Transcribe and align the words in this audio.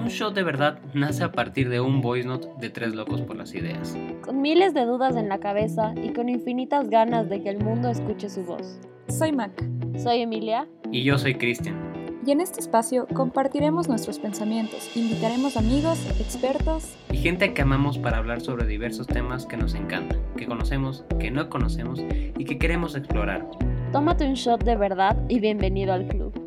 Un 0.00 0.08
show 0.08 0.30
de 0.30 0.42
verdad 0.42 0.78
nace 0.94 1.22
a 1.22 1.30
partir 1.30 1.68
de 1.68 1.78
un 1.78 2.00
voice 2.00 2.26
note 2.26 2.48
de 2.58 2.70
tres 2.70 2.94
locos 2.94 3.20
por 3.20 3.36
las 3.36 3.54
ideas. 3.54 3.94
Con 4.22 4.40
miles 4.40 4.72
de 4.72 4.86
dudas 4.86 5.14
en 5.14 5.28
la 5.28 5.40
cabeza 5.40 5.92
y 5.94 6.14
con 6.14 6.30
infinitas 6.30 6.88
ganas 6.88 7.28
de 7.28 7.42
que 7.42 7.50
el 7.50 7.62
mundo 7.62 7.90
escuche 7.90 8.30
su 8.30 8.42
voz. 8.42 8.80
Soy 9.08 9.32
Mac. 9.32 9.52
Soy 9.98 10.22
Emilia. 10.22 10.66
Y 10.90 11.04
yo 11.04 11.18
soy 11.18 11.34
Cristian. 11.34 11.76
Y 12.24 12.30
en 12.30 12.40
este 12.40 12.60
espacio 12.60 13.06
compartiremos 13.12 13.88
nuestros 13.88 14.18
pensamientos, 14.18 14.96
invitaremos 14.96 15.58
amigos, 15.58 15.98
expertos 16.18 16.96
y 17.12 17.18
gente 17.18 17.52
que 17.52 17.60
amamos 17.60 17.98
para 17.98 18.16
hablar 18.16 18.40
sobre 18.40 18.66
diversos 18.66 19.06
temas 19.06 19.44
que 19.44 19.58
nos 19.58 19.74
encantan, 19.74 20.18
que 20.34 20.46
conocemos, 20.46 21.04
que 21.18 21.30
no 21.30 21.50
conocemos 21.50 22.02
y 22.38 22.44
que 22.46 22.58
queremos 22.58 22.94
explorar. 22.94 23.46
Tómate 23.92 24.26
un 24.26 24.34
shot 24.34 24.64
de 24.64 24.76
verdad 24.76 25.16
y 25.28 25.40
bienvenido 25.40 25.92
al 25.92 26.06
club. 26.08 26.39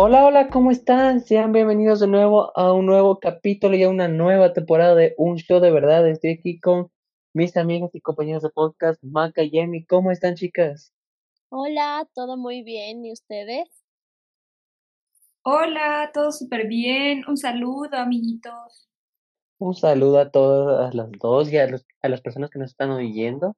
Hola, 0.00 0.24
hola, 0.24 0.48
¿cómo 0.48 0.70
están? 0.70 1.22
Sean 1.22 1.50
bienvenidos 1.50 1.98
de 1.98 2.06
nuevo 2.06 2.56
a 2.56 2.72
un 2.72 2.86
nuevo 2.86 3.18
capítulo 3.18 3.74
y 3.74 3.82
a 3.82 3.88
una 3.88 4.06
nueva 4.06 4.52
temporada 4.52 4.94
de 4.94 5.12
Un 5.18 5.38
Show 5.38 5.58
de 5.58 5.72
Verdad. 5.72 6.08
Estoy 6.08 6.34
aquí 6.34 6.60
con 6.60 6.92
mis 7.34 7.56
amigos 7.56 7.90
y 7.94 8.00
compañeros 8.00 8.44
de 8.44 8.50
podcast, 8.50 9.02
Maca 9.02 9.42
y 9.42 9.50
Jenny. 9.50 9.84
¿Cómo 9.86 10.12
están, 10.12 10.36
chicas? 10.36 10.94
Hola, 11.48 12.08
todo 12.14 12.36
muy 12.36 12.62
bien. 12.62 13.04
¿Y 13.04 13.10
ustedes? 13.10 13.68
Hola, 15.42 16.12
todo 16.14 16.30
súper 16.30 16.68
bien. 16.68 17.24
Un 17.26 17.36
saludo, 17.36 17.96
amiguitos. 17.96 18.88
Un 19.58 19.74
saludo 19.74 20.20
a 20.20 20.30
todas 20.30 20.94
las 20.94 21.10
dos 21.10 21.52
y 21.52 21.58
a, 21.58 21.66
a 22.02 22.08
las 22.08 22.20
personas 22.20 22.50
que 22.50 22.60
nos 22.60 22.70
están 22.70 22.90
oyendo. 22.90 23.56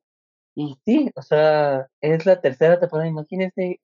Y 0.54 0.78
sí, 0.86 1.10
o 1.14 1.20
sea, 1.20 1.88
es 2.00 2.24
la 2.24 2.40
tercera 2.40 2.80
temporada, 2.80 3.10
imagínense, 3.10 3.78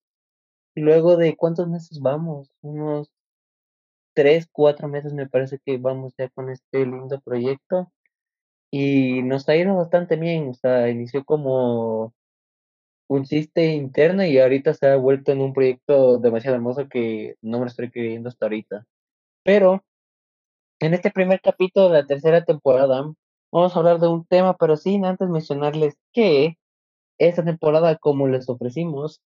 luego 0.82 1.16
de 1.16 1.36
cuántos 1.36 1.68
meses 1.68 2.00
vamos, 2.00 2.50
unos 2.62 3.10
tres, 4.14 4.48
cuatro 4.50 4.88
meses 4.88 5.12
me 5.12 5.28
parece 5.28 5.58
que 5.64 5.78
vamos 5.78 6.14
ya 6.18 6.28
con 6.30 6.50
este 6.50 6.86
lindo 6.86 7.20
proyecto. 7.20 7.92
Y 8.70 9.22
nos 9.22 9.48
ha 9.48 9.56
ido 9.56 9.76
bastante 9.76 10.16
bien, 10.16 10.48
o 10.50 10.54
sea, 10.54 10.90
inició 10.90 11.24
como 11.24 12.14
un 13.08 13.24
chiste 13.24 13.74
interno 13.74 14.24
y 14.24 14.38
ahorita 14.38 14.74
se 14.74 14.88
ha 14.88 14.96
vuelto 14.96 15.32
en 15.32 15.40
un 15.40 15.52
proyecto 15.52 16.18
demasiado 16.18 16.56
hermoso 16.56 16.88
que 16.88 17.36
no 17.42 17.58
me 17.58 17.66
lo 17.66 17.70
estoy 17.70 17.90
creyendo 17.90 18.28
hasta 18.28 18.46
ahorita. 18.46 18.86
Pero 19.44 19.84
en 20.80 20.94
este 20.94 21.10
primer 21.10 21.40
capítulo 21.40 21.88
de 21.88 22.02
la 22.02 22.06
tercera 22.06 22.44
temporada 22.44 23.12
vamos 23.52 23.76
a 23.76 23.78
hablar 23.78 24.00
de 24.00 24.08
un 24.08 24.24
tema, 24.26 24.56
pero 24.56 24.76
sin 24.76 25.04
antes 25.04 25.28
mencionarles 25.28 25.96
que 26.12 26.58
esta 27.18 27.44
temporada, 27.44 27.96
como 27.96 28.28
les 28.28 28.48
ofrecimos 28.48 29.22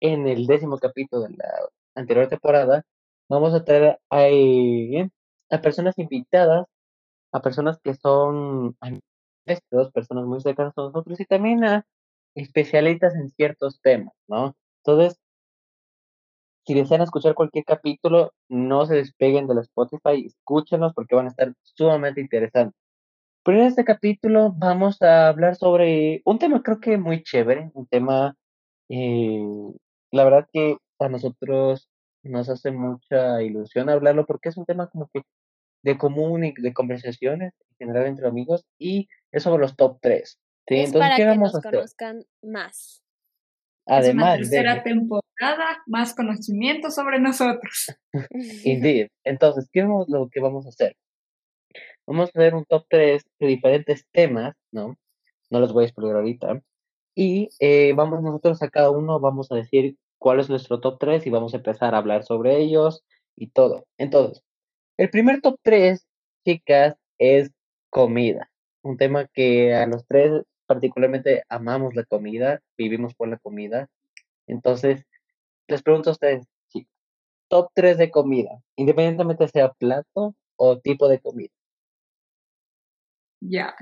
en 0.00 0.26
el 0.28 0.46
décimo 0.46 0.78
capítulo 0.78 1.22
de 1.22 1.36
la 1.36 1.48
anterior 1.94 2.28
temporada, 2.28 2.84
vamos 3.28 3.54
a 3.54 3.64
traer 3.64 3.98
a, 4.10 4.28
eh, 4.28 5.10
a 5.50 5.60
personas 5.60 5.98
invitadas, 5.98 6.66
a 7.32 7.40
personas 7.42 7.78
que 7.82 7.94
son 7.94 8.76
nuestros, 9.46 9.92
personas 9.92 10.26
muy 10.26 10.40
cercanas 10.40 10.74
a 10.76 10.82
nosotros 10.82 11.20
y 11.20 11.26
también 11.26 11.64
a 11.64 11.86
especialistas 12.34 13.14
en 13.14 13.30
ciertos 13.30 13.80
temas, 13.80 14.14
¿no? 14.28 14.56
Entonces, 14.84 15.18
si 16.66 16.74
desean 16.74 17.02
escuchar 17.02 17.34
cualquier 17.34 17.64
capítulo, 17.64 18.32
no 18.48 18.86
se 18.86 18.94
despeguen 18.96 19.46
de 19.46 19.54
la 19.54 19.60
Spotify, 19.62 20.26
escúchenlos 20.26 20.94
porque 20.94 21.14
van 21.14 21.26
a 21.26 21.30
estar 21.30 21.52
sumamente 21.62 22.20
interesantes. 22.20 22.80
Pero 23.44 23.58
en 23.60 23.66
este 23.66 23.84
capítulo 23.84 24.52
vamos 24.56 25.02
a 25.02 25.28
hablar 25.28 25.56
sobre 25.56 26.22
un 26.24 26.38
tema 26.38 26.62
creo 26.62 26.80
que 26.80 26.96
muy 26.96 27.22
chévere, 27.22 27.70
un 27.74 27.86
tema, 27.86 28.34
eh, 28.88 29.42
la 30.14 30.24
verdad 30.24 30.48
que 30.52 30.76
a 31.00 31.08
nosotros 31.08 31.88
nos 32.22 32.48
hace 32.48 32.70
mucha 32.70 33.42
ilusión 33.42 33.90
hablarlo 33.90 34.24
porque 34.26 34.48
es 34.48 34.56
un 34.56 34.64
tema 34.64 34.88
como 34.88 35.10
que 35.12 35.22
de 35.82 35.98
común 35.98 36.44
y 36.44 36.54
de 36.56 36.72
conversaciones 36.72 37.52
en 37.70 37.76
general 37.76 38.06
entre 38.06 38.26
amigos 38.26 38.64
y 38.78 39.08
es 39.32 39.42
sobre 39.42 39.60
los 39.60 39.76
top 39.76 39.98
3. 40.00 40.38
¿sí? 40.68 40.74
Entonces, 40.76 41.00
para 41.00 41.16
¿qué 41.16 41.22
que 41.22 41.28
vamos 41.28 41.52
nos 41.52 41.66
a 41.66 41.70
conozcan 41.70 42.24
más. 42.42 43.02
Además 43.86 44.40
es 44.40 44.48
una 44.48 44.60
tercera 44.60 44.82
temporada, 44.82 45.82
más 45.86 46.14
conocimiento 46.14 46.90
sobre 46.90 47.20
nosotros. 47.20 47.94
Indeed. 48.64 49.08
Entonces, 49.24 49.68
¿qué 49.70 49.80
es 49.80 49.86
lo 49.86 50.28
que 50.30 50.40
vamos 50.40 50.64
a 50.64 50.70
hacer? 50.70 50.96
Vamos 52.06 52.28
a 52.28 52.38
hacer 52.38 52.54
un 52.54 52.64
top 52.64 52.86
3 52.88 53.22
de 53.40 53.46
diferentes 53.46 54.06
temas, 54.10 54.54
¿no? 54.72 54.96
No 55.50 55.60
los 55.60 55.72
voy 55.72 55.84
a 55.84 55.86
explicar 55.88 56.16
ahorita. 56.16 56.62
Y 57.14 57.50
eh, 57.60 57.92
vamos 57.94 58.22
nosotros 58.22 58.62
a 58.62 58.70
cada 58.70 58.90
uno, 58.90 59.20
vamos 59.20 59.52
a 59.52 59.56
decir 59.56 59.96
cuál 60.24 60.40
es 60.40 60.48
nuestro 60.48 60.80
top 60.80 60.96
3 60.98 61.26
y 61.26 61.30
vamos 61.30 61.52
a 61.52 61.58
empezar 61.58 61.94
a 61.94 61.98
hablar 61.98 62.24
sobre 62.24 62.56
ellos 62.56 63.04
y 63.36 63.48
todo. 63.48 63.84
Entonces, 63.98 64.42
el 64.96 65.10
primer 65.10 65.42
top 65.42 65.58
3, 65.62 66.08
chicas, 66.46 66.96
es 67.18 67.50
comida. 67.90 68.50
Un 68.80 68.96
tema 68.96 69.26
que 69.26 69.74
a 69.74 69.86
los 69.86 70.06
tres 70.06 70.42
particularmente 70.64 71.42
amamos 71.50 71.94
la 71.94 72.04
comida, 72.04 72.62
vivimos 72.78 73.14
por 73.14 73.28
la 73.28 73.36
comida. 73.36 73.90
Entonces, 74.46 75.04
les 75.68 75.82
pregunto 75.82 76.08
a 76.08 76.14
ustedes, 76.14 76.46
chicas, 76.70 76.90
top 77.48 77.68
3 77.74 77.98
de 77.98 78.10
comida, 78.10 78.62
independientemente 78.76 79.46
sea 79.48 79.74
plato 79.74 80.34
o 80.56 80.78
tipo 80.78 81.06
de 81.06 81.20
comida. 81.20 81.52
Ya, 83.40 83.74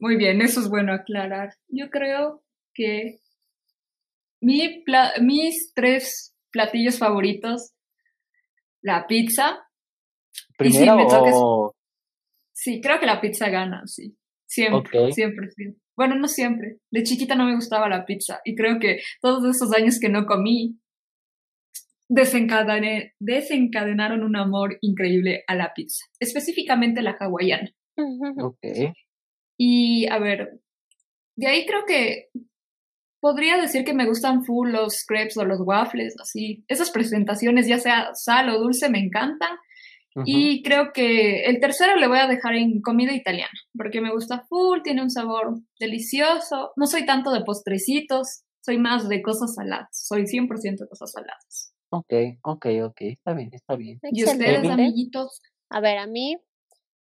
muy 0.00 0.16
bien, 0.16 0.42
eso 0.42 0.58
es 0.58 0.68
bueno 0.68 0.92
aclarar. 0.92 1.54
Yo 1.68 1.88
creo 1.88 2.42
que 2.74 3.20
mi 4.40 4.84
mis 5.20 5.72
tres 5.74 6.34
platillos 6.50 6.98
favoritos, 6.98 7.72
la 8.82 9.06
pizza. 9.06 9.58
¿Primero 10.56 11.06
o... 11.34 11.74
Sí, 12.52 12.80
creo 12.80 12.98
que 12.98 13.06
la 13.06 13.20
pizza 13.20 13.48
gana, 13.48 13.82
sí. 13.86 14.16
Siempre, 14.46 15.12
siempre, 15.12 15.50
siempre. 15.50 15.80
Bueno, 15.96 16.14
no 16.14 16.28
siempre. 16.28 16.78
De 16.90 17.02
chiquita 17.02 17.34
no 17.34 17.44
me 17.44 17.54
gustaba 17.54 17.88
la 17.88 18.04
pizza 18.04 18.40
y 18.44 18.54
creo 18.54 18.78
que 18.78 19.00
todos 19.20 19.44
esos 19.54 19.72
años 19.72 19.98
que 20.00 20.08
no 20.08 20.26
comí 20.26 20.78
desencadenaron 22.08 24.22
un 24.22 24.36
amor 24.36 24.78
increíble 24.80 25.44
a 25.46 25.54
la 25.54 25.74
pizza, 25.74 26.06
específicamente 26.18 27.02
la 27.02 27.16
hawaiana. 27.18 27.70
Ok. 28.40 28.94
Y 29.58 30.06
a 30.06 30.18
ver, 30.18 30.60
de 31.36 31.46
ahí 31.48 31.66
creo 31.66 31.84
que 31.86 32.28
podría 33.20 33.56
decir 33.56 33.84
que 33.84 33.94
me 33.94 34.06
gustan 34.06 34.44
full 34.44 34.70
los 34.70 35.04
crepes 35.06 35.36
o 35.36 35.44
los 35.44 35.60
waffles, 35.60 36.14
así. 36.20 36.64
Esas 36.68 36.90
presentaciones, 36.90 37.66
ya 37.66 37.78
sea 37.78 38.10
sal 38.14 38.48
o 38.50 38.58
dulce, 38.58 38.88
me 38.88 38.98
encantan. 38.98 39.56
Y 40.24 40.64
creo 40.64 40.90
que 40.92 41.44
el 41.44 41.60
tercero 41.60 41.94
le 41.94 42.08
voy 42.08 42.18
a 42.18 42.26
dejar 42.26 42.56
en 42.56 42.80
comida 42.80 43.12
italiana, 43.12 43.52
porque 43.76 44.00
me 44.00 44.12
gusta 44.12 44.44
full, 44.48 44.80
tiene 44.82 45.00
un 45.00 45.10
sabor 45.10 45.60
delicioso. 45.78 46.72
No 46.74 46.86
soy 46.86 47.06
tanto 47.06 47.30
de 47.30 47.44
postrecitos, 47.44 48.42
soy 48.60 48.78
más 48.78 49.08
de 49.08 49.22
cosas 49.22 49.54
saladas. 49.54 49.86
Soy 49.92 50.24
100% 50.24 50.78
de 50.78 50.88
cosas 50.88 51.12
saladas. 51.12 51.72
Ok, 51.90 52.12
ok, 52.42 52.66
ok, 52.86 53.00
está 53.02 53.32
bien, 53.32 53.50
está 53.52 53.76
bien. 53.76 54.00
¿Y 54.10 54.24
ustedes, 54.24 54.68
amiguitos? 54.68 55.40
A 55.70 55.80
ver, 55.80 55.98
a 55.98 56.08
mí 56.08 56.36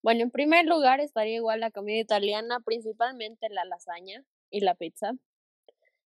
bueno, 0.04 0.24
en 0.24 0.32
primer 0.32 0.66
lugar 0.66 1.00
estaría 1.00 1.36
igual 1.36 1.62
la 1.62 1.72
comida 1.72 1.98
italiana, 1.98 2.60
principalmente 2.60 3.48
la 3.50 3.64
lasaña 3.64 4.26
y 4.52 4.60
la 4.60 4.76
pizza. 4.76 5.14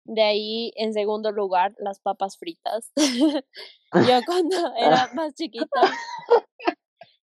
De 0.04 0.22
ahí, 0.22 0.72
en 0.76 0.92
segundo 0.92 1.32
lugar, 1.32 1.74
las 1.78 2.00
papas 2.00 2.36
fritas. 2.38 2.92
Yo 4.08 4.20
cuando 4.26 4.74
era 4.76 5.10
más 5.14 5.34
chiquita, 5.34 5.80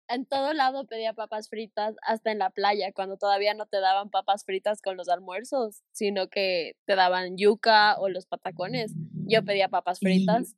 en 0.08 0.26
todo 0.26 0.54
lado 0.54 0.86
pedía 0.86 1.14
papas 1.14 1.50
fritas, 1.50 1.96
hasta 2.02 2.32
en 2.32 2.40
la 2.40 2.50
playa, 2.50 2.92
cuando 2.94 3.18
todavía 3.18 3.54
no 3.54 3.66
te 3.68 3.80
daban 3.80 4.10
papas 4.10 4.44
fritas 4.44 4.82
con 4.82 4.98
los 4.98 5.08
almuerzos, 5.08 5.84
sino 5.92 6.30
que 6.30 6.76
te 6.86 6.96
daban 6.96 7.38
yuca 7.38 7.96
o 8.00 8.10
los 8.10 8.26
patacones. 8.26 8.94
Yo 9.28 9.44
pedía 9.44 9.70
papas 9.70 10.00
fritas. 10.00 10.56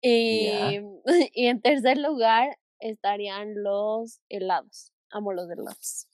Y, 0.00 0.80
y 1.34 1.46
en 1.46 1.60
tercer 1.60 1.98
lugar, 1.98 2.58
estarían 2.80 3.62
los 3.62 4.20
helados. 4.28 4.92
Amo 5.10 5.32
los 5.32 5.48
helados. 5.48 6.08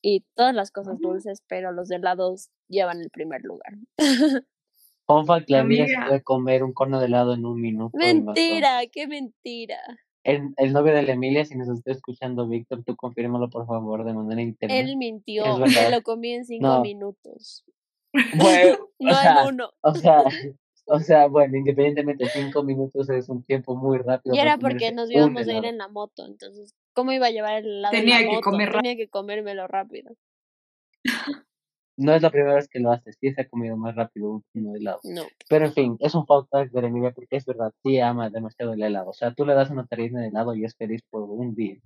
Y 0.00 0.24
todas 0.34 0.54
las 0.54 0.70
cosas 0.70 0.98
dulces, 0.98 1.42
pero 1.46 1.72
los 1.72 1.90
helados 1.90 2.48
llevan 2.70 3.00
el 3.00 3.10
primer 3.10 3.42
lugar. 3.42 3.74
Fun 5.06 5.26
que 5.44 5.52
la 5.52 5.60
amiga 5.60 5.86
se 5.86 5.96
puede 6.06 6.22
comer 6.22 6.62
un 6.62 6.72
cono 6.72 7.00
de 7.00 7.06
helado 7.06 7.34
en 7.34 7.44
un 7.44 7.60
minuto. 7.60 7.96
Mentira, 7.98 8.80
qué 8.92 9.06
mentira. 9.08 9.78
El, 10.22 10.54
el, 10.56 10.72
novio 10.72 10.94
de 10.94 11.02
la 11.02 11.12
Emilia, 11.12 11.44
si 11.44 11.56
nos 11.56 11.68
está 11.68 11.92
escuchando, 11.92 12.46
Víctor, 12.46 12.84
tú 12.84 12.94
confírmalo 12.94 13.48
por 13.48 13.66
favor 13.66 14.04
de 14.04 14.12
manera 14.12 14.42
interna. 14.42 14.76
Él 14.76 14.96
mintió, 14.96 15.58
me 15.58 15.66
lo 15.90 16.02
comí 16.02 16.32
en 16.32 16.44
cinco 16.44 16.80
minutos. 16.82 17.64
Bueno, 18.36 18.76
no 18.98 19.10
en 19.10 19.54
uno. 19.54 19.70
O 19.80 19.94
sea, 19.94 20.22
o 20.86 21.00
sea, 21.00 21.26
bueno, 21.26 21.56
independientemente, 21.56 22.26
cinco 22.26 22.62
minutos 22.62 23.08
es 23.10 23.28
un 23.28 23.42
tiempo 23.44 23.74
muy 23.76 23.98
rápido. 23.98 24.34
Y 24.34 24.38
era 24.38 24.58
porque 24.58 24.92
nos 24.92 25.10
íbamos 25.10 25.48
a 25.48 25.52
ir 25.52 25.64
en 25.64 25.78
la 25.78 25.88
moto, 25.88 26.26
entonces, 26.26 26.74
¿cómo 26.92 27.12
iba 27.12 27.26
a 27.26 27.30
llevar 27.30 27.58
el 27.58 27.78
helado 27.78 27.92
Tenía 27.92 28.18
en 28.18 28.24
la 28.24 28.28
que 28.28 28.36
moto? 28.36 28.50
comer 28.50 28.72
Tenía 28.72 28.96
que 28.96 29.08
comérmelo 29.08 29.66
rápido. 29.66 30.14
No 32.00 32.14
es 32.14 32.22
la 32.22 32.30
primera 32.30 32.54
vez 32.54 32.68
que 32.68 32.80
lo 32.80 32.90
hace, 32.92 33.12
sí 33.12 33.32
se 33.32 33.42
ha 33.42 33.48
comido 33.48 33.76
más 33.76 33.94
rápido 33.94 34.42
uno 34.54 34.72
de 34.72 34.78
helado. 34.78 35.00
No. 35.04 35.22
Pero 35.48 35.66
en 35.66 35.72
fin, 35.72 35.96
es 36.00 36.14
un 36.14 36.26
fact 36.26 36.48
fact 36.50 36.72
de 36.72 36.86
Emilia 36.86 37.12
porque 37.12 37.36
es 37.36 37.44
verdad, 37.46 37.72
sí 37.82 37.98
ama 38.00 38.30
demasiado 38.30 38.72
el 38.72 38.82
helado. 38.82 39.10
O 39.10 39.12
sea, 39.12 39.32
tú 39.34 39.44
le 39.44 39.54
das 39.54 39.70
una 39.70 39.86
tarina 39.86 40.20
de 40.20 40.28
helado 40.28 40.54
y 40.54 40.64
es 40.64 40.74
feliz 40.76 41.02
por 41.10 41.22
un 41.30 41.54
día. 41.54 41.76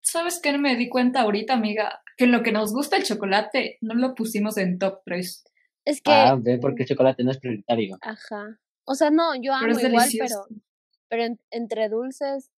¿Sabes 0.00 0.40
qué 0.42 0.56
me 0.58 0.76
di 0.76 0.88
cuenta 0.88 1.22
ahorita, 1.22 1.54
amiga? 1.54 2.02
Que 2.16 2.26
lo 2.26 2.42
que 2.42 2.52
nos 2.52 2.72
gusta 2.72 2.96
el 2.96 3.04
chocolate 3.04 3.78
no 3.80 3.94
lo 3.94 4.14
pusimos 4.14 4.56
en 4.58 4.78
top 4.78 5.00
3. 5.04 5.44
Es 5.86 6.00
que, 6.02 6.10
Ah, 6.12 6.36
ve, 6.40 6.58
porque 6.58 6.82
el 6.82 6.88
chocolate 6.88 7.24
no 7.24 7.30
es 7.30 7.38
prioritario. 7.38 7.96
ajá. 8.02 8.58
O 8.86 8.94
sea, 8.94 9.10
no, 9.10 9.34
yo 9.40 9.54
amo 9.54 9.62
Pero 9.74 9.78
igual, 9.88 9.92
delicioso. 10.10 10.44
pero, 10.48 10.60
pero 11.08 11.22
en- 11.24 11.40
entre 11.50 11.88
dulces 11.88 12.50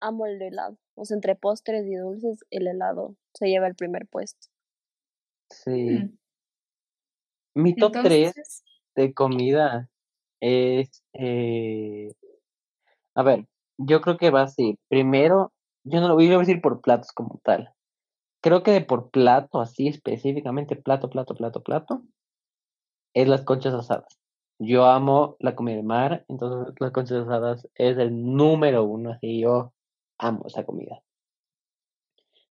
amo 0.00 0.26
el 0.26 0.42
helado. 0.42 0.78
O 0.96 1.04
sea, 1.04 1.14
entre 1.14 1.36
postres 1.36 1.86
y 1.86 1.94
dulces, 1.94 2.44
el 2.50 2.66
helado 2.66 3.16
se 3.34 3.48
lleva 3.48 3.68
el 3.68 3.76
primer 3.76 4.06
puesto. 4.08 4.48
Sí. 5.50 5.70
Mm. 5.70 6.18
Mi 7.54 7.74
top 7.76 7.92
3 7.92 8.36
Entonces, 8.36 8.64
de 8.96 9.14
comida 9.14 9.88
es. 10.40 11.02
eh, 11.12 12.12
A 13.14 13.22
ver, 13.22 13.46
yo 13.78 14.00
creo 14.00 14.16
que 14.16 14.30
va 14.30 14.42
así. 14.42 14.78
Primero, 14.88 15.52
yo 15.84 16.00
no 16.00 16.08
lo 16.08 16.14
voy 16.14 16.32
a 16.32 16.38
decir 16.38 16.60
por 16.60 16.80
platos 16.80 17.12
como 17.12 17.40
tal. 17.44 17.72
Creo 18.42 18.62
que 18.62 18.72
de 18.72 18.80
por 18.82 19.10
plato, 19.10 19.60
así 19.60 19.88
específicamente, 19.88 20.76
plato, 20.76 21.08
plato, 21.10 21.34
plato, 21.34 21.62
plato, 21.62 22.02
es 23.14 23.28
las 23.28 23.42
conchas 23.42 23.74
asadas. 23.74 24.18
Yo 24.58 24.84
amo 24.86 25.36
la 25.40 25.54
comida 25.56 25.76
de 25.76 25.82
mar, 25.82 26.24
entonces 26.28 26.74
las 26.78 26.92
conchas 26.92 27.22
asadas 27.22 27.68
es 27.74 27.98
el 27.98 28.34
número 28.34 28.84
uno, 28.84 29.12
así 29.12 29.40
yo 29.40 29.72
amo 30.18 30.44
esa 30.46 30.64
comida. 30.64 31.02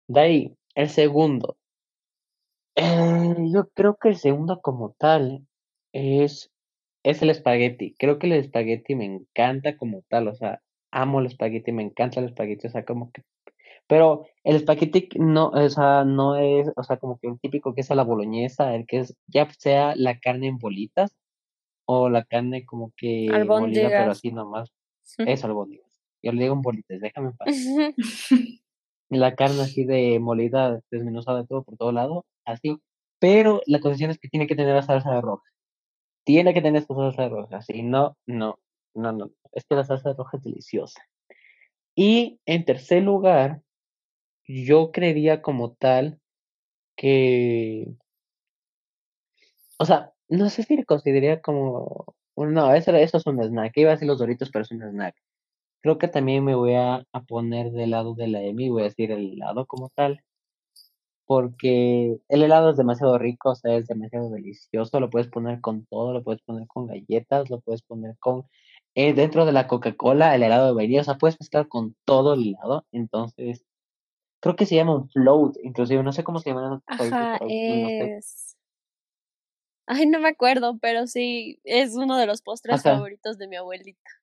De 0.07 0.19
ahí, 0.19 0.57
el 0.75 0.89
segundo. 0.89 1.57
Eh, 2.75 3.35
yo 3.53 3.69
creo 3.73 3.97
que 3.97 4.09
el 4.09 4.17
segundo 4.17 4.61
como 4.61 4.95
tal 4.97 5.47
es, 5.91 6.51
es 7.03 7.21
el 7.21 7.29
espagueti. 7.29 7.95
Creo 7.97 8.19
que 8.19 8.27
el 8.27 8.33
espagueti 8.33 8.95
me 8.95 9.05
encanta 9.05 9.77
como 9.77 10.03
tal, 10.09 10.27
o 10.27 10.35
sea, 10.35 10.61
amo 10.91 11.19
el 11.19 11.27
espagueti, 11.27 11.71
me 11.71 11.83
encanta 11.83 12.19
el 12.19 12.27
espagueti, 12.27 12.67
o 12.67 12.69
sea, 12.69 12.85
como 12.85 13.11
que... 13.11 13.23
Pero 13.87 14.25
el 14.43 14.55
espagueti 14.55 15.09
no, 15.17 15.49
o 15.49 15.69
sea, 15.69 16.05
no 16.05 16.37
es, 16.37 16.71
o 16.75 16.83
sea, 16.83 16.97
como 16.97 17.19
que 17.19 17.27
el 17.27 17.39
típico 17.39 17.75
que 17.75 17.81
es 17.81 17.91
a 17.91 17.95
la 17.95 18.03
boloñesa, 18.03 18.73
el 18.75 18.87
que 18.87 18.99
es, 18.99 19.15
ya 19.27 19.47
sea 19.57 19.95
la 19.95 20.19
carne 20.19 20.47
en 20.47 20.57
bolitas 20.57 21.15
o 21.85 22.09
la 22.09 22.23
carne 22.23 22.65
como 22.65 22.93
que 22.95 23.27
molida, 23.45 23.89
pero 23.89 24.11
así 24.11 24.31
nomás, 24.31 24.71
eso 25.17 25.47
albóndigas. 25.47 26.01
Yo 26.23 26.31
le 26.31 26.43
digo 26.43 26.55
en 26.55 26.61
bolitas, 26.61 27.01
déjame 27.01 27.29
en 27.29 27.37
paz. 27.37 27.47
la 29.17 29.35
carne 29.35 29.61
así 29.61 29.85
de 29.85 30.19
molida, 30.19 30.81
desmenuzada, 30.91 31.45
todo 31.45 31.63
por 31.63 31.77
todo 31.77 31.91
lado, 31.91 32.25
así. 32.45 32.77
Pero 33.19 33.61
la 33.67 33.79
condición 33.79 34.11
es 34.11 34.19
que 34.19 34.29
tiene 34.29 34.47
que 34.47 34.55
tener 34.55 34.75
la 34.75 34.83
salsa 34.83 35.13
de 35.13 35.21
roja. 35.21 35.43
Tiene 36.25 36.53
que 36.53 36.61
tener 36.61 36.81
esta 36.81 36.95
salsa 36.95 37.23
de 37.23 37.29
roja. 37.29 37.61
Si 37.61 37.83
no, 37.83 38.17
no, 38.27 38.59
no, 38.95 39.11
no. 39.13 39.31
Es 39.53 39.65
que 39.65 39.75
la 39.75 39.83
salsa 39.83 40.09
de 40.09 40.15
roja 40.15 40.37
es 40.37 40.43
deliciosa. 40.43 41.01
Y 41.95 42.39
en 42.45 42.65
tercer 42.65 43.03
lugar, 43.03 43.61
yo 44.47 44.91
creería 44.91 45.41
como 45.41 45.73
tal 45.73 46.19
que, 46.95 47.87
o 49.77 49.85
sea, 49.85 50.13
no 50.29 50.49
sé 50.49 50.63
si 50.63 50.75
le 50.75 50.85
consideraría 50.85 51.41
como, 51.41 52.15
no, 52.35 52.73
eso, 52.73 52.95
eso 52.95 53.17
es 53.17 53.27
un 53.27 53.41
snack. 53.41 53.77
Iba 53.77 53.91
a 53.91 53.93
decir 53.93 54.07
los 54.07 54.19
doritos, 54.19 54.49
pero 54.51 54.63
es 54.63 54.71
un 54.71 54.81
snack. 54.81 55.15
Creo 55.83 55.97
que 55.97 56.07
también 56.07 56.45
me 56.45 56.55
voy 56.55 56.75
a, 56.75 57.05
a 57.11 57.21
poner 57.23 57.71
del 57.71 57.91
lado 57.91 58.15
de 58.15 58.27
la 58.29 58.41
Emi, 58.41 58.69
voy 58.69 58.83
a 58.83 58.85
decir 58.85 59.11
el 59.11 59.33
helado 59.33 59.65
como 59.67 59.89
tal, 59.89 60.23
porque 61.25 62.17
el 62.29 62.43
helado 62.43 62.69
es 62.69 62.77
demasiado 62.77 63.17
rico, 63.17 63.49
o 63.51 63.55
sea, 63.55 63.75
es 63.75 63.87
demasiado 63.87 64.29
delicioso, 64.29 65.01
lo 65.01 65.09
puedes 65.09 65.27
poner 65.27 65.59
con 65.59 65.85
todo, 65.87 66.13
lo 66.13 66.23
puedes 66.23 66.41
poner 66.41 66.67
con 66.67 66.87
galletas, 66.87 67.49
lo 67.49 67.59
puedes 67.59 67.81
poner 67.81 68.15
con, 68.19 68.45
eh, 68.95 69.13
dentro 69.13 69.45
de 69.45 69.51
la 69.51 69.67
Coca-Cola, 69.67 70.33
el 70.35 70.43
helado 70.43 70.67
de 70.67 70.73
vainilla, 70.73 71.01
o 71.01 71.03
sea, 71.03 71.17
puedes 71.17 71.37
mezclar 71.37 71.67
con 71.67 71.97
todo 72.05 72.35
el 72.35 72.47
helado, 72.47 72.85
entonces, 72.93 73.65
creo 74.39 74.55
que 74.55 74.65
se 74.65 74.75
llama 74.75 74.95
un 74.95 75.09
float, 75.09 75.57
inclusive, 75.63 76.01
no 76.01 76.13
sé 76.13 76.23
cómo 76.23 76.39
se 76.39 76.53
países, 76.53 76.81
Ajá, 76.87 77.39
no 77.41 77.47
es... 77.47 78.55
Ay, 79.85 80.05
no 80.05 80.21
me 80.21 80.29
acuerdo, 80.29 80.77
pero 80.81 81.07
sí, 81.07 81.59
es 81.65 81.95
uno 81.95 82.17
de 82.17 82.25
los 82.25 82.41
postres 82.41 82.79
Ajá. 82.79 82.95
favoritos 82.95 83.37
de 83.37 83.49
mi 83.49 83.57
abuelita. 83.57 84.22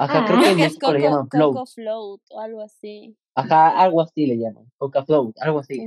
Ajá, 0.00 0.20
Ah. 0.20 0.24
creo 0.26 0.40
que 0.40 0.48
en 0.50 0.56
México 0.78 0.92
le 0.92 0.98
Coco, 1.00 1.10
llaman 1.10 1.28
float, 1.28 1.52
Coco 1.54 1.66
Float 1.66 2.20
o 2.30 2.40
algo 2.40 2.62
así. 2.62 3.16
ajá, 3.34 3.80
algo 3.80 4.00
así 4.02 4.26
le 4.26 4.38
llaman, 4.38 4.64
Coca 4.78 5.04
Float, 5.04 5.34
algo 5.40 5.58
así. 5.60 5.86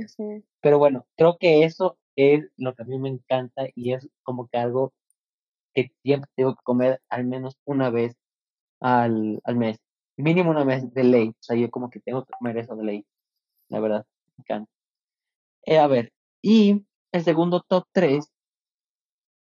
Pero 0.60 0.78
bueno, 0.78 1.04
creo 1.16 1.36
que 1.38 1.64
eso 1.64 1.98
es 2.16 2.48
lo 2.56 2.74
que 2.74 2.82
a 2.82 2.86
mí 2.86 2.98
me 2.98 3.08
encanta 3.08 3.66
y 3.74 3.92
es 3.92 4.08
como 4.22 4.46
que 4.48 4.58
algo 4.58 4.92
que 5.74 5.90
siempre 6.04 6.30
tengo 6.36 6.54
que 6.54 6.62
comer 6.62 7.02
al 7.08 7.24
menos 7.24 7.56
una 7.64 7.90
vez 7.90 8.14
al, 8.80 9.40
al 9.44 9.56
mes. 9.56 9.78
Mínimo 10.16 10.50
una 10.50 10.62
vez 10.62 10.92
de 10.94 11.02
ley. 11.02 11.28
O 11.30 11.36
sea, 11.40 11.56
yo 11.56 11.68
como 11.72 11.90
que 11.90 11.98
tengo 11.98 12.24
que 12.24 12.32
comer 12.38 12.58
eso 12.58 12.76
de 12.76 12.84
ley. 12.84 13.06
La 13.68 13.80
verdad, 13.80 14.06
me 14.36 14.42
encanta. 14.42 14.70
Eh, 15.66 15.78
a 15.78 15.88
ver, 15.88 16.12
y 16.40 16.84
el 17.10 17.24
segundo 17.24 17.60
top 17.66 17.84
3 17.92 18.30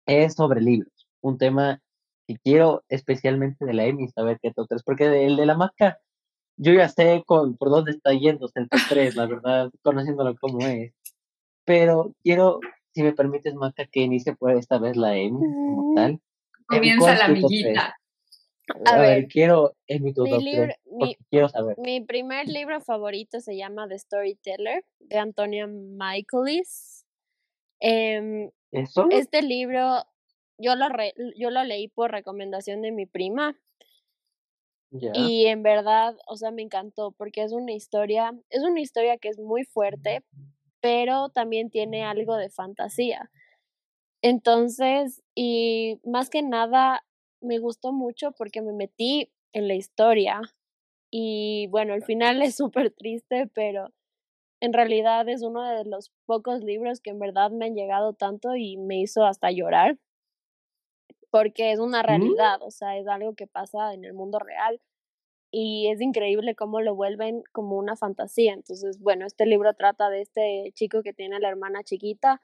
es 0.06 0.34
sobre 0.34 0.60
libros. 0.62 1.08
Un 1.22 1.38
tema 1.38 1.82
que 2.28 2.36
quiero 2.44 2.84
especialmente 2.90 3.66
de 3.66 3.74
la 3.74 3.86
Emi 3.86 4.10
saber 4.10 4.40
qué 4.42 4.52
top 4.52 4.68
3, 4.70 4.84
porque 4.84 5.26
el 5.26 5.36
de 5.38 5.46
la 5.46 5.56
marca, 5.56 6.00
yo 6.58 6.74
ya 6.74 6.90
sé 6.90 7.24
con, 7.26 7.56
por 7.58 7.70
dónde 7.70 7.92
está 7.92 8.14
yéndose 8.14 8.60
el 8.60 8.70
top 8.70 8.82
3, 8.90 9.16
la 9.16 9.26
verdad, 9.28 9.72
conociéndolo 9.82 10.36
como 10.38 10.66
es. 10.68 10.94
Pero 11.66 12.14
quiero, 12.24 12.60
si 12.94 13.04
me 13.04 13.14
permites, 13.14 13.54
Maca, 13.56 13.86
que 13.86 14.02
inicie 14.02 14.36
por 14.36 14.52
esta 14.52 14.78
vez 14.80 14.96
la 14.98 15.16
Emi 15.18 15.40
como 15.40 15.96
tal. 15.96 16.12
Emi, 16.12 16.22
comienza 16.68 17.00
¿cuál 17.00 17.14
es 17.14 17.20
la 17.20 17.28
tu 17.28 17.42
top 17.42 17.50
3? 17.50 17.64
amiguita. 17.64 17.96
A 18.86 18.90
A 18.96 18.98
ver, 19.00 19.10
ver, 19.22 19.28
quiero 19.30 19.76
tu 19.88 19.94
mi 19.94 20.14
libro, 20.40 20.66
3, 20.66 20.78
mi, 20.86 21.00
porque 21.00 21.18
quiero 21.30 21.48
saber. 21.50 21.78
mi 21.80 22.02
primer 22.02 22.48
libro 22.50 22.82
favorito 22.82 23.40
se 23.40 23.56
llama 23.56 23.88
The 23.88 23.98
Storyteller 23.98 24.84
de 25.00 25.18
Antonia 25.18 25.68
Michaelis. 25.68 27.06
Em, 27.80 28.50
¿Eso? 28.72 29.08
este 29.12 29.42
libro 29.42 30.04
yo 30.58 30.76
lo, 30.76 30.90
re- 30.90 31.14
yo 31.38 31.50
lo 31.52 31.64
leí 31.64 31.88
por 31.88 32.12
recomendación 32.12 32.82
de 32.82 32.92
mi 32.92 33.06
prima 33.06 33.58
y 35.12 35.46
en 35.48 35.64
verdad, 35.64 36.16
o 36.28 36.36
sea, 36.36 36.52
me 36.52 36.62
encantó 36.62 37.12
porque 37.12 37.44
es 37.44 37.52
una 37.54 37.72
historia, 37.74 38.34
es 38.50 38.64
una 38.64 38.80
historia 38.82 39.18
que 39.18 39.30
es 39.30 39.40
muy 39.40 39.64
fuerte, 39.64 40.24
pero 40.82 41.30
también 41.30 41.70
tiene 41.70 42.04
algo 42.04 42.36
de 42.36 42.50
fantasía. 42.50 43.32
Entonces, 44.22 45.24
y 45.36 46.00
más 46.06 46.30
que 46.30 46.42
nada, 46.44 47.04
me 47.42 47.60
gustó 47.60 47.94
mucho 47.94 48.32
porque 48.34 48.62
me 48.62 48.74
metí 48.74 49.32
en 49.54 49.68
la 49.68 49.76
historia 49.76 50.42
y 51.12 51.68
bueno, 51.70 51.94
el 51.96 52.04
final 52.04 52.42
es 52.42 52.56
súper 52.58 52.92
triste, 52.92 53.48
pero 53.54 53.94
en 54.62 54.74
realidad 54.74 55.30
es 55.30 55.44
uno 55.44 55.64
de 55.64 55.86
los 55.86 56.12
pocos 56.26 56.62
libros 56.64 57.02
que 57.02 57.12
en 57.12 57.20
verdad 57.20 57.52
me 57.52 57.66
han 57.68 57.76
llegado 57.76 58.14
tanto 58.14 58.56
y 58.56 58.78
me 58.78 59.00
hizo 59.00 59.26
hasta 59.26 59.52
llorar 59.52 59.98
porque 61.38 61.72
es 61.72 61.80
una 61.80 62.02
¿Mm? 62.02 62.06
realidad, 62.06 62.62
o 62.64 62.72
sea, 62.72 62.98
es 62.98 63.08
algo 63.08 63.36
que 63.36 63.46
pasa 63.46 63.94
en 63.94 64.06
el 64.06 64.14
mundo 64.14 64.40
real 64.40 64.82
y 65.52 65.88
es 65.92 66.02
increíble 66.02 66.56
cómo 66.56 66.82
lo 66.82 66.96
vuelven 66.96 67.44
como 67.52 67.78
una 67.78 67.96
fantasía. 67.96 68.54
Entonces, 68.54 69.00
bueno, 69.00 69.28
este 69.28 69.46
libro 69.46 69.76
trata 69.76 70.10
de 70.10 70.22
este 70.22 70.72
chico 70.74 71.04
que 71.04 71.14
tiene 71.14 71.36
a 71.36 71.40
la 71.40 71.50
hermana 71.50 71.84
chiquita 71.84 72.42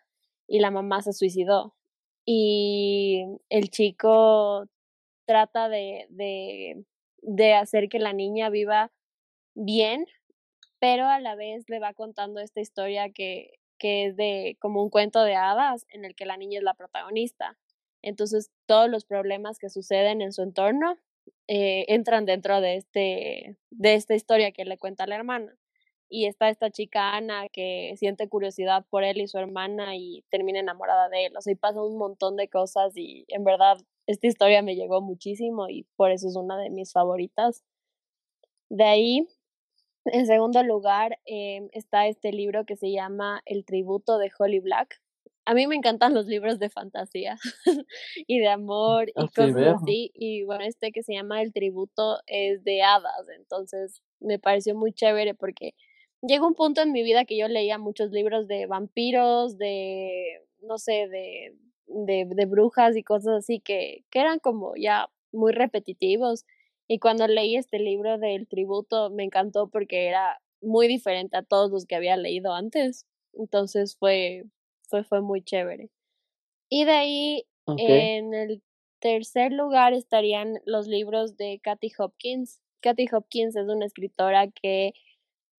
y 0.48 0.60
la 0.60 0.70
mamá 0.70 1.02
se 1.02 1.12
suicidó. 1.12 1.76
Y 2.24 3.26
el 3.50 3.72
chico 3.72 4.68
trata 5.26 5.70
de, 5.70 6.06
de, 6.10 6.86
de 7.24 7.54
hacer 7.56 7.90
que 7.90 7.98
la 7.98 8.14
niña 8.14 8.52
viva 8.52 8.92
bien, 9.56 10.06
pero 10.78 11.08
a 11.08 11.20
la 11.20 11.34
vez 11.36 11.68
le 11.68 11.80
va 11.80 11.96
contando 11.96 12.40
esta 12.42 12.62
historia 12.62 13.10
que, 13.12 13.60
que 13.80 14.06
es 14.06 14.16
de 14.18 14.56
como 14.62 14.84
un 14.84 14.92
cuento 14.92 15.24
de 15.24 15.36
hadas 15.36 15.88
en 15.90 16.06
el 16.06 16.14
que 16.16 16.28
la 16.28 16.38
niña 16.38 16.60
es 16.60 16.64
la 16.64 16.76
protagonista. 16.76 17.58
Entonces, 18.04 18.52
todos 18.68 18.90
los 18.90 19.06
problemas 19.06 19.58
que 19.58 19.70
suceden 19.70 20.22
en 20.22 20.34
su 20.34 20.44
entorno 20.44 20.98
eh, 21.48 21.86
entran 21.88 22.26
dentro 22.26 22.62
de, 22.62 22.76
este, 22.78 23.58
de 23.72 23.96
esta 23.96 24.16
historia 24.16 24.52
que 24.52 24.66
le 24.66 24.78
cuenta 24.78 25.08
la 25.08 25.16
hermana. 25.16 25.58
Y 26.10 26.28
está 26.28 26.50
esta 26.50 26.70
chica 26.70 27.16
Ana 27.16 27.50
que 27.50 27.96
siente 27.98 28.30
curiosidad 28.30 28.86
por 28.90 29.04
él 29.04 29.20
y 29.20 29.28
su 29.28 29.40
hermana 29.40 29.96
y 29.96 30.24
termina 30.30 30.60
enamorada 30.60 31.10
de 31.10 31.26
él. 31.26 31.38
O 31.38 31.42
sea, 31.42 31.54
y 31.54 31.56
pasa 31.56 31.82
un 31.84 31.98
montón 31.98 32.36
de 32.36 32.50
cosas 32.50 32.96
y 32.96 33.26
en 33.30 33.44
verdad 33.44 33.78
esta 34.06 34.28
historia 34.28 34.62
me 34.62 34.76
llegó 34.76 35.02
muchísimo 35.02 35.70
y 35.70 35.88
por 35.96 36.12
eso 36.12 36.28
es 36.28 36.36
una 36.36 36.58
de 36.58 36.70
mis 36.70 36.92
favoritas. 36.92 37.64
De 38.70 38.84
ahí, 38.84 39.28
en 40.06 40.26
segundo 40.28 40.64
lugar, 40.64 41.20
eh, 41.26 41.68
está 41.72 42.08
este 42.08 42.32
libro 42.32 42.66
que 42.66 42.76
se 42.76 42.92
llama 42.92 43.42
El 43.46 43.66
tributo 43.66 44.18
de 44.18 44.32
Holly 44.38 44.60
Black. 44.60 45.02
A 45.46 45.54
mí 45.54 45.68
me 45.68 45.76
encantan 45.76 46.14
los 46.14 46.26
libros 46.28 46.60
de 46.60 46.70
fantasía 46.70 47.38
y 48.28 48.40
de 48.40 48.48
amor 48.48 49.10
y 49.10 49.14
Así 49.16 49.34
cosas 49.36 49.54
veo. 49.54 49.76
así. 49.84 50.12
Y 50.14 50.44
bueno, 50.44 50.64
este 50.66 50.92
que 50.92 51.04
se 51.04 51.14
llama 51.14 51.42
El 51.42 51.54
tributo 51.54 52.20
es 52.28 52.64
de 52.64 52.82
hadas, 52.82 53.28
entonces 53.38 54.02
me 54.20 54.40
pareció 54.40 54.76
muy 54.76 54.94
chévere 54.94 55.34
porque 55.36 55.74
llegó 56.22 56.48
un 56.48 56.56
punto 56.56 56.82
en 56.82 56.92
mi 56.94 57.04
vida 57.04 57.26
que 57.26 57.38
yo 57.38 57.48
leía 57.48 57.78
muchos 57.78 58.12
libros 58.12 58.48
de 58.48 58.66
vampiros, 58.68 59.58
de, 59.58 60.42
no 60.62 60.78
sé, 60.78 61.08
de, 61.10 61.56
de, 61.88 62.26
de 62.30 62.46
brujas 62.46 62.96
y 62.96 63.04
cosas 63.04 63.40
así 63.40 63.60
que, 63.60 64.06
que 64.10 64.20
eran 64.20 64.40
como 64.40 64.74
ya 64.78 65.10
muy 65.34 65.52
repetitivos. 65.52 66.46
Y 66.88 67.00
cuando 67.00 67.28
leí 67.28 67.56
este 67.58 67.80
libro 67.80 68.18
del 68.18 68.48
tributo 68.48 69.10
me 69.10 69.24
encantó 69.24 69.68
porque 69.70 70.08
era 70.08 70.42
muy 70.62 70.88
diferente 70.88 71.38
a 71.38 71.44
todos 71.44 71.72
los 71.72 71.86
que 71.86 71.96
había 71.96 72.18
leído 72.18 72.54
antes. 72.54 73.06
Entonces 73.34 73.96
fue, 73.98 74.44
fue, 74.94 75.04
fue 75.04 75.22
muy 75.22 75.42
chévere. 75.42 75.90
Y 76.70 76.86
de 76.86 76.92
ahí, 76.92 77.46
en 77.66 78.36
el 78.36 78.62
tercer 79.00 79.52
lugar 79.52 79.94
estarían 79.94 80.60
los 80.66 80.88
libros 80.88 81.36
de 81.36 81.60
Kathy 81.64 81.92
Hopkins. 81.98 82.62
Kathy 82.80 83.08
Hopkins 83.12 83.56
es 83.56 83.68
una 83.68 83.88
escritora 83.88 84.52
que 84.52 84.94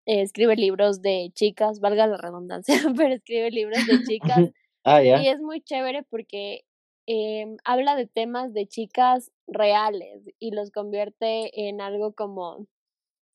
escribe 0.06 0.54
libros 0.54 1.02
de 1.02 1.32
chicas, 1.34 1.80
valga 1.80 2.06
la 2.06 2.16
redundancia, 2.16 2.76
pero 2.96 3.12
escribe 3.14 3.50
libros 3.50 3.84
de 3.88 4.04
chicas. 4.04 4.38
ah. 4.84 5.02
Y 5.02 5.26
es 5.26 5.40
muy 5.40 5.60
chévere 5.62 6.04
porque 6.04 6.64
eh, 7.08 7.56
habla 7.64 7.96
de 7.96 8.06
temas 8.06 8.52
de 8.52 8.68
chicas 8.68 9.32
reales 9.48 10.22
y 10.38 10.52
los 10.52 10.70
convierte 10.70 11.68
en 11.68 11.80
algo 11.80 12.14
como, 12.14 12.68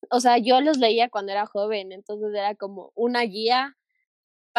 o 0.10 0.20
sea, 0.22 0.38
yo 0.38 0.62
los 0.62 0.78
leía 0.78 1.10
cuando 1.10 1.34
era 1.34 1.46
joven, 1.46 1.92
entonces 1.92 2.30
era 2.34 2.56
como 2.56 2.94
una 2.96 3.24
guía 3.24 3.76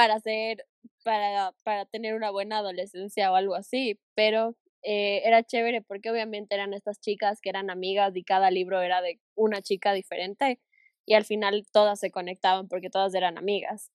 para 0.00 0.14
hacer, 0.14 0.66
para, 1.04 1.52
para 1.62 1.84
tener 1.84 2.14
una 2.14 2.30
buena 2.30 2.58
adolescencia 2.58 3.30
o 3.30 3.34
algo 3.34 3.54
así, 3.54 4.00
pero 4.14 4.56
eh, 4.82 5.20
era 5.26 5.42
chévere 5.42 5.82
porque 5.82 6.10
obviamente 6.10 6.54
eran 6.54 6.72
estas 6.72 7.00
chicas 7.00 7.38
que 7.42 7.50
eran 7.50 7.68
amigas 7.68 8.16
y 8.16 8.24
cada 8.24 8.50
libro 8.50 8.80
era 8.80 9.02
de 9.02 9.20
una 9.34 9.60
chica 9.60 9.92
diferente 9.92 10.58
y 11.04 11.12
al 11.12 11.26
final 11.26 11.66
todas 11.70 12.00
se 12.00 12.10
conectaban 12.10 12.66
porque 12.66 12.88
todas 12.88 13.14
eran 13.14 13.36
amigas. 13.36 13.92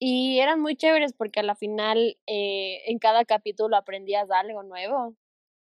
Y 0.00 0.40
eran 0.40 0.60
muy 0.60 0.74
chéveres 0.74 1.12
porque 1.12 1.38
a 1.38 1.44
la 1.44 1.54
final 1.54 2.18
eh, 2.26 2.82
en 2.90 2.98
cada 2.98 3.24
capítulo 3.24 3.76
aprendías 3.76 4.28
algo 4.32 4.64
nuevo 4.64 5.14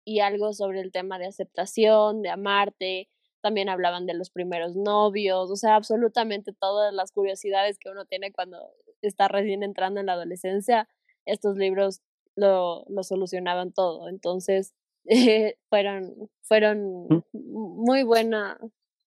y 0.05 0.21
algo 0.21 0.53
sobre 0.53 0.81
el 0.81 0.91
tema 0.91 1.19
de 1.19 1.27
aceptación, 1.27 2.23
de 2.23 2.29
amarte. 2.29 3.09
También 3.41 3.69
hablaban 3.69 4.07
de 4.07 4.15
los 4.15 4.31
primeros 4.31 4.75
novios, 4.75 5.51
o 5.51 5.55
sea, 5.55 5.75
absolutamente 5.75 6.51
todas 6.51 6.91
las 6.95 7.11
curiosidades 7.11 7.77
que 7.77 7.91
uno 7.91 8.05
tiene 8.05 8.31
cuando 8.31 8.57
está 9.01 9.27
recién 9.27 9.63
entrando 9.63 9.99
en 9.99 10.07
la 10.07 10.13
adolescencia. 10.13 10.87
Estos 11.25 11.57
libros 11.57 12.01
lo, 12.35 12.85
lo 12.87 13.03
solucionaban 13.03 13.71
todo. 13.73 14.09
Entonces, 14.09 14.73
eh, 15.05 15.55
fueron, 15.69 16.29
fueron 16.43 17.07
muy 17.33 18.03
buena, 18.03 18.59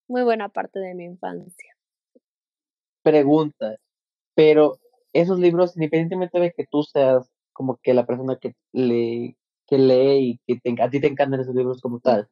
muy 0.07 0.23
buena 0.23 0.49
parte 0.49 0.79
de 0.79 0.95
mi 0.95 1.05
infancia. 1.05 1.75
Pregunta, 3.03 3.77
pero 4.35 4.77
esos 5.13 5.39
libros, 5.39 5.75
independientemente 5.75 6.39
de 6.39 6.51
que 6.51 6.65
tú 6.69 6.83
seas 6.83 7.31
como 7.53 7.79
que 7.81 7.93
la 7.93 8.05
persona 8.05 8.37
que 8.37 8.53
le 8.71 9.35
que 9.67 9.77
lee 9.77 10.39
y 10.45 10.59
que 10.59 10.81
a 10.81 10.89
ti 10.89 10.99
te 10.99 11.07
encantan 11.07 11.39
esos 11.39 11.55
libros 11.55 11.81
como 11.81 12.01
tal, 12.01 12.27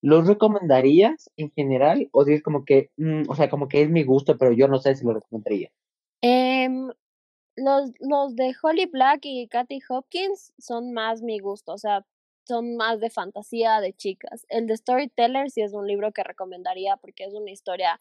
¿los 0.00 0.26
recomendarías 0.26 1.30
en 1.36 1.50
general? 1.50 2.08
O 2.10 2.24
si 2.24 2.32
es 2.32 2.42
como 2.42 2.64
que, 2.64 2.90
mm, 2.96 3.24
o 3.28 3.34
sea, 3.34 3.50
como 3.50 3.68
que 3.68 3.82
es 3.82 3.90
mi 3.90 4.02
gusto, 4.02 4.38
pero 4.38 4.52
yo 4.52 4.66
no 4.66 4.78
sé 4.78 4.96
si 4.96 5.04
lo 5.04 5.12
recomendaría. 5.12 5.70
Em, 6.22 6.90
los, 7.56 7.92
los 8.00 8.36
de 8.36 8.54
Holly 8.62 8.86
Black 8.86 9.20
y 9.24 9.48
Kathy 9.48 9.80
Hopkins 9.88 10.52
son 10.58 10.92
más 10.92 11.22
mi 11.22 11.38
gusto, 11.40 11.72
o 11.74 11.78
sea, 11.78 12.06
son 12.46 12.76
más 12.76 13.00
de 13.00 13.10
fantasía 13.10 13.80
de 13.80 13.92
chicas. 13.94 14.46
El 14.50 14.66
de 14.66 14.76
Storyteller 14.76 15.50
sí 15.50 15.62
es 15.62 15.74
un 15.74 15.86
libro 15.86 16.12
que 16.12 16.24
recomendaría 16.24 16.96
porque 16.98 17.24
es 17.24 17.34
una 17.34 17.50
historia, 17.50 18.00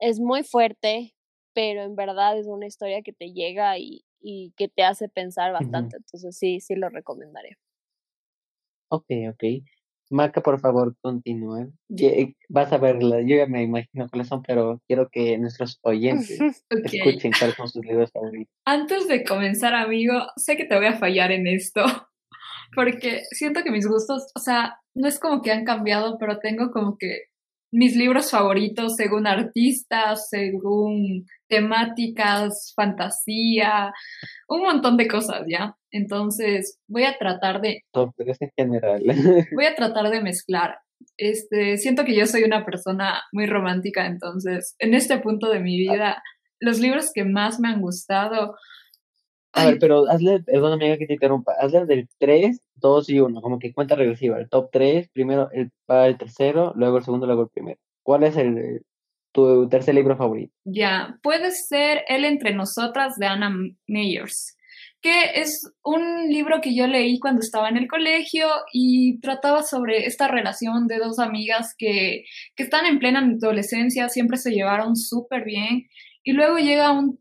es 0.00 0.20
muy 0.20 0.44
fuerte, 0.44 1.14
pero 1.54 1.82
en 1.82 1.96
verdad 1.96 2.38
es 2.38 2.46
una 2.48 2.66
historia 2.66 3.02
que 3.02 3.12
te 3.12 3.32
llega 3.32 3.78
y, 3.78 4.04
y 4.20 4.52
que 4.56 4.68
te 4.68 4.84
hace 4.84 5.08
pensar 5.08 5.52
bastante. 5.52 5.96
Entonces 5.98 6.36
sí, 6.38 6.60
sí 6.60 6.76
lo 6.76 6.90
recomendaré. 6.90 7.58
Ok, 8.88 9.06
ok. 9.28 9.44
Maca, 10.10 10.42
por 10.42 10.60
favor, 10.60 10.94
continúe. 11.00 11.72
Vas 12.48 12.72
a 12.72 12.78
verla, 12.78 13.20
yo 13.20 13.36
ya 13.36 13.46
me 13.46 13.62
imagino 13.62 14.08
cuáles 14.08 14.28
son, 14.28 14.42
pero 14.42 14.80
quiero 14.86 15.08
que 15.10 15.38
nuestros 15.38 15.78
oyentes 15.82 16.38
escuchen 16.70 17.32
cuáles 17.38 17.56
son 17.56 17.68
sus 17.68 17.84
libros 17.84 18.12
favoritos. 18.12 18.54
Antes 18.64 19.08
de 19.08 19.24
comenzar, 19.24 19.74
amigo, 19.74 20.14
sé 20.36 20.56
que 20.56 20.64
te 20.64 20.76
voy 20.76 20.86
a 20.86 20.98
fallar 20.98 21.32
en 21.32 21.46
esto, 21.46 21.84
porque 22.74 23.22
siento 23.30 23.62
que 23.62 23.70
mis 23.70 23.86
gustos, 23.86 24.30
o 24.34 24.40
sea, 24.40 24.78
no 24.94 25.08
es 25.08 25.18
como 25.18 25.42
que 25.42 25.52
han 25.52 25.64
cambiado, 25.64 26.18
pero 26.18 26.38
tengo 26.38 26.70
como 26.70 26.96
que 26.98 27.24
mis 27.74 27.96
libros 27.96 28.30
favoritos 28.30 28.94
según 28.94 29.26
artistas, 29.26 30.28
según 30.28 31.26
temáticas, 31.48 32.72
fantasía, 32.76 33.92
un 34.48 34.62
montón 34.62 34.96
de 34.96 35.08
cosas, 35.08 35.42
¿ya? 35.48 35.76
Entonces, 35.90 36.78
voy 36.86 37.02
a 37.02 37.18
tratar 37.18 37.60
de... 37.60 37.82
en 38.40 38.52
general. 38.56 39.02
voy 39.54 39.64
a 39.64 39.74
tratar 39.74 40.08
de 40.10 40.22
mezclar. 40.22 40.78
Este, 41.16 41.76
siento 41.76 42.04
que 42.04 42.14
yo 42.14 42.26
soy 42.26 42.44
una 42.44 42.64
persona 42.64 43.22
muy 43.32 43.46
romántica, 43.46 44.06
entonces, 44.06 44.76
en 44.78 44.94
este 44.94 45.18
punto 45.18 45.50
de 45.50 45.58
mi 45.58 45.76
vida, 45.76 46.22
los 46.60 46.78
libros 46.78 47.10
que 47.12 47.24
más 47.24 47.58
me 47.58 47.68
han 47.68 47.80
gustado... 47.80 48.54
A 49.54 49.66
ver, 49.66 49.78
pero 49.78 50.08
hazle, 50.10 50.42
perdón 50.42 50.72
amiga 50.72 50.98
que 50.98 51.06
te 51.06 51.14
interrumpa, 51.14 51.52
hazle 51.60 51.86
del 51.86 52.08
3, 52.18 52.60
2 52.76 53.10
y 53.10 53.20
1, 53.20 53.40
como 53.40 53.58
que 53.58 53.72
cuenta 53.72 53.94
regresiva, 53.94 54.38
el 54.38 54.48
top 54.48 54.70
3, 54.72 55.08
primero 55.10 55.48
el, 55.52 55.70
el 55.88 56.18
tercero, 56.18 56.72
luego 56.76 56.98
el 56.98 57.04
segundo, 57.04 57.26
luego 57.26 57.42
el 57.42 57.48
primero. 57.48 57.78
¿Cuál 58.02 58.24
es 58.24 58.36
el, 58.36 58.82
tu 59.32 59.68
tercer 59.68 59.94
libro 59.94 60.16
favorito? 60.16 60.52
Ya, 60.64 61.18
puede 61.22 61.50
ser 61.52 62.02
El 62.08 62.24
entre 62.24 62.54
nosotras 62.54 63.16
de 63.16 63.26
Anna 63.26 63.54
Meyers 63.86 64.56
que 65.04 65.38
es 65.42 65.70
un 65.84 66.30
libro 66.30 66.62
que 66.62 66.74
yo 66.74 66.86
leí 66.86 67.18
cuando 67.18 67.42
estaba 67.42 67.68
en 67.68 67.76
el 67.76 67.88
colegio 67.88 68.46
y 68.72 69.20
trataba 69.20 69.62
sobre 69.62 70.06
esta 70.06 70.28
relación 70.28 70.86
de 70.86 70.96
dos 70.96 71.18
amigas 71.18 71.74
que, 71.76 72.24
que 72.56 72.62
están 72.62 72.86
en 72.86 72.98
plena 72.98 73.20
adolescencia, 73.20 74.08
siempre 74.08 74.38
se 74.38 74.52
llevaron 74.52 74.96
súper 74.96 75.44
bien 75.44 75.88
y 76.22 76.32
luego 76.32 76.56
llega 76.56 76.90
un 76.90 77.20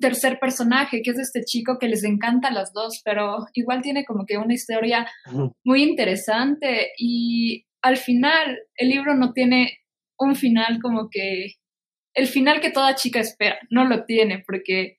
tercer 0.00 0.38
personaje, 0.38 1.02
que 1.02 1.10
es 1.10 1.18
este 1.18 1.42
chico 1.42 1.78
que 1.78 1.88
les 1.88 2.04
encanta 2.04 2.48
a 2.48 2.52
las 2.52 2.72
dos, 2.72 3.00
pero 3.04 3.46
igual 3.54 3.82
tiene 3.82 4.04
como 4.04 4.24
que 4.26 4.38
una 4.38 4.54
historia 4.54 5.08
muy 5.64 5.82
interesante 5.82 6.92
y 6.96 7.66
al 7.82 7.96
final 7.96 8.58
el 8.76 8.88
libro 8.88 9.14
no 9.14 9.32
tiene 9.32 9.78
un 10.18 10.36
final 10.36 10.78
como 10.80 11.08
que 11.10 11.54
el 12.14 12.26
final 12.26 12.60
que 12.60 12.70
toda 12.70 12.94
chica 12.94 13.20
espera, 13.20 13.58
no 13.70 13.84
lo 13.84 14.04
tiene 14.04 14.42
porque 14.46 14.98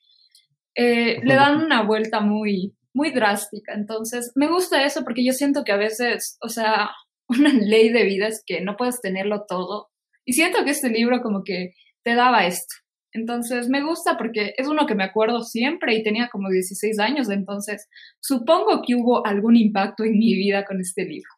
eh, 0.75 1.19
le 1.23 1.35
dan 1.35 1.63
una 1.63 1.83
vuelta 1.83 2.19
muy, 2.21 2.75
muy 2.93 3.11
drástica. 3.11 3.73
Entonces, 3.73 4.31
me 4.35 4.47
gusta 4.47 4.83
eso 4.83 5.03
porque 5.03 5.25
yo 5.25 5.33
siento 5.33 5.63
que 5.63 5.71
a 5.71 5.77
veces, 5.77 6.37
o 6.41 6.49
sea, 6.49 6.89
una 7.27 7.53
ley 7.53 7.89
de 7.89 8.03
vida 8.03 8.27
es 8.27 8.43
que 8.45 8.61
no 8.61 8.75
puedes 8.75 9.01
tenerlo 9.01 9.45
todo. 9.47 9.89
Y 10.25 10.33
siento 10.33 10.63
que 10.63 10.71
este 10.71 10.89
libro 10.89 11.21
como 11.21 11.43
que 11.43 11.73
te 12.03 12.15
daba 12.15 12.45
esto. 12.45 12.75
Entonces, 13.13 13.69
me 13.69 13.83
gusta 13.83 14.17
porque 14.17 14.53
es 14.57 14.67
uno 14.67 14.85
que 14.85 14.95
me 14.95 15.03
acuerdo 15.03 15.41
siempre 15.41 15.95
y 15.95 16.03
tenía 16.03 16.29
como 16.31 16.49
16 16.49 16.99
años, 16.99 17.29
entonces 17.29 17.87
supongo 18.19 18.81
que 18.85 18.95
hubo 18.95 19.25
algún 19.25 19.55
impacto 19.55 20.03
en 20.03 20.17
mi 20.17 20.33
vida 20.35 20.65
con 20.65 20.79
este 20.81 21.05
libro. 21.05 21.29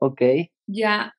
Ok. 0.00 0.22
Ya. 0.66 1.14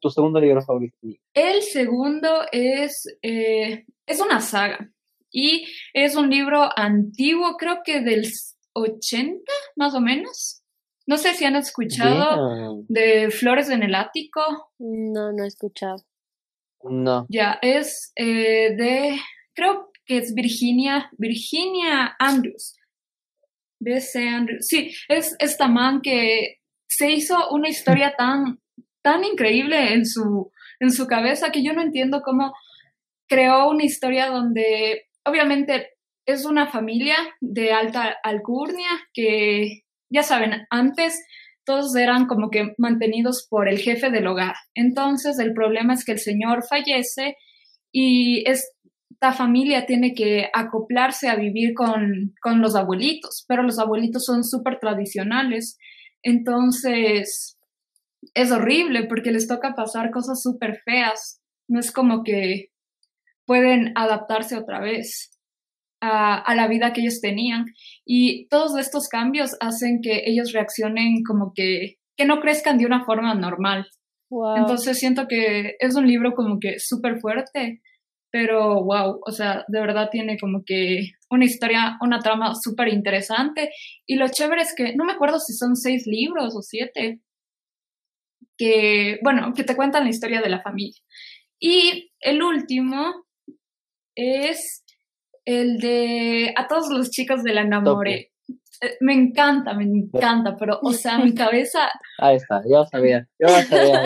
tu 0.00 0.10
segundo 0.10 0.40
libro 0.40 0.60
favorito. 0.60 0.98
El 1.32 1.62
segundo 1.62 2.42
es, 2.50 3.06
eh, 3.22 3.86
es 4.06 4.20
una 4.20 4.40
saga. 4.40 4.90
Y 5.30 5.66
es 5.92 6.14
un 6.14 6.30
libro 6.30 6.68
antiguo, 6.76 7.56
creo 7.56 7.78
que 7.84 8.00
del 8.00 8.24
80, 8.72 9.40
más 9.76 9.94
o 9.94 10.00
menos. 10.00 10.62
No 11.06 11.18
sé 11.18 11.34
si 11.34 11.44
han 11.44 11.56
escuchado 11.56 12.84
de 12.88 13.30
Flores 13.30 13.68
en 13.68 13.82
el 13.82 13.94
Ático. 13.94 14.40
No, 14.78 15.32
no 15.32 15.44
he 15.44 15.46
escuchado. 15.46 16.04
No. 16.90 17.26
Ya, 17.28 17.58
es 17.62 18.12
eh, 18.16 18.74
de, 18.76 19.18
creo 19.54 19.90
que 20.06 20.18
es 20.18 20.34
Virginia, 20.34 21.10
Virginia 21.18 22.14
Andrews. 22.18 22.76
B.C. 23.80 24.28
Andrews. 24.28 24.66
Sí, 24.66 24.94
es 25.08 25.36
esta 25.38 25.68
man 25.68 26.00
que 26.02 26.58
se 26.88 27.10
hizo 27.10 27.50
una 27.50 27.68
historia 27.68 28.14
tan, 28.16 28.60
tan 29.02 29.24
increíble 29.24 29.92
en 29.92 30.06
su, 30.06 30.52
en 30.80 30.90
su 30.90 31.06
cabeza 31.06 31.50
que 31.50 31.62
yo 31.62 31.72
no 31.72 31.82
entiendo 31.82 32.22
cómo 32.22 32.54
creó 33.28 33.68
una 33.68 33.84
historia 33.84 34.28
donde 34.28 35.04
obviamente 35.24 35.90
es 36.26 36.44
una 36.44 36.66
familia 36.66 37.16
de 37.40 37.72
alta 37.72 38.16
alcurnia 38.22 38.88
que, 39.12 39.82
ya 40.10 40.22
saben, 40.22 40.66
antes 40.70 41.22
todos 41.64 41.94
eran 41.96 42.26
como 42.26 42.50
que 42.50 42.74
mantenidos 42.78 43.46
por 43.48 43.68
el 43.68 43.78
jefe 43.78 44.10
del 44.10 44.26
hogar. 44.26 44.54
Entonces 44.74 45.38
el 45.38 45.52
problema 45.54 45.94
es 45.94 46.04
que 46.04 46.12
el 46.12 46.18
señor 46.18 46.64
fallece 46.68 47.36
y 47.92 48.44
esta 48.48 49.32
familia 49.32 49.86
tiene 49.86 50.14
que 50.14 50.50
acoplarse 50.52 51.28
a 51.28 51.36
vivir 51.36 51.74
con, 51.74 52.34
con 52.42 52.60
los 52.60 52.76
abuelitos, 52.76 53.44
pero 53.48 53.62
los 53.62 53.78
abuelitos 53.78 54.24
son 54.24 54.44
súper 54.44 54.78
tradicionales. 54.78 55.78
Entonces 56.22 57.58
es 58.34 58.50
horrible 58.52 59.04
porque 59.04 59.32
les 59.32 59.46
toca 59.46 59.74
pasar 59.74 60.10
cosas 60.10 60.42
súper 60.42 60.80
feas. 60.84 61.40
No 61.68 61.80
es 61.80 61.92
como 61.92 62.22
que 62.22 62.70
pueden 63.46 63.92
adaptarse 63.96 64.56
otra 64.56 64.80
vez 64.80 65.33
a, 66.04 66.36
a, 66.36 66.54
la 66.54 66.68
vida 66.68 66.92
que 66.92 67.00
ellos 67.00 67.20
tenían. 67.20 67.66
Y 68.04 68.46
todos 68.48 68.78
estos 68.78 69.08
cambios 69.08 69.56
hacen 69.60 70.00
que 70.02 70.22
ellos 70.26 70.52
reaccionen 70.52 71.22
como 71.26 71.52
que, 71.54 71.96
que 72.16 72.24
no 72.24 72.40
crezcan 72.40 72.78
de 72.78 72.86
una 72.86 73.04
forma 73.04 73.34
normal. 73.34 73.86
Wow. 74.30 74.56
Entonces 74.56 74.98
siento 74.98 75.26
que 75.28 75.76
es 75.78 75.94
un 75.96 76.06
libro 76.06 76.34
como 76.34 76.58
que 76.58 76.78
súper 76.78 77.20
fuerte, 77.20 77.80
pero 78.30 78.82
wow, 78.82 79.20
o 79.24 79.30
sea, 79.30 79.64
de 79.68 79.80
verdad 79.80 80.08
tiene 80.10 80.36
como 80.38 80.64
que 80.66 81.12
una 81.30 81.44
historia, 81.44 81.96
una 82.00 82.18
trama 82.18 82.54
súper 82.60 82.88
interesante. 82.88 83.70
Y 84.06 84.16
lo 84.16 84.28
chévere 84.28 84.62
es 84.62 84.74
que 84.74 84.94
no 84.96 85.04
me 85.04 85.12
acuerdo 85.12 85.38
si 85.38 85.52
son 85.52 85.76
seis 85.76 86.06
libros 86.06 86.54
o 86.56 86.62
siete, 86.62 87.20
que, 88.56 89.18
bueno, 89.22 89.52
que 89.54 89.64
te 89.64 89.76
cuentan 89.76 90.04
la 90.04 90.10
historia 90.10 90.40
de 90.40 90.48
la 90.48 90.62
familia. 90.62 91.00
Y 91.60 92.12
el 92.20 92.42
último 92.42 93.24
es 94.16 94.83
el 95.44 95.78
de 95.78 96.54
A 96.56 96.66
todos 96.66 96.88
los 96.90 97.10
chicos 97.10 97.42
de 97.42 97.52
la 97.52 97.62
enamoré. 97.62 98.32
Eh, 98.80 98.96
Me 99.00 99.14
encanta, 99.14 99.74
me 99.74 99.84
encanta, 99.84 100.56
pero, 100.58 100.78
o 100.82 100.92
sea, 100.92 101.18
mi 101.18 101.34
cabeza. 101.34 101.88
Ahí 102.18 102.36
está, 102.36 102.62
yo 102.68 102.84
sabía, 102.84 103.26
yo 103.38 103.48
sabía. 103.48 104.04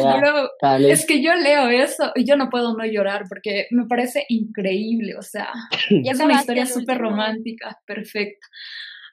Ya. 0.62 0.78
Es 0.88 1.06
que 1.06 1.22
yo 1.22 1.34
leo 1.34 1.68
eso 1.68 2.12
y 2.14 2.24
yo 2.26 2.36
no 2.36 2.48
puedo 2.50 2.76
no 2.76 2.84
llorar 2.84 3.24
porque 3.28 3.66
me 3.70 3.86
parece 3.86 4.24
increíble, 4.28 5.14
o 5.16 5.22
sea, 5.22 5.52
es 5.90 6.20
una 6.20 6.34
historia 6.34 6.66
súper 6.66 6.98
romántica, 6.98 7.78
perfecta. 7.86 8.46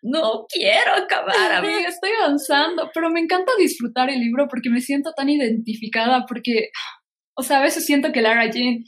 No 0.01 0.45
quiero 0.47 0.93
acabar, 1.03 1.51
amiga, 1.51 1.87
estoy 1.87 2.11
avanzando, 2.21 2.91
pero 2.93 3.09
me 3.09 3.19
encanta 3.21 3.51
disfrutar 3.57 4.09
el 4.09 4.19
libro 4.19 4.47
porque 4.47 4.69
me 4.69 4.81
siento 4.81 5.13
tan 5.15 5.29
identificada, 5.29 6.25
porque, 6.27 6.69
o 7.35 7.41
sea, 7.41 7.59
a 7.59 7.63
veces 7.63 7.85
siento 7.85 8.11
que 8.11 8.21
Lara 8.21 8.49
Jean 8.51 8.83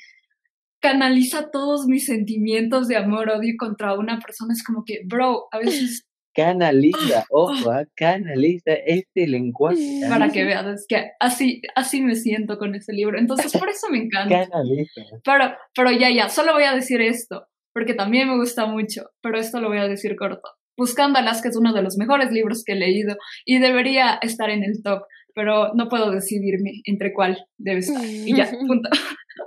canaliza 0.88 1.50
todos 1.52 1.86
mis 1.88 2.06
sentimientos 2.06 2.88
de 2.88 2.96
amor, 2.96 3.30
odio 3.30 3.56
contra 3.58 3.94
una 3.94 4.20
persona, 4.20 4.54
es 4.54 4.64
como 4.64 4.84
que, 4.86 5.02
bro, 5.06 5.48
a 5.52 5.60
veces 5.60 6.04
Canaliza, 6.34 7.26
ojo, 7.32 7.72
ah, 7.72 7.84
canaliza 7.96 8.72
este 8.86 9.26
lenguaje. 9.26 10.02
ah, 10.06 10.10
para 10.10 10.30
que 10.30 10.46
veas, 10.46 10.68
es 10.68 10.86
que 10.88 11.10
así, 11.20 11.64
así 11.76 12.02
me 12.02 12.14
siento 12.14 12.60
con 12.60 12.76
ese 12.76 12.94
libro, 12.94 13.18
entonces 13.18 13.52
por 13.52 13.68
eso 13.70 13.88
me 13.90 13.98
encanta. 13.98 14.48
Canaliza. 14.48 15.02
Pero, 15.24 15.56
pero 15.76 15.92
ya, 15.92 16.12
ya, 16.12 16.30
solo 16.30 16.54
voy 16.54 16.64
a 16.64 16.76
decir 16.76 17.02
esto, 17.02 17.48
porque 17.74 17.96
también 17.96 18.30
me 18.30 18.38
gusta 18.38 18.68
mucho, 18.68 19.10
pero 19.20 19.40
esto 19.40 19.60
lo 19.60 19.70
voy 19.70 19.80
a 19.80 19.88
decir 19.88 20.16
corto. 20.16 20.48
Buscando 20.78 21.18
a 21.18 21.24
Alaska 21.24 21.50
es 21.50 21.58
uno 21.58 21.74
de 21.74 21.82
los 21.82 21.98
mejores 21.98 22.32
libros 22.32 22.64
que 22.64 22.74
he 22.74 22.76
leído 22.76 23.16
y 23.44 23.58
debería 23.58 24.20
estar 24.22 24.52
en 24.52 24.64
el 24.64 24.84
top, 24.84 25.02
pero 25.38 25.72
no 25.76 25.88
puedo 25.88 26.10
decidirme 26.10 26.82
entre 26.86 27.14
cuál 27.14 27.38
debe 27.60 27.82
estar. 27.82 28.04
Y 28.04 28.36
ya, 28.36 28.50
punto. 28.50 28.90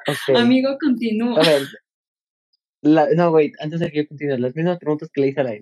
Ok. 0.06 0.36
Amigo, 0.36 0.78
continúa. 0.80 1.40
A 1.40 1.44
ver. 1.44 1.62
La, 2.80 3.08
no, 3.16 3.32
wait, 3.32 3.54
antes 3.58 3.80
de 3.80 3.90
que 3.90 3.98
yo 3.98 4.08
continúe, 4.08 4.38
las 4.38 4.54
mismas 4.54 4.78
preguntas 4.78 5.10
que 5.12 5.20
le 5.20 5.28
hice 5.28 5.40
a 5.40 5.44
la 5.44 5.54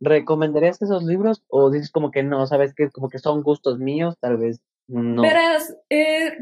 ¿Recomendarías 0.00 0.80
esos 0.80 1.04
libros 1.04 1.42
o 1.48 1.70
dices 1.70 1.90
como 1.90 2.10
que 2.10 2.22
no, 2.22 2.46
sabes 2.46 2.72
que 2.74 2.88
como 2.88 3.10
que 3.10 3.18
son 3.18 3.42
gustos 3.42 3.78
míos, 3.78 4.16
tal 4.20 4.38
vez 4.38 4.62
no? 4.86 5.20
Verás, 5.20 5.76
eh, 5.90 6.32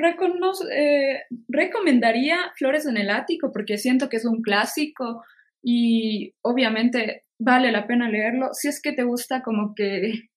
eh, 0.70 1.22
recomendaría 1.48 2.52
Flores 2.56 2.86
en 2.86 2.96
el 2.96 3.10
Ático 3.10 3.50
porque 3.50 3.76
siento 3.76 4.08
que 4.08 4.18
es 4.18 4.24
un 4.24 4.40
clásico 4.40 5.24
y 5.64 6.32
obviamente 6.42 7.24
vale 7.40 7.72
la 7.72 7.88
pena 7.88 8.08
leerlo 8.08 8.50
si 8.52 8.68
es 8.68 8.80
que 8.80 8.92
te 8.92 9.02
gusta 9.02 9.42
como 9.42 9.74
que 9.74 10.28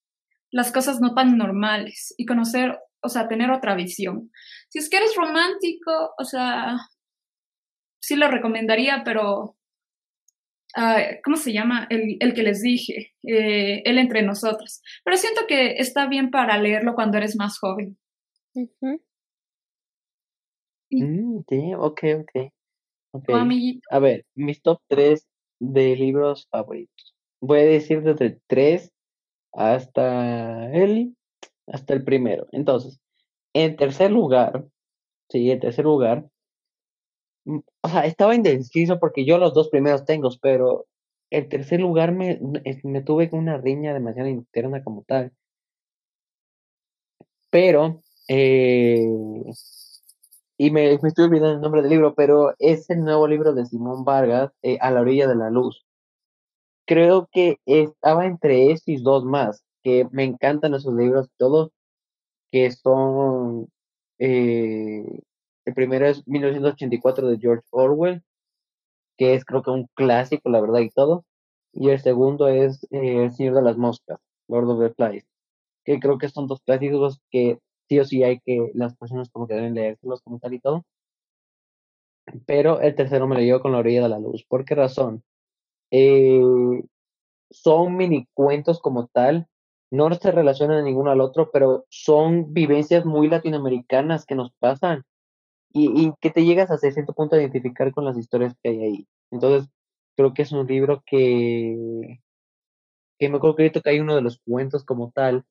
las 0.51 0.71
cosas 0.71 0.99
no 0.99 1.13
tan 1.13 1.37
normales 1.37 2.13
y 2.17 2.25
conocer, 2.25 2.77
o 3.01 3.09
sea, 3.09 3.27
tener 3.27 3.51
otra 3.51 3.75
visión. 3.75 4.31
Si 4.69 4.79
es 4.79 4.89
que 4.89 4.97
eres 4.97 5.15
romántico, 5.15 6.13
o 6.17 6.23
sea, 6.23 6.77
sí 8.01 8.15
lo 8.15 8.29
recomendaría, 8.29 9.03
pero 9.03 9.57
ah, 10.75 11.01
¿cómo 11.23 11.37
se 11.37 11.53
llama? 11.53 11.87
El, 11.89 12.17
el 12.19 12.33
que 12.33 12.43
les 12.43 12.61
dije, 12.61 13.13
eh, 13.23 13.81
Él 13.85 13.97
entre 13.97 14.23
nosotros. 14.23 14.81
Pero 15.03 15.17
siento 15.17 15.41
que 15.47 15.73
está 15.77 16.07
bien 16.07 16.31
para 16.31 16.57
leerlo 16.57 16.95
cuando 16.95 17.17
eres 17.17 17.35
más 17.35 17.59
joven. 17.59 17.97
Mm, 20.91 21.41
sí, 21.47 21.73
ok, 21.75 22.01
ok. 22.21 22.51
ok. 23.11 23.25
Tu 23.27 23.35
amiguito. 23.35 23.87
A 23.91 23.99
ver, 23.99 24.25
mis 24.35 24.61
top 24.61 24.81
3 24.87 25.27
de 25.59 25.95
libros 25.95 26.47
favoritos. 26.49 27.15
Voy 27.41 27.59
a 27.59 27.65
decir 27.65 28.01
desde 28.01 28.25
el 28.25 28.41
3 28.47 28.91
hasta 29.53 30.71
el, 30.73 31.15
hasta 31.67 31.93
el 31.93 32.03
primero. 32.03 32.47
Entonces, 32.51 32.99
en 33.53 33.77
tercer 33.77 34.11
lugar, 34.11 34.65
sí, 35.29 35.51
en 35.51 35.59
tercer 35.61 35.85
lugar, 35.85 36.29
mm, 37.45 37.59
o 37.81 37.89
sea, 37.89 38.05
estaba 38.05 38.35
indeciso 38.35 38.99
porque 38.99 39.25
yo 39.25 39.37
los 39.37 39.53
dos 39.53 39.69
primeros 39.69 40.05
tengo, 40.05 40.29
pero 40.41 40.85
el 41.29 41.47
tercer 41.49 41.79
lugar 41.81 42.11
me, 42.13 42.39
me- 42.83 43.01
tuve 43.03 43.29
una 43.33 43.57
riña 43.57 43.93
demasiado 43.93 44.29
interna 44.29 44.83
como 44.83 45.03
tal. 45.03 45.31
Pero, 47.51 48.01
eh, 48.27 49.05
y 50.59 50.69
me, 50.69 50.99
me 51.01 51.07
estoy 51.09 51.25
olvidando 51.25 51.55
el 51.55 51.61
nombre 51.61 51.81
del 51.81 51.89
libro, 51.89 52.13
pero 52.13 52.53
es 52.59 52.87
el 52.91 52.99
nuevo 53.03 53.27
libro 53.27 53.53
de 53.53 53.65
Simón 53.65 54.03
Vargas, 54.05 54.51
eh, 54.61 54.77
A 54.79 54.91
la 54.91 55.01
orilla 55.01 55.27
de 55.27 55.35
la 55.35 55.49
luz. 55.49 55.85
Creo 56.89 57.29
que 57.31 57.59
estaba 57.67 58.25
entre 58.25 58.71
esos 58.71 58.87
y 58.87 58.97
dos 58.97 59.23
más, 59.23 59.63
que 59.83 60.07
me 60.11 60.23
encantan 60.23 60.73
esos 60.73 60.95
libros, 60.95 61.29
todos, 61.37 61.69
que 62.51 62.71
son, 62.71 63.67
eh, 64.19 65.05
el 65.65 65.73
primero 65.75 66.07
es 66.07 66.27
1984 66.27 67.29
de 67.29 67.37
George 67.39 67.63
Orwell, 67.71 68.23
que 69.17 69.35
es 69.35 69.45
creo 69.45 69.63
que 69.63 69.71
un 69.71 69.87
clásico, 69.95 70.49
la 70.49 70.61
verdad, 70.61 70.79
y 70.79 70.89
todo. 70.89 71.25
Y 71.73 71.89
el 71.89 71.99
segundo 72.01 72.47
es 72.47 72.83
eh, 72.91 73.25
El 73.25 73.33
Señor 73.33 73.55
de 73.55 73.63
las 73.63 73.77
Moscas, 73.77 74.19
Lord 74.47 74.69
of 74.71 74.79
the 74.81 74.93
Flies, 74.95 75.25
que 75.85 75.99
creo 75.99 76.17
que 76.17 76.29
son 76.29 76.47
dos 76.47 76.61
clásicos 76.61 77.21
que 77.31 77.59
sí 77.89 77.99
o 77.99 78.05
sí 78.05 78.23
hay 78.23 78.39
que 78.41 78.71
las 78.73 78.95
personas 78.97 79.29
como 79.31 79.47
que 79.47 79.55
deben 79.55 79.75
leérselos 79.75 80.21
como 80.23 80.39
tal 80.39 80.55
y 80.55 80.59
todo. 80.59 80.85
Pero 82.47 82.81
el 82.81 82.95
tercero 82.95 83.27
me 83.27 83.35
lo 83.35 83.41
llevo 83.41 83.61
con 83.61 83.73
La 83.73 83.79
orilla 83.79 84.03
de 84.03 84.09
la 84.09 84.19
luz. 84.19 84.43
¿Por 84.47 84.65
qué 84.65 84.75
razón? 84.75 85.23
Eh, 85.91 86.41
son 87.51 87.97
mini 87.97 88.27
cuentos 88.33 88.79
como 88.79 89.07
tal, 89.07 89.47
no 89.91 90.13
se 90.13 90.31
relacionan 90.31 90.85
ninguno 90.85 91.11
al 91.11 91.21
otro, 91.21 91.49
pero 91.51 91.85
son 91.89 92.53
vivencias 92.53 93.05
muy 93.05 93.27
latinoamericanas 93.27 94.25
que 94.25 94.35
nos 94.35 94.51
pasan 94.59 95.03
y, 95.73 96.05
y 96.05 96.13
que 96.21 96.29
te 96.29 96.45
llegas 96.45 96.71
hasta 96.71 96.91
cierto 96.91 97.13
punto 97.13 97.35
a 97.35 97.39
identificar 97.39 97.91
con 97.93 98.05
las 98.05 98.17
historias 98.17 98.55
que 98.61 98.69
hay 98.69 98.83
ahí. 98.83 99.07
Entonces, 99.31 99.69
creo 100.15 100.33
que 100.33 100.43
es 100.43 100.51
un 100.51 100.67
libro 100.67 101.01
que, 101.05 102.19
que 103.19 103.29
me 103.29 103.37
acuerdo 103.37 103.55
que 103.55 103.71
hay 103.85 103.99
uno 103.99 104.15
de 104.15 104.21
los 104.21 104.39
cuentos 104.45 104.83
como 104.85 105.11
tal, 105.11 105.45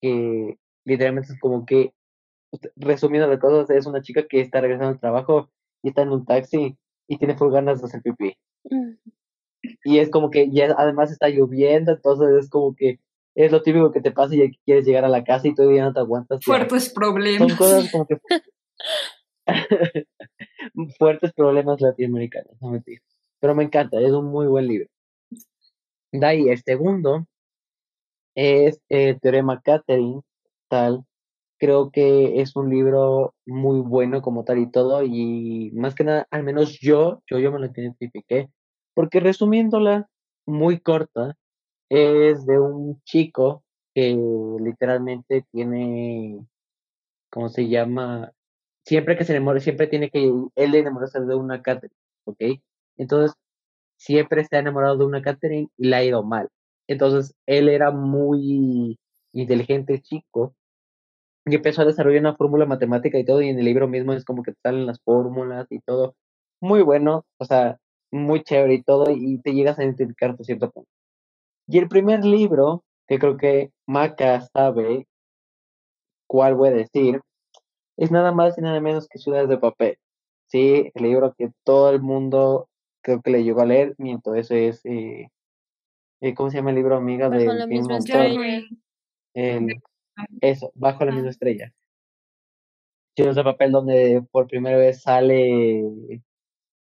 que 0.00 0.56
literalmente 0.84 1.32
es 1.32 1.40
como 1.40 1.66
que, 1.66 1.92
resumiendo 2.76 3.28
las 3.28 3.38
cosas, 3.38 3.70
es 3.70 3.86
una 3.86 4.02
chica 4.02 4.26
que 4.26 4.40
está 4.40 4.60
regresando 4.60 4.92
al 4.92 5.00
trabajo 5.00 5.50
y 5.82 5.88
está 5.90 6.02
en 6.02 6.10
un 6.10 6.24
taxi 6.24 6.76
y 7.06 7.18
tiene 7.18 7.36
full 7.36 7.52
ganas 7.52 7.80
de 7.80 7.86
hacer 7.86 8.02
pipí. 8.02 8.36
Y 9.84 9.98
es 9.98 10.10
como 10.10 10.30
que 10.30 10.50
ya 10.50 10.74
además 10.76 11.10
está 11.10 11.28
lloviendo, 11.28 11.92
entonces 11.92 12.44
es 12.44 12.50
como 12.50 12.74
que 12.74 13.00
es 13.34 13.52
lo 13.52 13.62
típico 13.62 13.92
que 13.92 14.00
te 14.00 14.10
pasa 14.10 14.34
y 14.34 14.50
quieres 14.64 14.84
llegar 14.84 15.04
a 15.04 15.08
la 15.08 15.22
casa 15.22 15.46
y 15.46 15.54
todavía 15.54 15.84
no 15.84 15.92
te 15.92 16.00
aguantas. 16.00 16.40
ya. 16.40 16.44
Fuertes 16.44 16.92
problemas. 16.92 17.48
Son 17.48 17.56
cosas 17.56 17.92
como 17.92 18.06
que 18.06 18.18
fuertes 20.98 21.32
problemas 21.32 21.80
latinoamericanos, 21.80 22.60
no 22.60 22.70
mentir. 22.70 23.00
Pero 23.40 23.54
me 23.54 23.64
encanta, 23.64 24.00
es 24.00 24.12
un 24.12 24.26
muy 24.26 24.46
buen 24.46 24.66
libro. 24.66 24.88
De 26.10 26.26
ahí, 26.26 26.48
el 26.48 26.60
segundo 26.62 27.26
es 28.34 28.80
eh, 28.88 29.16
Teorema 29.20 29.60
Catherine, 29.60 30.22
tal. 30.68 31.04
Creo 31.58 31.90
que 31.90 32.40
es 32.40 32.56
un 32.56 32.70
libro 32.70 33.34
muy 33.46 33.80
bueno 33.80 34.22
como 34.22 34.44
tal 34.44 34.58
y 34.58 34.70
todo, 34.70 35.02
y 35.02 35.70
más 35.74 35.94
que 35.94 36.04
nada, 36.04 36.26
al 36.30 36.44
menos 36.44 36.78
yo, 36.80 37.22
yo, 37.28 37.38
yo 37.38 37.50
me 37.50 37.58
lo 37.58 37.66
identifiqué, 37.66 38.48
porque 38.98 39.20
resumiéndola 39.20 40.08
muy 40.44 40.80
corta, 40.80 41.36
es 41.88 42.44
de 42.46 42.58
un 42.58 43.00
chico 43.04 43.62
que 43.94 44.18
literalmente 44.60 45.44
tiene, 45.52 46.44
¿cómo 47.30 47.48
se 47.48 47.68
llama? 47.68 48.32
Siempre 48.84 49.16
que 49.16 49.22
se 49.22 49.36
enamora, 49.36 49.60
siempre 49.60 49.86
tiene 49.86 50.10
que, 50.10 50.24
él 50.56 50.74
enamorarse 50.74 51.20
de 51.20 51.36
una 51.36 51.62
Catherine, 51.62 51.94
¿ok? 52.24 52.60
Entonces, 52.96 53.36
siempre 53.96 54.40
está 54.40 54.58
enamorado 54.58 54.96
de 54.98 55.04
una 55.04 55.22
Catherine 55.22 55.68
y 55.76 55.86
le 55.86 55.94
ha 55.94 56.02
ido 56.02 56.24
mal. 56.24 56.48
Entonces, 56.88 57.36
él 57.46 57.68
era 57.68 57.92
muy 57.92 58.98
inteligente 59.32 60.02
chico 60.02 60.56
y 61.46 61.54
empezó 61.54 61.82
a 61.82 61.84
desarrollar 61.84 62.22
una 62.22 62.34
fórmula 62.34 62.66
matemática 62.66 63.16
y 63.16 63.24
todo, 63.24 63.42
y 63.42 63.48
en 63.48 63.60
el 63.60 63.64
libro 63.64 63.86
mismo 63.86 64.12
es 64.12 64.24
como 64.24 64.42
que 64.42 64.54
salen 64.60 64.86
las 64.86 65.00
fórmulas 65.02 65.68
y 65.70 65.78
todo. 65.82 66.16
Muy 66.60 66.82
bueno, 66.82 67.24
o 67.38 67.44
sea, 67.44 67.78
muy 68.12 68.42
chévere 68.42 68.74
y 68.74 68.82
todo, 68.82 69.10
y 69.10 69.38
te 69.40 69.54
llegas 69.54 69.78
a 69.78 69.84
identificar 69.84 70.30
hasta 70.30 70.44
cierto 70.44 70.70
punto. 70.70 70.90
Y 71.68 71.78
el 71.78 71.88
primer 71.88 72.24
libro, 72.24 72.84
que 73.08 73.18
creo 73.18 73.36
que 73.38 73.72
Maca 73.86 74.42
sabe 74.42 75.06
cuál 76.28 76.54
voy 76.56 76.70
a 76.70 76.72
decir, 76.72 77.20
es 77.98 78.10
nada 78.12 78.32
más 78.32 78.58
y 78.58 78.62
nada 78.62 78.80
menos 78.80 79.08
que 79.08 79.18
Ciudades 79.18 79.48
de 79.48 79.58
Papel. 79.58 79.98
sí, 80.48 80.90
el 80.94 81.02
libro 81.04 81.34
que 81.36 81.50
todo 81.64 81.90
el 81.90 82.00
mundo 82.02 82.68
creo 83.02 83.22
que 83.22 83.30
le 83.32 83.44
llegó 83.44 83.62
a 83.62 83.66
leer, 83.66 83.94
miento, 83.98 84.34
ese 84.34 84.68
es, 84.68 84.84
eh, 84.86 85.28
eh, 86.22 86.34
¿cómo 86.34 86.50
se 86.50 86.58
llama 86.58 86.70
el 86.70 86.76
libro, 86.76 86.96
amiga? 86.96 87.28
Bajo 87.28 87.40
de 87.40 87.54
la 87.54 87.66
misma 87.66 87.98
estrella. 87.98 88.40
El- 89.34 89.80
eso, 90.42 90.72
Bajo 90.74 91.04
la 91.04 91.12
Ah. 91.12 91.14
misma 91.16 91.30
estrella. 91.30 91.72
Chicos 93.16 93.36
de 93.36 93.44
papel 93.44 93.72
donde 93.72 94.22
por 94.32 94.46
primera 94.48 94.78
vez 94.78 95.02
sale 95.02 95.82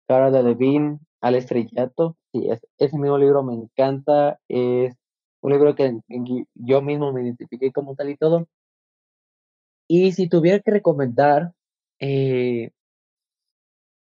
Cara 0.08 0.32
de 0.32 0.44
Levine 0.44 1.00
al 1.24 1.36
estrellato. 1.36 2.18
Sí, 2.34 2.50
es- 2.52 2.62
ese 2.80 3.00
mismo 3.00 3.18
libro 3.20 3.44
me 3.44 3.56
encanta. 3.56 4.40
Es 4.50 4.96
un 5.42 5.54
libro 5.54 5.76
que 5.76 6.00
yo 6.56 6.82
mismo 6.84 7.14
me 7.14 7.24
identifiqué 7.24 7.72
como 7.74 7.96
tal 7.96 8.12
y 8.12 8.18
todo. 8.18 8.48
Y 9.88 10.12
si 10.12 10.28
tuviera 10.28 10.60
que 10.60 10.72
recomendar, 10.72 11.54
eh, 12.00 12.72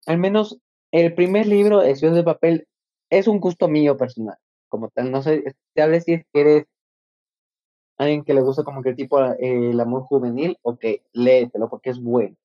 al 0.05 0.17
menos 0.19 0.59
el 0.91 1.13
primer 1.15 1.47
libro 1.47 1.79
de 1.79 1.93
de 1.95 2.23
Papel 2.23 2.67
es 3.09 3.27
un 3.27 3.39
gusto 3.39 3.67
mío 3.67 3.97
personal, 3.97 4.37
como 4.69 4.89
tal. 4.89 5.11
No 5.11 5.21
sé, 5.21 5.43
tal 5.75 5.91
vez 5.91 6.03
si 6.05 6.23
eres 6.33 6.65
alguien 7.97 8.23
que 8.23 8.33
le 8.33 8.41
gusta 8.41 8.63
como 8.63 8.81
que 8.81 8.89
el 8.89 8.95
tipo 8.95 9.21
eh, 9.23 9.35
el 9.71 9.79
amor 9.79 10.03
juvenil, 10.03 10.57
ok, 10.63 10.83
léetelo 11.13 11.69
porque 11.69 11.91
es 11.91 12.01
bueno. 12.01 12.35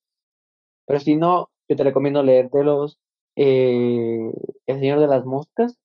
Pero 0.86 1.00
si 1.00 1.16
no, 1.16 1.50
yo 1.68 1.76
te 1.76 1.84
recomiendo 1.84 2.22
leértelos 2.22 2.98
eh, 3.36 4.32
El 4.66 4.78
Señor 4.80 5.00
de 5.00 5.06
las 5.06 5.24
Moscas 5.24 5.76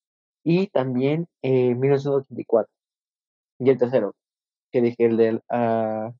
y 0.43 0.67
también 0.67 1.27
eh, 1.41 1.75
1984. 1.75 2.71
Y 3.59 3.69
el 3.69 3.77
tercero, 3.77 4.15
que 4.71 4.81
dije, 4.81 5.05
el 5.05 5.17
de 5.17 5.41
a, 5.49 6.11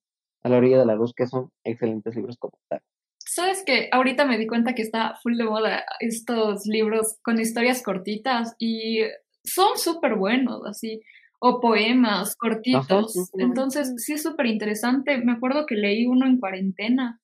a 0.44 0.50
la 0.50 0.58
orilla 0.58 0.80
de 0.80 0.86
la 0.86 0.96
luz, 0.96 1.14
que 1.14 1.26
son 1.26 1.50
excelentes 1.64 2.16
libros 2.16 2.38
como 2.38 2.54
tal. 2.70 2.82
Sabes 3.18 3.64
que 3.66 3.90
ahorita 3.92 4.26
me 4.26 4.38
di 4.38 4.46
cuenta 4.46 4.76
que 4.76 4.82
está 4.82 5.16
full 5.24 5.38
de 5.38 5.46
moda 5.46 5.86
estos 6.00 6.66
libros 6.66 7.18
con 7.24 7.40
historias 7.40 7.82
cortitas 7.82 8.56
y 8.60 9.00
son 9.44 9.78
súper 9.78 10.16
buenos, 10.16 10.66
así, 10.66 11.02
o 11.40 11.60
poemas 11.60 12.36
cortitos. 12.36 13.14
sí, 13.14 13.20
sí. 13.24 13.32
Entonces, 13.40 13.94
sí 13.98 14.14
es 14.14 14.24
súper 14.24 14.48
interesante. 14.48 15.18
Me 15.18 15.32
acuerdo 15.32 15.66
que 15.66 15.76
leí 15.76 16.06
uno 16.06 16.26
en 16.28 16.40
cuarentena, 16.40 17.20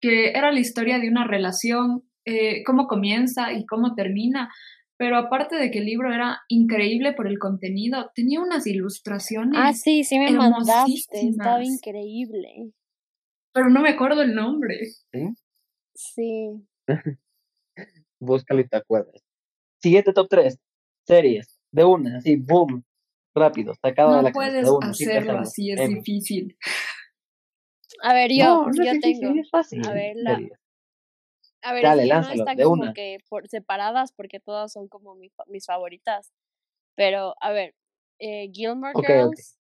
que 0.00 0.30
era 0.30 0.52
la 0.52 0.60
historia 0.60 0.98
de 0.98 1.08
una 1.08 1.26
relación, 1.26 2.02
eh, 2.26 2.62
cómo 2.64 2.86
comienza 2.86 3.52
y 3.52 3.64
cómo 3.64 3.94
termina. 3.94 4.52
Pero 4.98 5.16
aparte 5.18 5.56
de 5.56 5.70
que 5.70 5.78
el 5.80 5.84
libro 5.86 6.12
era 6.12 6.40
increíble 6.48 7.12
por 7.12 7.26
el 7.28 7.38
contenido, 7.38 8.10
tenía 8.14 8.40
unas 8.40 8.66
ilustraciones, 8.66 9.58
Ah, 9.62 9.72
sí, 9.74 10.04
sí 10.04 10.18
me 10.18 10.30
mandaste. 10.32 11.28
Estaba 11.28 11.62
increíble. 11.62 12.72
pero 13.52 13.68
no 13.70 13.80
me 13.82 13.90
acuerdo 13.90 14.22
el 14.22 14.34
nombre. 14.34 14.80
Sí. 15.94 16.62
Búscalo 18.20 18.60
y 18.60 18.68
te 18.68 18.76
acuerdas. 18.76 19.22
Siguiente 19.82 20.12
top 20.12 20.28
3. 20.30 20.58
Series. 21.06 21.58
De 21.70 21.84
una, 21.84 22.18
así, 22.18 22.36
boom. 22.36 22.82
Rápido, 23.34 23.74
sacado 23.74 24.12
de 24.12 24.16
No 24.16 24.22
la 24.22 24.32
cabeza, 24.32 24.50
puedes 24.50 24.64
de 24.64 24.70
una, 24.70 24.86
hacerlo 24.88 25.38
así, 25.40 25.70
es 25.70 25.88
difícil. 25.88 26.56
A 28.02 28.14
ver, 28.14 28.30
yo, 28.32 28.44
no, 28.44 28.62
no 28.64 28.70
es 28.70 28.76
yo 28.78 28.92
difícil, 28.94 29.20
tengo. 29.20 29.40
es 29.42 29.50
fácil. 29.50 29.86
A 29.86 29.92
ver, 29.92 30.16
la- 30.16 30.36
series. 30.36 30.58
A 31.66 31.72
ver, 31.74 31.84
Dale, 31.84 32.02
es 32.02 32.08
que 32.08 32.14
lánzalo, 32.14 32.36
no 32.36 32.40
están 32.50 32.58
como 32.62 32.82
una. 32.82 32.94
que 32.94 33.18
por 33.28 33.48
separadas 33.48 34.12
porque 34.12 34.38
todas 34.38 34.72
son 34.72 34.86
como 34.88 35.14
mi 35.16 35.30
mis 35.48 35.66
favoritas. 35.66 36.32
Pero, 36.94 37.34
a 37.40 37.50
ver, 37.50 37.74
eh, 38.20 38.50
Gilmore 38.52 38.94
Ok, 38.94 39.02
ok. 39.04 39.08
Girls, 39.08 39.58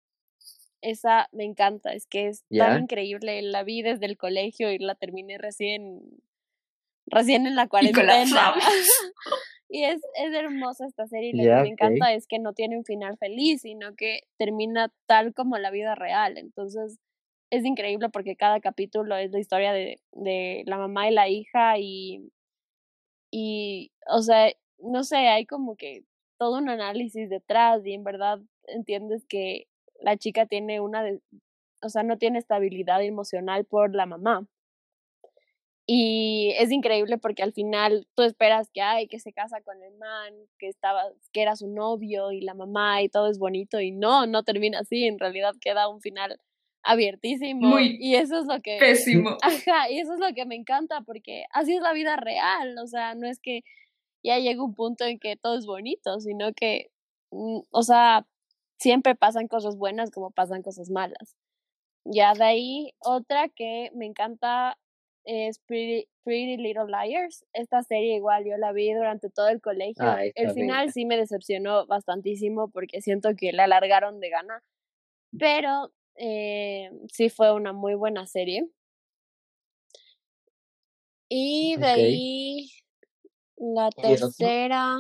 esa 0.81 1.27
me 1.31 1.45
encanta, 1.45 1.93
es 1.93 2.05
que 2.05 2.27
es 2.27 2.43
Ya. 2.51 2.67
tan 2.67 2.83
increíble. 2.83 3.41
La 3.41 3.63
vi 3.63 3.81
desde 3.81 4.05
el 4.05 4.17
colegio 4.17 4.71
y 4.71 4.77
la 4.77 4.93
terminé 4.95 5.39
recién, 5.39 5.99
recién 7.07 7.47
en 7.47 7.55
la 7.55 7.67
cuarentena. 7.67 8.53
Y 9.67 9.83
es, 9.83 9.99
es 10.15 10.33
hermosa 10.33 10.85
esta 10.85 11.07
serie 11.07 11.31
y 11.31 11.33
lo 11.33 11.43
Ya, 11.43 11.57
que 11.57 11.63
me 11.63 11.69
encanta 11.69 12.13
es 12.13 12.27
que 12.27 12.37
no 12.37 12.53
tiene 12.53 12.77
un 12.77 12.85
final 12.85 13.17
feliz, 13.17 13.63
sino 13.63 13.95
que 13.95 14.21
termina 14.37 14.93
tal 15.07 15.33
como 15.33 15.57
la 15.57 15.71
vida 15.71 15.95
real. 15.95 16.37
Entonces 16.37 16.99
es 17.55 17.65
increíble 17.65 18.09
porque 18.09 18.35
cada 18.35 18.59
capítulo 18.59 19.15
es 19.15 19.31
la 19.31 19.39
historia 19.39 19.73
de, 19.73 19.99
de 20.11 20.63
la 20.65 20.77
mamá 20.77 21.09
y 21.09 21.13
la 21.13 21.29
hija 21.29 21.77
y, 21.79 22.31
y, 23.31 23.91
o 24.07 24.21
sea, 24.21 24.51
no 24.79 25.03
sé, 25.03 25.17
hay 25.17 25.45
como 25.45 25.75
que 25.75 26.03
todo 26.37 26.57
un 26.57 26.69
análisis 26.69 27.29
detrás 27.29 27.85
y 27.85 27.93
en 27.93 28.03
verdad 28.03 28.39
entiendes 28.67 29.25
que 29.27 29.67
la 30.01 30.17
chica 30.17 30.45
tiene 30.45 30.79
una, 30.81 31.03
de, 31.03 31.21
o 31.81 31.89
sea, 31.89 32.03
no 32.03 32.17
tiene 32.17 32.39
estabilidad 32.39 33.03
emocional 33.03 33.65
por 33.65 33.95
la 33.95 34.05
mamá. 34.05 34.47
Y 35.87 36.53
es 36.57 36.71
increíble 36.71 37.19
porque 37.19 37.43
al 37.43 37.53
final 37.53 38.07
tú 38.15 38.23
esperas 38.23 38.71
que 38.73 38.81
ay, 38.81 39.07
que 39.07 39.19
se 39.19 39.33
casa 39.33 39.61
con 39.61 39.83
el 39.83 39.93
man, 39.97 40.33
que 40.57 40.67
estaba, 40.67 41.03
que 41.31 41.43
era 41.43 41.55
su 41.55 41.67
novio 41.67 42.31
y 42.31 42.41
la 42.41 42.55
mamá 42.55 43.03
y 43.03 43.09
todo 43.09 43.29
es 43.29 43.37
bonito 43.37 43.79
y 43.79 43.91
no, 43.91 44.25
no 44.25 44.43
termina 44.43 44.79
así, 44.79 45.05
en 45.05 45.19
realidad 45.19 45.53
queda 45.61 45.87
un 45.87 46.01
final 46.01 46.39
abiertísimo 46.85 47.67
Muy 47.67 47.97
y 47.99 48.15
eso 48.15 48.39
es 48.39 48.45
lo 48.45 48.61
que 48.61 48.77
Pésimo. 48.79 49.37
Ajá, 49.41 49.89
y 49.89 49.99
eso 49.99 50.13
es 50.13 50.19
lo 50.19 50.33
que 50.33 50.45
me 50.45 50.55
encanta 50.55 51.01
porque 51.01 51.45
así 51.51 51.75
es 51.75 51.81
la 51.81 51.93
vida 51.93 52.15
real, 52.15 52.77
o 52.77 52.87
sea, 52.87 53.15
no 53.15 53.27
es 53.27 53.39
que 53.39 53.63
ya 54.23 54.39
llega 54.39 54.63
un 54.63 54.73
punto 54.73 55.03
en 55.05 55.19
que 55.19 55.35
todo 55.35 55.57
es 55.57 55.65
bonito, 55.65 56.19
sino 56.19 56.53
que, 56.53 56.91
mm, 57.31 57.59
o 57.69 57.83
sea, 57.83 58.25
siempre 58.79 59.15
pasan 59.15 59.47
cosas 59.47 59.77
buenas 59.77 60.11
como 60.11 60.31
pasan 60.31 60.61
cosas 60.61 60.89
malas. 60.89 61.35
Ya 62.05 62.33
de 62.33 62.43
ahí, 62.43 62.93
otra 62.99 63.49
que 63.49 63.91
me 63.95 64.05
encanta 64.05 64.77
es 65.25 65.59
Pretty, 65.59 66.07
Pretty 66.23 66.57
Little 66.57 66.85
Liars. 66.87 67.45
Esta 67.53 67.81
serie 67.81 68.15
igual 68.15 68.45
yo 68.45 68.57
la 68.57 68.71
vi 68.71 68.93
durante 68.93 69.29
todo 69.29 69.47
el 69.47 69.59
colegio. 69.59 70.03
Ah, 70.05 70.23
el 70.23 70.51
final 70.51 70.91
sí 70.91 71.05
me 71.05 71.17
decepcionó 71.17 71.87
bastantísimo 71.87 72.69
porque 72.69 73.01
siento 73.01 73.29
que 73.35 73.53
la 73.53 73.63
alargaron 73.63 74.19
de 74.19 74.29
gana, 74.29 74.63
pero 75.37 75.91
eh, 76.15 76.89
sí 77.11 77.29
fue 77.29 77.53
una 77.53 77.73
muy 77.73 77.95
buena 77.95 78.25
serie. 78.25 78.67
Y 81.29 81.75
de 81.77 81.87
ahí 81.87 82.69
la 83.57 83.89
tercera 83.89 84.97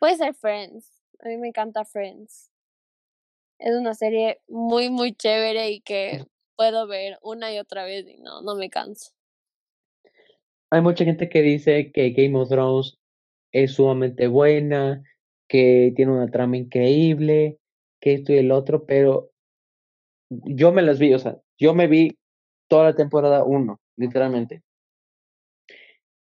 puede 0.00 0.16
ser 0.16 0.34
Friends. 0.34 0.90
A 1.20 1.28
mí 1.28 1.36
me 1.36 1.48
encanta 1.48 1.84
Friends. 1.84 2.50
Es 3.58 3.74
una 3.74 3.94
serie 3.94 4.40
muy, 4.48 4.90
muy 4.90 5.14
chévere 5.14 5.70
y 5.70 5.80
que 5.80 6.24
puedo 6.56 6.86
ver 6.86 7.18
una 7.22 7.52
y 7.52 7.58
otra 7.58 7.84
vez 7.84 8.06
y 8.06 8.18
no, 8.18 8.42
no 8.42 8.56
me 8.56 8.70
canso. 8.70 9.12
Hay 10.70 10.80
mucha 10.80 11.04
gente 11.04 11.28
que 11.28 11.42
dice 11.42 11.92
que 11.92 12.10
Game 12.10 12.36
of 12.36 12.48
Thrones 12.48 12.98
es 13.52 13.74
sumamente 13.74 14.26
buena, 14.26 15.02
que 15.48 15.92
tiene 15.94 16.12
una 16.12 16.28
trama 16.28 16.56
increíble, 16.56 17.58
que 18.00 18.14
esto 18.14 18.32
y 18.32 18.38
el 18.38 18.52
otro, 18.52 18.84
pero 18.86 19.30
yo 20.30 20.72
me 20.72 20.82
las 20.82 20.98
vi, 20.98 21.14
o 21.14 21.18
sea, 21.18 21.38
yo 21.58 21.74
me 21.74 21.86
vi 21.86 22.18
toda 22.68 22.84
la 22.84 22.96
temporada 22.96 23.44
1, 23.44 23.80
literalmente. 23.96 24.62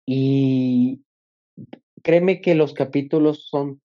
Y 0.07 1.03
créeme 2.03 2.41
que 2.41 2.55
los 2.55 2.75
capítulos 2.75 3.47
son 3.49 3.81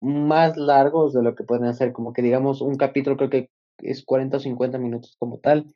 más 0.00 0.56
largos 0.56 1.14
de 1.14 1.22
lo 1.22 1.34
que 1.34 1.44
pueden 1.44 1.64
hacer, 1.64 1.92
como 1.92 2.12
que 2.12 2.22
digamos 2.22 2.60
un 2.60 2.76
capítulo 2.76 3.16
creo 3.16 3.30
que 3.30 3.50
es 3.78 4.04
40 4.04 4.36
o 4.36 4.40
50 4.40 4.78
minutos 4.78 5.16
como 5.18 5.38
tal. 5.38 5.72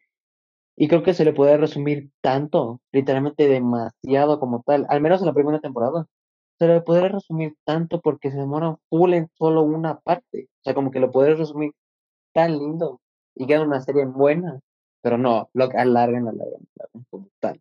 Y 0.77 0.87
creo 0.89 1.03
que 1.03 1.15
se 1.15 1.25
le 1.25 1.33
puede 1.33 1.57
resumir 1.57 2.11
tanto, 2.21 2.81
literalmente 2.93 3.49
demasiado 3.49 4.39
como 4.39 4.63
tal, 4.65 4.87
al 4.89 5.01
menos 5.01 5.21
en 5.21 5.27
la 5.27 5.35
primera 5.35 5.61
temporada. 5.61 6.07
Se 6.59 6.67
le 6.67 6.81
puede 6.81 7.09
resumir 7.09 7.55
tanto 7.65 8.01
porque 8.01 8.31
se 8.31 8.37
demora 8.39 8.77
full 8.89 9.15
en 9.15 9.29
solo 9.39 9.63
una 9.63 10.01
parte. 10.01 10.49
O 10.61 10.63
sea, 10.65 10.75
como 10.75 10.91
que 10.91 11.01
lo 11.01 11.11
puedes 11.13 11.39
resumir 11.39 11.73
tan 12.35 12.59
lindo 12.59 13.01
y 13.35 13.47
queda 13.47 13.63
una 13.63 13.81
serie 13.81 14.05
buena, 14.07 14.61
pero 15.03 15.19
no, 15.19 15.49
lo 15.53 15.65
alargan, 15.65 16.27
alargan, 16.29 16.29
alargan 16.29 17.07
como 17.11 17.29
tal. 17.41 17.61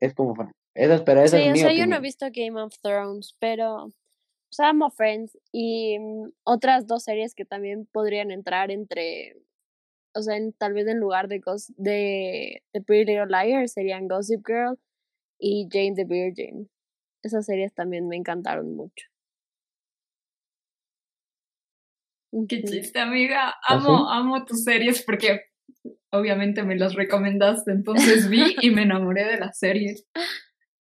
Es 0.00 0.14
como, 0.14 0.34
bueno, 0.34 0.52
esa, 0.74 1.04
pero 1.04 1.22
esa 1.22 1.36
Sí, 1.36 1.44
es 1.44 1.52
o 1.52 1.56
sea, 1.56 1.72
yo 1.72 1.86
no 1.86 1.96
he 1.96 2.00
visto 2.00 2.26
Game 2.32 2.60
of 2.60 2.74
Thrones, 2.80 3.34
pero, 3.38 3.84
o 3.84 3.92
sea, 4.50 4.70
amo 4.70 4.90
Friends 4.90 5.38
y 5.52 5.98
mm, 5.98 6.30
otras 6.44 6.86
dos 6.86 7.04
series 7.04 7.34
que 7.34 7.44
también 7.44 7.86
podrían 7.92 8.30
entrar 8.30 8.70
entre, 8.70 9.36
o 10.14 10.22
sea, 10.22 10.36
en- 10.36 10.52
tal 10.52 10.72
vez 10.72 10.86
en 10.86 10.98
lugar 10.98 11.28
de, 11.28 11.40
de, 11.76 12.62
de 12.72 12.80
Pretty 12.82 13.12
Little 13.12 13.26
Liars 13.26 13.72
serían 13.72 14.08
Gossip 14.08 14.46
Girl 14.46 14.78
y 15.38 15.68
Jane 15.70 15.94
the 15.94 16.04
Virgin. 16.04 16.70
Esas 17.26 17.46
series 17.46 17.74
también 17.74 18.06
me 18.06 18.14
encantaron 18.14 18.76
mucho. 18.76 19.06
Qué 22.48 22.62
chiste, 22.62 23.00
amiga. 23.00 23.54
¿Ah, 23.66 23.80
sí? 23.80 23.86
Amo, 23.88 24.08
amo 24.08 24.44
tus 24.44 24.62
series 24.62 25.02
porque 25.02 25.40
obviamente 26.12 26.62
me 26.62 26.76
las 26.76 26.94
recomendaste. 26.94 27.72
Entonces 27.72 28.30
vi 28.30 28.54
y 28.62 28.70
me 28.70 28.82
enamoré 28.82 29.24
de 29.24 29.38
las 29.38 29.58
series. 29.58 30.06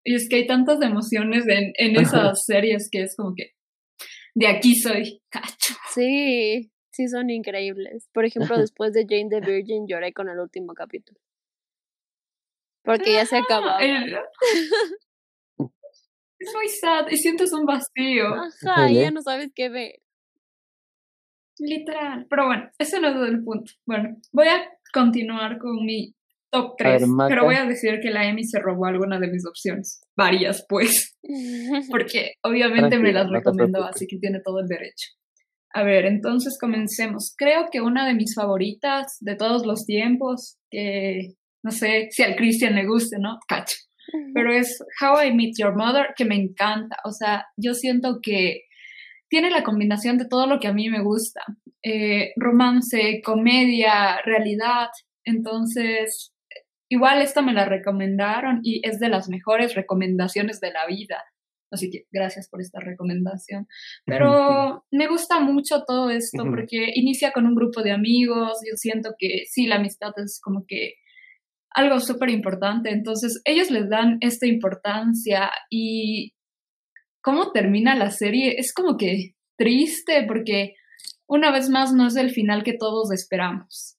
Y 0.04 0.16
es 0.16 0.28
que 0.28 0.36
hay 0.36 0.46
tantas 0.46 0.82
emociones 0.82 1.46
en, 1.48 1.72
en 1.78 1.96
esas 1.96 2.44
series 2.44 2.90
que 2.90 3.04
es 3.04 3.16
como 3.16 3.34
que 3.34 3.52
de 4.34 4.48
aquí 4.48 4.74
soy, 4.74 5.22
cacho. 5.30 5.74
Sí, 5.94 6.70
sí 6.90 7.08
son 7.08 7.30
increíbles. 7.30 8.10
Por 8.12 8.26
ejemplo, 8.26 8.58
después 8.58 8.92
de 8.92 9.06
Jane 9.08 9.30
the 9.30 9.40
Virgin 9.40 9.86
lloré 9.86 10.12
con 10.12 10.28
el 10.28 10.38
último 10.38 10.74
capítulo. 10.74 11.18
Porque 12.82 13.14
ya 13.14 13.24
se 13.24 13.38
acababa. 13.38 13.78
Es 16.38 16.52
muy 16.54 16.68
sad 16.68 17.06
y 17.10 17.16
sientes 17.16 17.52
un 17.52 17.64
vacío, 17.64 18.26
Ajá, 18.34 18.90
ya 18.90 19.10
no 19.10 19.22
sabes 19.22 19.50
qué 19.54 19.68
ver. 19.68 20.00
literal. 21.58 22.26
Pero 22.28 22.46
bueno, 22.46 22.70
ese 22.78 23.00
no 23.00 23.08
es 23.08 23.28
el 23.28 23.42
punto. 23.44 23.72
Bueno, 23.86 24.16
voy 24.32 24.48
a 24.48 24.64
continuar 24.92 25.58
con 25.58 25.84
mi 25.84 26.14
top 26.50 26.74
A 26.80 26.88
ver, 26.90 26.98
3, 26.98 27.08
Maca. 27.08 27.28
pero 27.28 27.44
voy 27.44 27.54
a 27.56 27.64
decir 27.64 28.00
que 28.00 28.10
la 28.10 28.28
Emi 28.28 28.44
se 28.44 28.60
robó 28.60 28.86
alguna 28.86 29.18
de 29.18 29.28
mis 29.28 29.46
opciones. 29.46 30.00
Varias, 30.16 30.64
pues. 30.68 31.16
porque 31.90 32.32
obviamente 32.42 32.98
me 32.98 33.12
las 33.12 33.26
no 33.26 33.34
recomendó, 33.34 33.84
así 33.84 34.06
que 34.06 34.18
tiene 34.18 34.40
todo 34.40 34.60
el 34.60 34.66
derecho. 34.66 35.10
A 35.72 35.82
ver, 35.82 36.06
entonces 36.06 36.56
comencemos. 36.60 37.34
Creo 37.36 37.66
que 37.70 37.80
una 37.80 38.06
de 38.06 38.14
mis 38.14 38.34
favoritas 38.34 39.16
de 39.20 39.34
todos 39.34 39.66
los 39.66 39.84
tiempos, 39.84 40.58
que 40.70 41.34
no 41.64 41.72
sé 41.72 42.08
si 42.10 42.22
al 42.22 42.36
Christian 42.36 42.76
le 42.76 42.86
guste, 42.86 43.16
¿no? 43.18 43.38
Cacho. 43.48 43.76
Pero 44.34 44.52
es 44.52 44.82
How 45.00 45.22
I 45.26 45.34
Met 45.34 45.54
Your 45.58 45.76
Mother, 45.76 46.14
que 46.16 46.24
me 46.24 46.36
encanta. 46.36 46.96
O 47.04 47.12
sea, 47.12 47.46
yo 47.56 47.74
siento 47.74 48.20
que 48.22 48.64
tiene 49.28 49.50
la 49.50 49.64
combinación 49.64 50.18
de 50.18 50.26
todo 50.26 50.46
lo 50.46 50.60
que 50.60 50.68
a 50.68 50.72
mí 50.72 50.88
me 50.88 51.02
gusta. 51.02 51.42
Eh, 51.82 52.32
romance, 52.36 53.20
comedia, 53.24 54.20
realidad. 54.24 54.88
Entonces, 55.24 56.32
igual 56.88 57.20
esta 57.22 57.42
me 57.42 57.52
la 57.52 57.64
recomendaron 57.64 58.60
y 58.62 58.80
es 58.86 59.00
de 59.00 59.08
las 59.08 59.28
mejores 59.28 59.74
recomendaciones 59.74 60.60
de 60.60 60.72
la 60.72 60.86
vida. 60.86 61.24
Así 61.70 61.90
que 61.90 62.06
gracias 62.12 62.48
por 62.48 62.60
esta 62.60 62.80
recomendación. 62.80 63.66
Pero 64.06 64.84
me 64.92 65.08
gusta 65.08 65.40
mucho 65.40 65.82
todo 65.84 66.10
esto 66.10 66.44
porque 66.44 66.92
inicia 66.94 67.32
con 67.32 67.46
un 67.46 67.54
grupo 67.54 67.82
de 67.82 67.90
amigos. 67.90 68.60
Yo 68.64 68.76
siento 68.76 69.14
que 69.18 69.44
sí, 69.46 69.66
la 69.66 69.76
amistad 69.76 70.12
es 70.16 70.40
como 70.40 70.64
que 70.66 70.94
algo 71.74 72.00
súper 72.00 72.30
importante. 72.30 72.90
Entonces, 72.90 73.40
ellos 73.44 73.70
les 73.70 73.88
dan 73.88 74.18
esta 74.20 74.46
importancia 74.46 75.50
y 75.70 76.32
cómo 77.22 77.52
termina 77.52 77.94
la 77.94 78.10
serie 78.10 78.56
es 78.58 78.72
como 78.72 78.96
que 78.96 79.34
triste 79.56 80.24
porque 80.26 80.74
una 81.26 81.50
vez 81.50 81.70
más 81.70 81.92
no 81.92 82.06
es 82.06 82.16
el 82.16 82.30
final 82.30 82.62
que 82.62 82.76
todos 82.78 83.10
esperamos. 83.12 83.96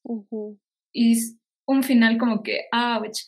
Y 0.92 1.12
es 1.12 1.36
un 1.66 1.82
final 1.82 2.18
como 2.18 2.42
que, 2.42 2.62
ouch. 2.72 3.18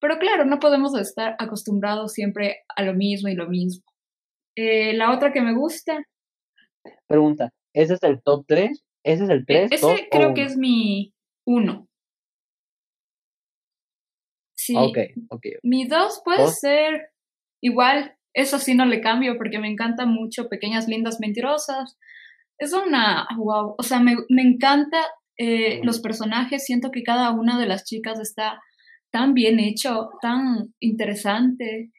Pero 0.00 0.18
claro, 0.18 0.44
no 0.44 0.58
podemos 0.58 0.96
estar 0.98 1.36
acostumbrados 1.38 2.12
siempre 2.12 2.60
a 2.74 2.82
lo 2.82 2.94
mismo 2.94 3.28
y 3.28 3.34
lo 3.34 3.48
mismo. 3.48 3.84
Eh, 4.56 4.94
la 4.94 5.12
otra 5.12 5.32
que 5.32 5.40
me 5.40 5.54
gusta, 5.54 6.02
Pregunta, 7.06 7.50
¿ese 7.74 7.94
es 7.94 8.02
el 8.02 8.22
top 8.22 8.44
3? 8.46 8.84
¿Ese 9.04 9.24
es 9.24 9.30
el 9.30 9.44
3? 9.46 9.72
ese 9.72 10.08
creo 10.10 10.34
que 10.34 10.44
es 10.44 10.56
mi 10.56 11.12
uno. 11.46 11.88
Sí. 14.64 14.74
Ok, 14.76 14.96
ok. 15.30 15.46
Mi 15.64 15.86
dos 15.86 16.22
puede 16.24 16.46
ser 16.46 17.10
igual, 17.60 18.14
eso 18.32 18.58
sí 18.58 18.74
no 18.74 18.86
le 18.86 19.00
cambio 19.00 19.36
porque 19.36 19.58
me 19.58 19.68
encanta 19.68 20.06
mucho 20.06 20.48
Pequeñas 20.48 20.86
Lindas 20.86 21.18
Mentirosas. 21.18 21.98
Es 22.58 22.72
una, 22.72 23.26
wow, 23.36 23.74
o 23.76 23.82
sea, 23.82 23.98
me, 23.98 24.16
me 24.28 24.42
encanta 24.42 24.98
eh, 25.36 25.80
los 25.82 26.00
personajes, 26.00 26.64
siento 26.64 26.92
que 26.92 27.02
cada 27.02 27.32
una 27.32 27.58
de 27.58 27.66
las 27.66 27.84
chicas 27.84 28.20
está 28.20 28.60
tan 29.10 29.34
bien 29.34 29.58
hecho, 29.58 30.10
tan 30.20 30.72
interesante. 30.78 31.90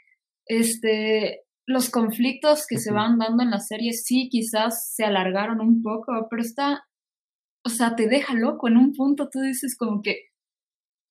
Este, 0.45 1.41
los 1.65 1.89
conflictos 1.89 2.65
que 2.67 2.77
se 2.77 2.93
van 2.93 3.17
dando 3.17 3.43
en 3.43 3.51
la 3.51 3.59
serie 3.59 3.91
sí 3.91 4.29
quizás 4.31 4.93
se 4.95 5.03
alargaron 5.03 5.59
un 5.59 5.81
poco, 5.81 6.13
pero 6.29 6.41
está, 6.41 6.85
o 7.65 7.69
sea, 7.69 7.97
te 7.97 8.07
deja 8.07 8.33
loco 8.33 8.69
en 8.69 8.77
un 8.77 8.93
punto, 8.93 9.27
tú 9.29 9.41
dices 9.41 9.75
como 9.77 10.01
que, 10.01 10.29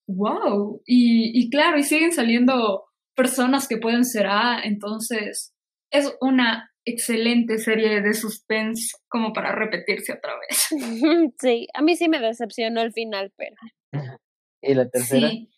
wow, 0.07 0.83
y, 0.87 1.39
y 1.39 1.51
claro, 1.51 1.79
y 1.79 1.83
siguen 1.83 2.13
saliendo 2.13 2.85
personas 3.15 3.69
que 3.69 3.77
pueden 3.79 4.05
ser 4.05 4.27
A, 4.27 4.61
entonces 4.63 5.55
es 5.91 6.17
una 6.21 6.71
excelente 6.85 7.59
serie 7.59 8.01
de 8.01 8.15
suspense 8.15 8.97
como 9.09 9.33
para 9.33 9.53
repetirse 9.55 10.13
otra 10.13 10.33
vez. 10.39 10.69
Sí, 11.41 11.69
a 11.75 11.83
mí 11.83 11.97
sí 11.97 12.09
me 12.09 12.21
decepcionó 12.21 12.83
el 12.83 12.93
final, 12.93 13.33
pero 13.37 13.57
¿Y 14.63 14.75
la 14.75 14.89
tercera? 14.89 15.29
Sí. 15.29 15.49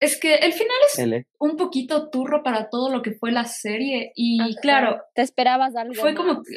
Es 0.00 0.18
que 0.18 0.36
el 0.36 0.52
final 0.52 0.76
es 0.86 0.98
L. 0.98 1.26
un 1.38 1.56
poquito 1.56 2.08
turro 2.10 2.42
para 2.42 2.70
todo 2.70 2.90
lo 2.90 3.02
que 3.02 3.12
fue 3.12 3.32
la 3.32 3.44
serie 3.44 4.12
y 4.14 4.40
Ajá. 4.40 4.50
claro, 4.62 5.02
te 5.14 5.22
esperabas 5.22 5.76
algo 5.76 5.94
fue 5.94 6.14
como 6.14 6.42
que, 6.42 6.56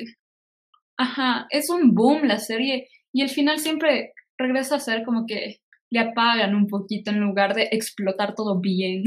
ajá, 0.97 1.47
es 1.49 1.69
un 1.69 1.93
boom 1.93 2.23
la 2.23 2.39
serie 2.39 2.87
y 3.11 3.21
el 3.21 3.29
final 3.29 3.59
siempre 3.59 4.13
regresa 4.37 4.75
a 4.75 4.79
ser 4.79 5.03
como 5.03 5.25
que 5.27 5.57
le 5.93 5.99
apagan 5.99 6.55
un 6.55 6.65
poquito 6.67 7.11
en 7.11 7.19
lugar 7.19 7.53
de 7.53 7.69
explotar 7.71 8.33
todo 8.33 8.59
bien 8.59 9.03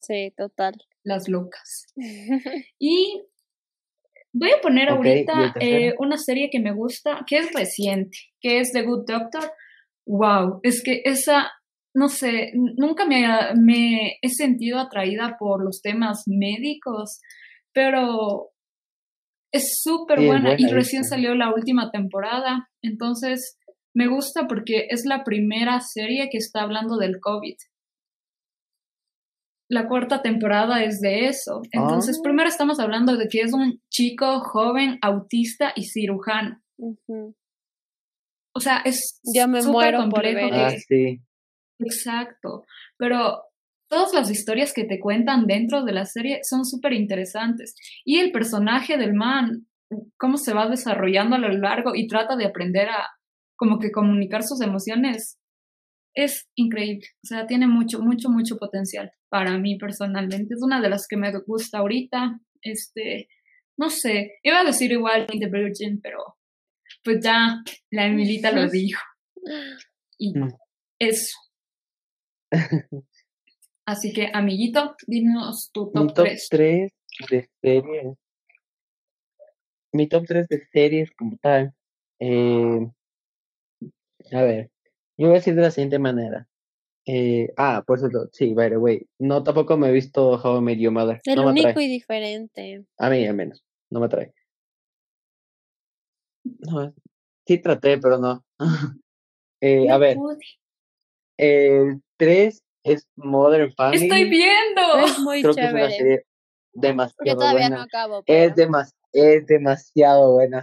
Sí, 0.00 0.32
total. 0.36 0.74
las 1.04 1.28
locas. 1.28 1.86
Y 2.78 3.22
voy 4.32 4.50
a 4.50 4.60
poner 4.62 4.90
Ok, 4.90 5.04
¿y 5.04 5.08
ahorita 5.08 5.54
eh, 5.60 5.94
una 5.98 6.16
serie 6.16 6.48
que 6.50 6.60
me 6.60 6.72
gusta, 6.72 7.24
que 7.26 7.38
es 7.38 7.52
reciente, 7.52 8.16
que 8.40 8.60
es 8.60 8.72
The 8.72 8.82
Good 8.82 9.04
Doctor. 9.06 9.52
Wow, 10.06 10.60
es 10.62 10.82
que 10.82 11.02
esa, 11.04 11.50
no 11.94 12.08
sé, 12.08 12.52
nunca 12.54 13.04
me, 13.04 14.18
he 14.22 14.28
sentido 14.30 14.78
atraída 14.78 15.36
por 15.38 15.62
los 15.62 15.82
temas 15.82 16.22
médicos, 16.26 17.20
pero 17.74 18.52
es 19.52 19.80
súper 19.82 20.20
Sí, 20.20 20.26
buena 20.26 20.54
y 20.56 20.66
recién 20.68 21.04
salió 21.04 21.34
la 21.34 21.52
última 21.52 21.90
temporada, 21.90 22.70
entonces 22.82 23.57
me 23.98 24.06
gusta 24.06 24.46
porque 24.46 24.86
es 24.90 25.04
la 25.04 25.24
primera 25.24 25.80
serie 25.80 26.28
que 26.30 26.38
está 26.38 26.62
hablando 26.62 26.98
del 26.98 27.18
COVID. 27.18 27.56
La 29.68 29.88
cuarta 29.88 30.22
temporada 30.22 30.84
es 30.84 31.00
de 31.00 31.26
eso. 31.26 31.62
Entonces, 31.72 32.16
Ah. 32.18 32.22
primero 32.22 32.48
estamos 32.48 32.78
hablando 32.78 33.16
de 33.16 33.26
que 33.28 33.40
es 33.40 33.52
un 33.52 33.82
chico 33.90 34.40
joven, 34.40 34.98
autista 35.02 35.72
y 35.74 35.82
cirujano. 35.86 36.62
O 38.54 38.60
sea, 38.60 38.78
es 38.84 39.20
Yo 39.34 39.48
me 39.48 39.62
súper 39.62 39.72
muero 39.72 39.98
por 39.98 40.22
complejo 40.22 40.50
ver 40.50 40.54
Ah, 40.54 40.70
sí. 40.70 41.20
Exacto. 41.80 42.64
Pero 42.96 43.42
todas 43.90 44.14
las 44.14 44.30
historias 44.30 44.72
que 44.72 44.84
te 44.84 45.00
cuentan 45.00 45.46
dentro 45.46 45.84
de 45.84 45.92
la 45.92 46.04
serie 46.06 46.38
son 46.44 46.64
súper 46.64 46.92
interesantes. 46.92 47.74
Y 48.04 48.20
el 48.20 48.30
personaje 48.30 48.96
del 48.96 49.12
man, 49.12 49.66
cómo 50.16 50.36
se 50.36 50.54
va 50.54 50.68
desarrollando 50.68 51.34
a 51.34 51.40
lo 51.40 51.48
largo 51.48 51.96
y 51.96 52.06
trata 52.06 52.36
de 52.36 52.46
aprender 52.46 52.88
a 52.90 53.17
como 53.58 53.78
que 53.78 53.90
comunicar 53.90 54.44
sus 54.44 54.62
emociones, 54.62 55.38
es 56.14 56.48
increíble. 56.54 57.06
O 57.22 57.26
sea, 57.26 57.46
tiene 57.46 57.66
mucho, 57.66 58.00
mucho, 58.00 58.30
mucho 58.30 58.56
potencial 58.56 59.12
para 59.28 59.58
mí 59.58 59.76
personalmente. 59.76 60.54
Es 60.54 60.62
una 60.62 60.80
de 60.80 60.88
las 60.88 61.06
que 61.06 61.16
me 61.16 61.32
gusta 61.46 61.78
ahorita. 61.78 62.40
Este, 62.62 63.28
no 63.76 63.90
sé, 63.90 64.38
iba 64.42 64.60
a 64.60 64.64
decir 64.64 64.92
igual 64.92 65.26
the 65.26 65.48
Virgin, 65.48 66.00
pero 66.00 66.18
pues 67.04 67.18
ya 67.22 67.62
la 67.90 68.06
Emilita 68.06 68.52
lo 68.52 68.68
dijo. 68.68 69.02
Y 70.18 70.32
eso. 70.98 71.36
Así 73.86 74.12
que, 74.12 74.30
amiguito, 74.32 74.94
dinos 75.06 75.70
tu 75.72 75.86
Mi 75.86 75.92
top 75.92 76.14
top 76.14 76.26
3. 76.26 76.48
3 76.50 76.92
de 77.30 77.50
series. 77.62 78.18
Mi 79.92 80.08
top 80.08 80.26
3 80.26 80.48
de 80.48 80.66
series 80.72 81.10
como 81.12 81.36
tal. 81.38 81.72
Eh, 82.20 82.86
a 84.32 84.42
ver, 84.42 84.70
yo 85.16 85.26
voy 85.28 85.36
a 85.36 85.38
decir 85.38 85.54
de 85.54 85.62
la 85.62 85.70
siguiente 85.70 85.98
manera. 85.98 86.46
Eh, 87.06 87.52
ah, 87.56 87.82
por 87.86 87.98
cierto, 87.98 88.28
sí, 88.32 88.52
by 88.54 88.68
the 88.70 88.76
way. 88.76 89.06
No, 89.18 89.42
tampoco 89.42 89.76
me 89.78 89.88
he 89.88 89.92
visto 89.92 90.32
How 90.42 90.58
I 90.58 90.60
Met 90.60 90.78
Your 90.78 90.92
Mother. 90.92 91.20
El 91.24 91.36
no 91.36 91.44
me 91.44 91.50
único 91.52 91.68
atrae. 91.68 91.84
y 91.84 91.88
diferente. 91.88 92.84
A 92.98 93.08
mí 93.08 93.26
al 93.26 93.34
menos. 93.34 93.64
No 93.90 94.00
me 94.00 94.06
atrae. 94.06 94.34
No, 96.44 96.94
sí 97.46 97.58
traté, 97.58 97.98
pero 97.98 98.18
no. 98.18 98.44
Eh, 99.60 99.90
a 99.90 99.98
ver, 99.98 100.16
el 101.36 102.00
3 102.16 102.62
es 102.84 103.08
Modern 103.16 103.72
Family. 103.74 104.04
Estoy 104.04 104.30
viendo. 104.30 104.82
Es 105.04 105.18
muy 105.18 105.42
Creo 105.42 105.52
que 105.54 105.60
es 105.64 105.70
una 105.72 105.80
chévere. 105.88 105.96
serie 105.96 106.16
Yo 106.74 106.80
demasiado 106.80 107.38
todavía 107.40 107.60
buena. 107.62 107.76
no 107.78 107.82
acabo. 107.82 108.18
Es, 108.20 108.24
pero- 108.26 108.54
demas- 108.54 108.94
es 109.12 109.46
demasiado 109.46 110.32
buena. 110.34 110.62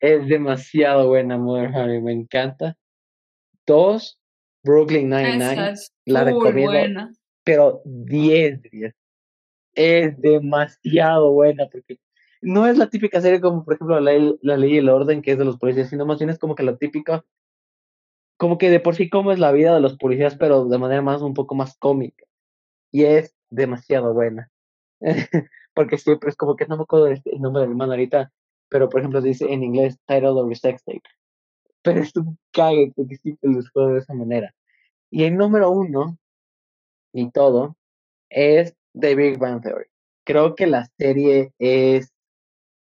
Es 0.00 0.26
demasiado 0.28 1.08
buena, 1.08 1.36
Modern 1.38 1.72
Family. 1.72 2.00
Me 2.00 2.12
encanta. 2.12 2.76
Dos, 3.66 4.18
Brooklyn 4.62 5.08
Nine-Nine. 5.10 5.70
Es 5.72 5.92
la 6.06 6.24
recomiendo. 6.24 6.72
buena. 6.72 7.12
Pero 7.44 7.82
10 7.84 8.62
de 8.62 8.68
10. 8.70 8.94
Es 9.74 10.20
demasiado 10.20 11.32
buena 11.32 11.66
porque 11.70 11.98
no 12.40 12.66
es 12.66 12.78
la 12.78 12.88
típica 12.88 13.20
serie 13.20 13.40
como, 13.40 13.64
por 13.64 13.74
ejemplo, 13.74 13.98
la, 14.00 14.12
ley- 14.12 14.38
la 14.42 14.56
ley 14.56 14.74
y 14.74 14.78
el 14.78 14.88
orden, 14.88 15.22
que 15.22 15.32
es 15.32 15.38
de 15.38 15.44
los 15.44 15.58
policías, 15.58 15.88
sino 15.90 16.06
más 16.06 16.18
bien 16.18 16.30
es 16.30 16.38
como 16.38 16.54
que 16.54 16.62
la 16.62 16.76
típica, 16.76 17.24
como 18.36 18.58
que 18.58 18.70
de 18.70 18.80
por 18.80 18.94
sí 18.94 19.08
cómo 19.08 19.32
es 19.32 19.38
la 19.38 19.52
vida 19.52 19.74
de 19.74 19.80
los 19.80 19.96
policías, 19.96 20.36
pero 20.36 20.64
de 20.66 20.78
manera 20.78 21.02
más 21.02 21.22
un 21.22 21.34
poco 21.34 21.54
más 21.54 21.76
cómica. 21.78 22.24
Y 22.92 23.04
es 23.04 23.34
demasiado 23.50 24.14
buena. 24.14 24.50
porque 25.74 25.98
siempre 25.98 26.30
es 26.30 26.36
como 26.36 26.56
que 26.56 26.66
no 26.66 26.76
me 26.76 26.82
acuerdo 26.82 27.06
el 27.08 27.20
el 27.24 27.40
nombre 27.40 27.62
del 27.62 27.74
man 27.74 27.90
ahorita, 27.90 28.32
pero 28.68 28.88
por 28.88 29.00
ejemplo 29.00 29.20
dice 29.20 29.52
en 29.52 29.62
inglés 29.62 29.98
title 30.06 30.30
of 30.30 30.52
sex 30.56 30.82
tape. 30.84 31.02
Pero 31.82 32.00
es 32.00 32.14
un 32.16 32.38
cague 32.52 32.92
porque 32.94 33.16
siempre 33.16 33.50
los 33.50 33.70
juego 33.70 33.90
de 33.94 34.00
esa 34.00 34.14
manera. 34.14 34.54
Y 35.10 35.24
el 35.24 35.36
número 35.36 35.70
uno 35.70 36.18
y 37.12 37.30
todo, 37.30 37.76
es 38.30 38.74
The 38.98 39.14
Big 39.14 39.38
Bang 39.38 39.62
Theory. 39.62 39.86
Creo 40.24 40.54
que 40.54 40.66
la 40.66 40.86
serie 40.98 41.52
es 41.58 42.12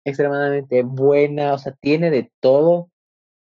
extremadamente 0.04 0.82
buena, 0.82 1.54
o 1.54 1.58
sea, 1.58 1.72
tiene 1.80 2.10
de 2.10 2.30
todo, 2.40 2.90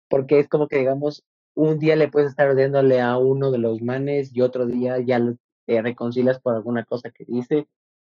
porque 0.09 0.39
es 0.39 0.49
como 0.49 0.69
que, 0.69 0.79
digamos, 0.79 1.25
un 1.55 1.79
día 1.79 1.97
le 1.97 2.09
puedes 2.09 2.31
estar 2.31 2.49
odiándole 2.49 3.01
a 3.01 3.19
uno 3.19 3.51
de 3.51 3.59
los 3.59 3.83
manes 3.83 4.35
y 4.35 4.41
otro 4.41 4.67
día 4.67 4.99
ya 5.01 5.21
te 5.67 5.83
reconcilias 5.83 6.41
por 6.41 6.55
alguna 6.55 6.85
cosa 6.85 7.11
que 7.11 7.25
dice. 7.27 7.67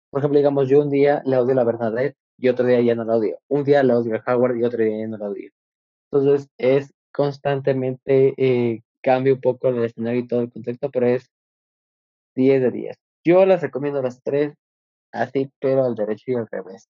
Por 0.10 0.19
ejemplo, 0.21 0.38
digamos, 0.38 0.69
yo 0.69 0.82
un 0.82 0.89
día 0.89 1.21
le 1.25 1.38
odio 1.38 1.54
la 1.56 1.65
verdad 1.65 1.97
y 2.38 2.50
otro 2.50 2.65
día 2.65 2.82
ya 2.82 2.95
no 2.95 3.04
la 3.06 3.15
odio. 3.17 3.39
Un 3.48 3.63
día 3.63 3.84
le 3.84 3.93
odio 3.93 4.15
a 4.15 4.34
Howard 4.34 4.58
y 4.58 4.63
otro 4.63 4.84
día 4.84 5.00
ya 5.00 5.08
no 5.08 5.17
la 5.17 5.30
odio. 5.30 5.52
Entonces, 6.12 6.50
es 6.58 6.93
constantemente, 7.12 8.34
eh, 8.38 8.84
cambia 9.02 9.34
un 9.34 9.41
poco 9.41 9.69
el 9.69 9.84
escenario 9.84 10.21
y 10.21 10.28
todo 10.28 10.41
el 10.41 10.52
contexto, 10.52 10.89
pero 10.91 11.08
es 11.08 11.30
10 12.36 12.62
de 12.62 12.71
10. 12.71 12.98
Yo 13.24 13.45
las 13.45 13.62
recomiendo 13.62 14.02
las 14.02 14.21
tres, 14.21 14.54
así, 15.12 15.52
pero 15.60 15.86
al 15.86 15.95
derecho 15.95 16.32
y 16.32 16.36
al 16.36 16.48
revés. 16.48 16.89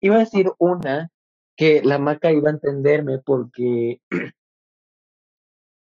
Iba 0.00 0.16
a 0.16 0.20
decir 0.20 0.50
una 0.58 1.10
que 1.56 1.82
la 1.82 1.98
maca 1.98 2.32
iba 2.32 2.50
a 2.50 2.52
entenderme 2.52 3.18
porque 3.18 4.00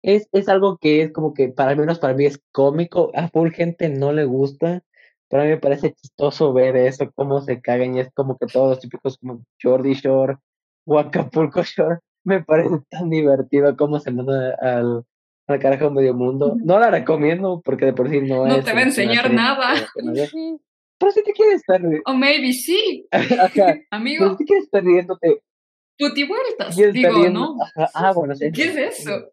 es, 0.03 0.27
es 0.31 0.49
algo 0.49 0.77
que 0.77 1.01
es 1.03 1.11
como 1.11 1.33
que 1.33 1.49
para 1.49 1.71
al 1.71 1.77
menos 1.77 1.99
para 1.99 2.13
mí 2.13 2.25
es 2.25 2.41
cómico, 2.51 3.11
a 3.15 3.29
full 3.29 3.49
gente 3.51 3.89
no 3.89 4.13
le 4.13 4.25
gusta, 4.25 4.83
pero 5.31 5.43
a 5.43 5.45
mí 5.45 5.51
me 5.51 5.57
parece 5.57 5.93
chistoso 5.93 6.51
ver 6.51 6.75
eso, 6.75 7.09
cómo 7.15 7.39
se 7.39 7.61
cagan 7.61 7.95
y 7.95 8.01
es 8.01 8.09
como 8.13 8.37
que 8.37 8.47
todos 8.47 8.71
los 8.71 8.79
típicos 8.81 9.17
como 9.17 9.41
Jordi 9.63 9.93
Shore 9.93 10.35
o 10.85 10.99
Acapulco 10.99 11.63
Shore, 11.63 11.99
me 12.25 12.43
parece 12.43 12.79
tan 12.89 13.09
divertido 13.09 13.77
cómo 13.77 13.97
se 14.01 14.11
manda 14.11 14.57
al, 14.61 15.05
al 15.47 15.59
carajo 15.59 15.89
medio 15.89 16.13
mundo. 16.13 16.57
No 16.61 16.77
la 16.79 16.91
recomiendo 16.91 17.61
porque 17.63 17.85
de 17.85 17.93
por 17.93 18.09
sí 18.09 18.19
no, 18.19 18.45
es. 18.45 18.57
No 18.57 18.61
te 18.61 18.73
va 18.73 18.79
a 18.79 18.83
enseñar 18.83 19.33
nada. 19.33 19.73
Pero 19.93 21.11
si 21.13 21.23
te 21.23 21.31
quieres 21.31 21.61
estar. 21.61 21.81
O 22.05 22.13
maybe 22.13 22.51
sí. 22.51 23.07
Ajá. 23.11 23.77
Amigo. 23.89 24.25
Pero 24.25 24.37
si 24.37 24.45
quieres 24.45 24.65
estar 24.65 24.83
riéndote. 24.83 25.41
Digo, 26.91 27.29
¿no? 27.29 27.55
Ajá. 27.63 27.89
Ah, 27.93 28.11
bueno, 28.13 28.35
sí. 28.35 28.51
¿Qué 28.51 28.65
es 28.65 28.99
eso? 28.99 29.29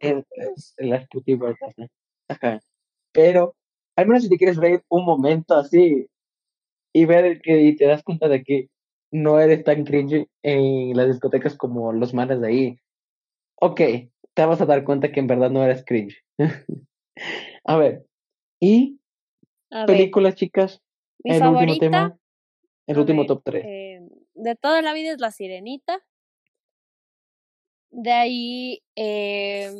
En, 0.00 0.24
en 0.78 0.90
las 0.90 1.06
puti 1.08 1.34
vueltas, 1.34 1.74
¿no? 1.76 1.86
Ajá. 2.28 2.60
Pero, 3.12 3.54
al 3.96 4.06
menos 4.06 4.22
si 4.24 4.28
te 4.28 4.36
quieres 4.38 4.56
reír 4.56 4.82
un 4.88 5.04
momento 5.04 5.54
así 5.54 6.06
y 6.92 7.04
ver 7.06 7.40
que 7.40 7.60
y 7.62 7.76
te 7.76 7.86
das 7.86 8.02
cuenta 8.02 8.28
de 8.28 8.42
que 8.42 8.68
no 9.10 9.38
eres 9.40 9.64
tan 9.64 9.84
cringe 9.84 10.28
en 10.42 10.96
las 10.96 11.08
discotecas 11.08 11.56
como 11.56 11.92
los 11.92 12.14
manes 12.14 12.40
de 12.40 12.48
ahí. 12.48 12.78
Ok, 13.60 13.80
te 14.34 14.46
vas 14.46 14.60
a 14.60 14.66
dar 14.66 14.84
cuenta 14.84 15.12
que 15.12 15.20
en 15.20 15.26
verdad 15.26 15.50
no 15.50 15.62
eres 15.64 15.84
cringe. 15.84 16.24
a 17.64 17.76
ver, 17.76 18.06
y 18.60 18.98
A 19.70 19.86
ver, 19.86 19.96
películas, 19.96 20.34
chicas, 20.34 20.80
mi 21.24 21.34
el 21.34 21.40
favorita, 21.40 21.72
último 21.72 21.80
tema, 21.80 22.18
el 22.86 22.98
último 22.98 23.22
ver, 23.22 23.28
top 23.28 23.42
3. 23.44 23.64
eh, 23.66 24.00
de 24.34 24.56
toda 24.56 24.82
la 24.82 24.92
vida 24.94 25.12
es 25.12 25.20
La 25.20 25.30
Sirenita. 25.30 26.02
De 27.90 28.10
ahí 28.12 28.82
eh, 28.96 29.70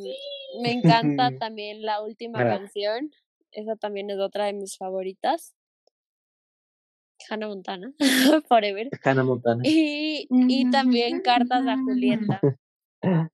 me 0.62 0.72
encanta 0.72 1.33
también 1.38 1.83
la 1.83 2.03
última 2.03 2.38
canción. 2.46 3.11
Esa 3.53 3.77
también 3.77 4.11
es 4.11 4.19
otra 4.19 4.47
de 4.47 4.55
mis 4.55 4.77
favoritas. 4.77 5.55
Hannah 7.29 7.49
Montana, 7.49 7.93
Forever. 8.49 8.88
Hannah 9.05 9.23
Montana. 9.23 9.62
Y, 9.65 10.27
y 10.31 10.71
también 10.71 11.21
Cartas 11.21 11.67
a 11.67 11.77
Julieta. 11.77 12.41
A 12.43 12.59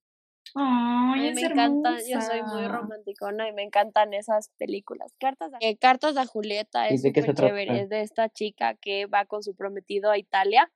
Ay, 0.55 1.21
mí 1.21 1.29
es 1.29 1.35
me 1.37 1.43
encantan, 1.43 1.99
yo 2.09 2.21
soy 2.21 2.43
muy 2.43 2.67
romanticona 2.67 3.49
y 3.49 3.53
me 3.53 3.63
encantan 3.63 4.15
esas 4.15 4.51
películas. 4.59 5.13
Cartas 5.19 5.53
a, 5.55 5.59
eh, 5.61 5.77
Cartas 5.77 6.17
a 6.17 6.27
Julieta 6.27 6.91
¿Y 6.91 6.95
es 6.95 7.03
de 7.03 7.13
qué 7.13 7.21
se 7.21 7.29
súper 7.29 7.37
trata? 7.37 7.51
chévere, 7.51 7.81
es 7.83 7.89
de 7.89 8.01
esta 8.01 8.29
chica 8.29 8.75
que 8.75 9.07
va 9.07 9.25
con 9.27 9.43
su 9.43 9.55
prometido 9.55 10.11
a 10.11 10.19
Italia 10.19 10.71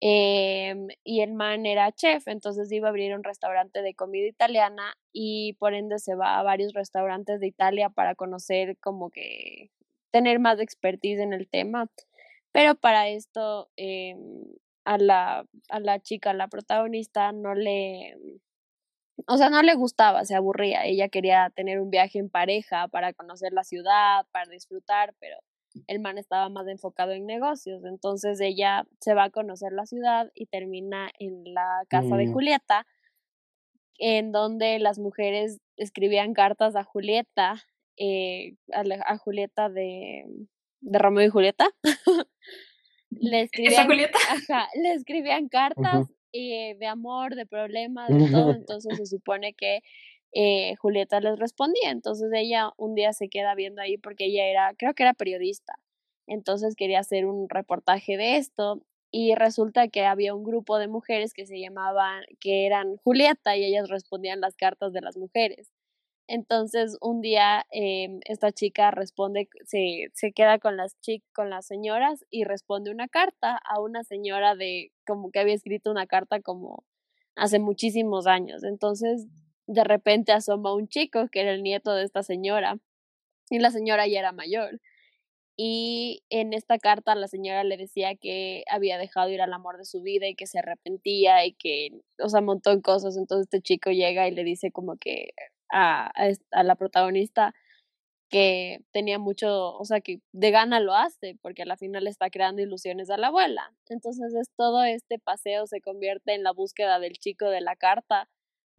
em, 0.00 0.88
y 1.04 1.20
el 1.22 1.34
man 1.34 1.66
era 1.66 1.92
chef, 1.92 2.26
entonces 2.28 2.70
iba 2.72 2.88
a 2.88 2.90
abrir 2.90 3.14
un 3.14 3.24
restaurante 3.24 3.82
de 3.82 3.94
comida 3.94 4.26
italiana 4.26 4.94
y 5.12 5.54
por 5.54 5.74
ende 5.74 5.98
se 5.98 6.14
va 6.14 6.38
a 6.38 6.42
varios 6.42 6.72
restaurantes 6.74 7.40
de 7.40 7.46
Italia 7.48 7.90
para 7.90 8.14
conocer 8.14 8.78
como 8.78 9.10
que 9.10 9.70
tener 10.10 10.38
más 10.40 10.60
expertise 10.60 11.20
en 11.20 11.32
el 11.32 11.48
tema. 11.48 11.88
Pero 12.52 12.74
para 12.74 13.08
esto 13.08 13.70
em, 13.76 14.44
a 14.84 14.98
la, 14.98 15.46
a 15.68 15.80
la 15.80 16.00
chica, 16.00 16.30
a 16.30 16.34
la 16.34 16.48
protagonista, 16.48 17.32
no 17.32 17.54
le, 17.54 18.16
o 19.26 19.36
sea, 19.36 19.50
no 19.50 19.62
le 19.62 19.74
gustaba, 19.74 20.24
se 20.24 20.34
aburría. 20.34 20.84
Ella 20.84 21.08
quería 21.08 21.50
tener 21.54 21.80
un 21.80 21.90
viaje 21.90 22.18
en 22.18 22.30
pareja 22.30 22.88
para 22.88 23.12
conocer 23.12 23.52
la 23.52 23.64
ciudad, 23.64 24.26
para 24.32 24.50
disfrutar, 24.50 25.14
pero 25.20 25.36
el 25.86 26.00
man 26.00 26.18
estaba 26.18 26.48
más 26.48 26.66
enfocado 26.68 27.12
en 27.12 27.26
negocios. 27.26 27.84
Entonces 27.84 28.40
ella 28.40 28.86
se 29.00 29.14
va 29.14 29.24
a 29.24 29.30
conocer 29.30 29.72
la 29.72 29.86
ciudad 29.86 30.30
y 30.34 30.46
termina 30.46 31.10
en 31.18 31.54
la 31.54 31.84
casa 31.88 32.16
de 32.16 32.26
Mm. 32.26 32.32
Julieta, 32.32 32.86
en 33.98 34.32
donde 34.32 34.78
las 34.78 34.98
mujeres 34.98 35.60
escribían 35.76 36.32
cartas 36.34 36.74
a 36.76 36.84
Julieta, 36.84 37.62
eh, 37.96 38.54
a, 38.72 38.82
la- 38.84 39.02
a 39.06 39.18
Julieta 39.18 39.68
de, 39.68 40.24
de 40.80 40.98
Romeo 40.98 41.26
y 41.26 41.30
Julieta. 41.30 41.68
le 43.10 43.28
¿Esa 43.42 43.44
escribían 43.44 43.86
Julieta? 43.86 44.18
Ajá, 44.30 44.68
le 44.74 44.92
escribían 44.94 45.48
cartas 45.48 46.06
eh, 46.32 46.76
de 46.78 46.86
amor, 46.86 47.34
de 47.34 47.44
problemas, 47.46 48.08
de 48.08 48.30
todo, 48.30 48.52
entonces 48.54 48.96
se 48.96 49.06
supone 49.06 49.52
que 49.54 49.80
eh, 50.32 50.76
Julieta 50.76 51.20
les 51.20 51.38
respondía, 51.38 51.90
entonces 51.90 52.30
ella 52.34 52.70
un 52.76 52.94
día 52.94 53.12
se 53.12 53.28
queda 53.28 53.54
viendo 53.54 53.82
ahí 53.82 53.98
porque 53.98 54.26
ella 54.26 54.46
era, 54.46 54.74
creo 54.76 54.94
que 54.94 55.02
era 55.02 55.14
periodista, 55.14 55.74
entonces 56.26 56.76
quería 56.76 57.00
hacer 57.00 57.26
un 57.26 57.48
reportaje 57.48 58.16
de 58.16 58.36
esto 58.36 58.80
y 59.10 59.34
resulta 59.34 59.88
que 59.88 60.04
había 60.04 60.34
un 60.34 60.44
grupo 60.44 60.78
de 60.78 60.88
mujeres 60.88 61.34
que 61.34 61.46
se 61.46 61.60
llamaban, 61.60 62.24
que 62.38 62.66
eran 62.66 62.96
Julieta 62.98 63.56
y 63.56 63.64
ellas 63.64 63.88
respondían 63.88 64.40
las 64.40 64.56
cartas 64.56 64.92
de 64.92 65.00
las 65.00 65.16
mujeres. 65.16 65.72
Entonces 66.28 66.96
un 67.00 67.20
día 67.20 67.66
em, 67.72 68.20
esta 68.24 68.52
chica 68.52 68.92
responde, 68.92 69.48
se, 69.66 70.10
se 70.14 70.32
queda 70.32 70.60
con 70.60 70.76
las 70.76 70.96
chic, 71.00 71.24
con 71.34 71.50
las 71.50 71.66
señoras 71.66 72.24
y 72.30 72.44
responde 72.44 72.92
una 72.92 73.08
carta 73.08 73.56
a 73.64 73.80
una 73.80 74.04
señora 74.04 74.54
de 74.54 74.92
como 75.04 75.32
que 75.32 75.40
había 75.40 75.54
escrito 75.54 75.90
una 75.90 76.06
carta 76.06 76.40
como 76.40 76.84
hace 77.34 77.58
muchísimos 77.58 78.28
años. 78.28 78.62
Entonces 78.62 79.26
de 79.70 79.84
repente 79.84 80.32
asoma 80.32 80.74
un 80.74 80.88
chico 80.88 81.28
que 81.28 81.40
era 81.42 81.52
el 81.52 81.62
nieto 81.62 81.94
de 81.94 82.04
esta 82.04 82.24
señora 82.24 82.78
y 83.50 83.60
la 83.60 83.70
señora 83.70 84.06
ya 84.08 84.18
era 84.18 84.32
mayor. 84.32 84.80
Y 85.56 86.24
en 86.30 86.54
esta 86.54 86.78
carta 86.78 87.14
la 87.14 87.28
señora 87.28 87.64
le 87.64 87.76
decía 87.76 88.16
que 88.16 88.64
había 88.70 88.98
dejado 88.98 89.30
ir 89.30 89.42
al 89.42 89.52
amor 89.52 89.78
de 89.78 89.84
su 89.84 90.02
vida 90.02 90.26
y 90.26 90.34
que 90.34 90.46
se 90.46 90.58
arrepentía 90.58 91.44
y 91.46 91.52
que, 91.54 91.90
o 92.18 92.28
sea, 92.28 92.40
un 92.40 92.46
montón 92.46 92.76
de 92.76 92.82
cosas. 92.82 93.16
Entonces 93.16 93.44
este 93.46 93.60
chico 93.62 93.90
llega 93.90 94.26
y 94.26 94.32
le 94.32 94.42
dice 94.44 94.72
como 94.72 94.96
que 94.96 95.30
a, 95.70 96.10
a, 96.52 96.62
la 96.64 96.74
protagonista 96.76 97.54
que 98.30 98.80
tenía 98.92 99.18
mucho, 99.18 99.76
o 99.76 99.84
sea, 99.84 100.00
que 100.00 100.20
de 100.32 100.50
gana 100.50 100.80
lo 100.80 100.94
hace, 100.94 101.36
porque 101.42 101.62
a 101.62 101.66
la 101.66 101.76
final 101.76 102.06
está 102.06 102.30
creando 102.30 102.62
ilusiones 102.62 103.10
a 103.10 103.18
la 103.18 103.28
abuela. 103.28 103.72
Entonces 103.88 104.34
es 104.34 104.50
todo 104.56 104.84
este 104.84 105.18
paseo 105.18 105.66
se 105.66 105.80
convierte 105.80 106.34
en 106.34 106.42
la 106.44 106.52
búsqueda 106.52 106.98
del 107.00 107.14
chico 107.18 107.46
de 107.50 107.60
la 107.60 107.76
carta 107.76 108.28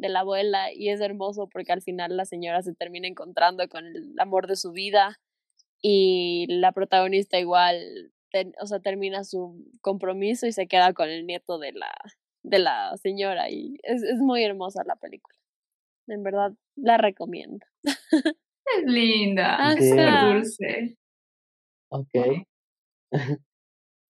de 0.01 0.09
la 0.09 0.21
abuela 0.21 0.73
y 0.73 0.89
es 0.89 0.99
hermoso 0.99 1.47
porque 1.47 1.71
al 1.71 1.81
final 1.83 2.17
la 2.17 2.25
señora 2.25 2.61
se 2.63 2.73
termina 2.73 3.07
encontrando 3.07 3.67
con 3.69 3.85
el 3.85 4.13
amor 4.17 4.47
de 4.47 4.55
su 4.55 4.71
vida 4.71 5.19
y 5.81 6.47
la 6.49 6.71
protagonista 6.71 7.39
igual, 7.39 8.11
ten- 8.31 8.53
o 8.59 8.65
sea, 8.65 8.79
termina 8.79 9.23
su 9.23 9.63
compromiso 9.81 10.47
y 10.47 10.51
se 10.53 10.67
queda 10.67 10.93
con 10.93 11.09
el 11.09 11.25
nieto 11.27 11.59
de 11.59 11.71
la, 11.73 11.91
de 12.43 12.59
la 12.59 12.97
señora 12.97 13.49
y 13.49 13.77
es, 13.83 14.01
es 14.01 14.17
muy 14.17 14.43
hermosa 14.43 14.83
la 14.85 14.95
película. 14.95 15.37
En 16.07 16.23
verdad, 16.23 16.51
la 16.75 16.97
recomiendo. 16.97 17.65
Es 18.77 18.85
linda, 18.85 19.55
Ajá. 19.55 19.73
es 19.73 20.21
dulce. 20.21 20.97
Ok. 21.89 22.45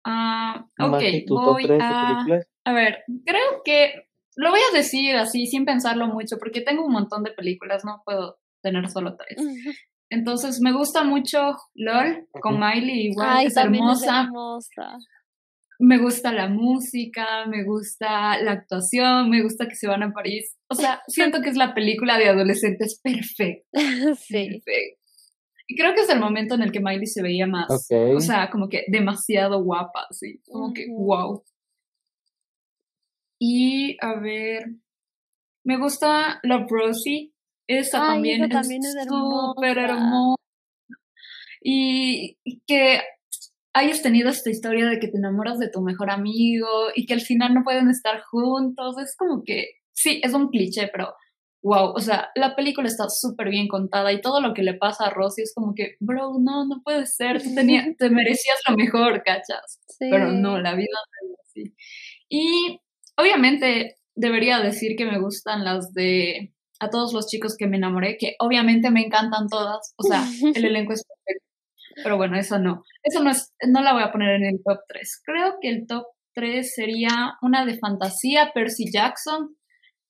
Ah, 0.04 0.66
ok, 0.80 1.02
voy 1.28 1.64
3 1.66 1.78
de 1.78 1.84
a... 1.84 2.24
A 2.64 2.72
ver, 2.72 3.04
creo 3.26 3.62
que 3.62 4.07
lo 4.38 4.50
voy 4.50 4.60
a 4.60 4.76
decir 4.76 5.16
así, 5.16 5.46
sin 5.46 5.64
pensarlo 5.64 6.06
mucho, 6.06 6.38
porque 6.38 6.60
tengo 6.60 6.84
un 6.84 6.92
montón 6.92 7.24
de 7.24 7.32
películas, 7.32 7.84
no 7.84 8.02
puedo 8.04 8.38
tener 8.62 8.88
solo 8.88 9.16
tres. 9.16 9.44
Entonces, 10.10 10.60
me 10.60 10.72
gusta 10.72 11.02
mucho 11.02 11.56
LOL 11.74 12.28
con. 12.40 12.60
Miley, 12.60 13.08
igual 13.08 13.28
Ay, 13.30 13.46
es 13.46 13.56
hermosa. 13.56 14.30
Me 15.80 15.98
gusta 15.98 16.32
la 16.32 16.48
música, 16.48 17.46
me 17.46 17.64
gusta 17.64 18.40
la 18.40 18.52
actuación, 18.52 19.28
me 19.28 19.42
gusta 19.42 19.68
que 19.68 19.74
se 19.74 19.88
van 19.88 20.04
a 20.04 20.12
París. 20.12 20.56
O 20.68 20.74
sea, 20.74 21.02
siento 21.08 21.40
que 21.40 21.50
es 21.50 21.56
la 21.56 21.74
película 21.74 22.16
de 22.16 22.28
adolescentes 22.28 23.00
perfecta. 23.02 23.68
sí. 24.20 24.50
perfecta. 24.62 25.00
Y 25.66 25.76
creo 25.76 25.94
que 25.94 26.02
es 26.02 26.08
el 26.08 26.20
momento 26.20 26.54
en 26.54 26.62
el 26.62 26.72
que 26.72 26.80
Miley 26.80 27.06
se 27.06 27.22
veía 27.22 27.46
más, 27.46 27.68
o 27.90 28.20
sea, 28.20 28.48
como 28.50 28.68
que 28.68 28.84
demasiado 28.88 29.62
guapa, 29.62 30.06
así, 30.08 30.40
como 30.48 30.72
que 30.72 30.86
wow. 30.88 31.42
Y 33.38 33.96
a 34.00 34.14
ver, 34.18 34.64
me 35.64 35.78
gusta 35.78 36.40
Love 36.42 36.66
Rosie, 36.68 37.32
esa 37.66 38.02
Ay, 38.02 38.08
también, 38.14 38.44
esa 38.44 38.60
también 38.60 38.82
es 38.84 38.94
súper 39.06 39.78
hermosa. 39.78 39.94
hermosa. 39.94 40.42
y, 41.62 42.38
que 42.66 43.00
hayas 43.74 44.02
tenido 44.02 44.30
esta 44.30 44.50
historia 44.50 44.86
de 44.86 44.98
que 44.98 45.08
te 45.08 45.18
enamoras 45.18 45.58
de 45.58 45.70
tu 45.70 45.82
mejor 45.82 46.10
amigo 46.10 46.66
y 46.94 47.06
que 47.06 47.14
al 47.14 47.20
final 47.20 47.54
no 47.54 47.62
pueden 47.64 47.88
estar 47.88 48.20
juntos. 48.22 48.96
Es 48.98 49.14
como 49.16 49.42
que, 49.44 49.68
sí, 49.92 50.20
es 50.24 50.34
un 50.34 50.48
cliché, 50.48 50.88
pero 50.88 51.14
wow, 51.62 51.92
o 51.94 52.00
sea, 52.00 52.30
la 52.34 52.56
película 52.56 52.88
está 52.88 53.04
súper 53.08 53.50
bien 53.50 53.68
contada 53.68 54.12
y 54.12 54.20
todo 54.20 54.40
lo 54.40 54.54
que 54.54 54.62
le 54.62 54.74
pasa 54.74 55.06
a 55.06 55.10
Rosy 55.10 55.42
es 55.42 55.52
como 55.54 55.74
que, 55.74 55.96
bro, 56.00 56.38
no, 56.40 56.66
no 56.66 56.82
puede 56.82 57.06
ser, 57.06 57.42
tú 57.42 57.54
tenía, 57.54 57.84
te 57.98 58.10
merecías 58.10 58.58
lo 58.68 58.76
mejor, 58.76 59.22
cachas. 59.22 59.80
Pero 59.98 60.32
no, 60.32 60.58
la 60.58 60.74
vida 60.74 60.88
no 61.22 61.34
es 61.34 61.40
así. 61.46 61.74
Y 62.28 62.80
obviamente 63.18 63.96
debería 64.14 64.60
decir 64.60 64.96
que 64.96 65.04
me 65.04 65.20
gustan 65.20 65.64
las 65.64 65.92
de 65.92 66.54
a 66.80 66.90
todos 66.90 67.12
los 67.12 67.26
chicos 67.26 67.56
que 67.56 67.66
me 67.66 67.76
enamoré, 67.76 68.16
que 68.16 68.36
obviamente 68.38 68.90
me 68.90 69.04
encantan 69.04 69.48
todas, 69.48 69.94
o 69.96 70.04
sea, 70.04 70.22
el 70.54 70.64
elenco 70.64 70.92
es 70.92 71.04
perfecto. 71.04 71.44
Pero 72.02 72.16
bueno, 72.16 72.38
eso 72.38 72.60
no. 72.60 72.84
Eso 73.02 73.22
no 73.22 73.30
es, 73.30 73.52
no 73.66 73.82
la 73.82 73.92
voy 73.92 74.04
a 74.04 74.12
poner 74.12 74.36
en 74.36 74.44
el 74.44 74.62
top 74.64 74.78
3. 74.86 75.22
Creo 75.24 75.56
que 75.60 75.68
el 75.68 75.86
top 75.88 76.04
3 76.34 76.72
sería 76.72 77.34
una 77.42 77.66
de 77.66 77.76
fantasía, 77.76 78.52
Percy 78.54 78.90
Jackson. 78.92 79.56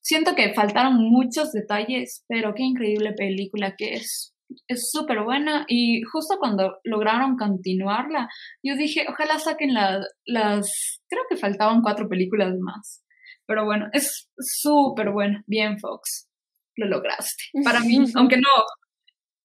Siento 0.01 0.35
que 0.35 0.53
faltaron 0.53 0.97
muchos 0.97 1.53
detalles, 1.53 2.25
pero 2.29 2.55
qué 2.55 2.63
increíble 2.63 3.15
película 3.15 3.75
que 3.77 3.95
es. 3.95 4.35
Es 4.67 4.91
súper 4.91 5.23
buena 5.23 5.65
y 5.69 6.03
justo 6.03 6.37
cuando 6.39 6.79
lograron 6.85 7.37
continuarla, 7.37 8.29
yo 8.63 8.77
dije, 8.77 9.07
ojalá 9.09 9.39
saquen 9.39 9.75
la, 9.75 10.01
las, 10.25 11.01
creo 11.09 11.23
que 11.29 11.37
faltaban 11.37 11.83
cuatro 11.83 12.09
películas 12.09 12.55
más. 12.59 13.05
Pero 13.47 13.65
bueno, 13.65 13.89
es 13.93 14.29
súper 14.39 15.11
buena. 15.11 15.43
Bien, 15.47 15.79
Fox. 15.79 16.29
Lo 16.77 16.87
lograste. 16.87 17.45
Para 17.65 17.81
mí, 17.81 17.99
aunque 18.15 18.37
no, 18.37 18.49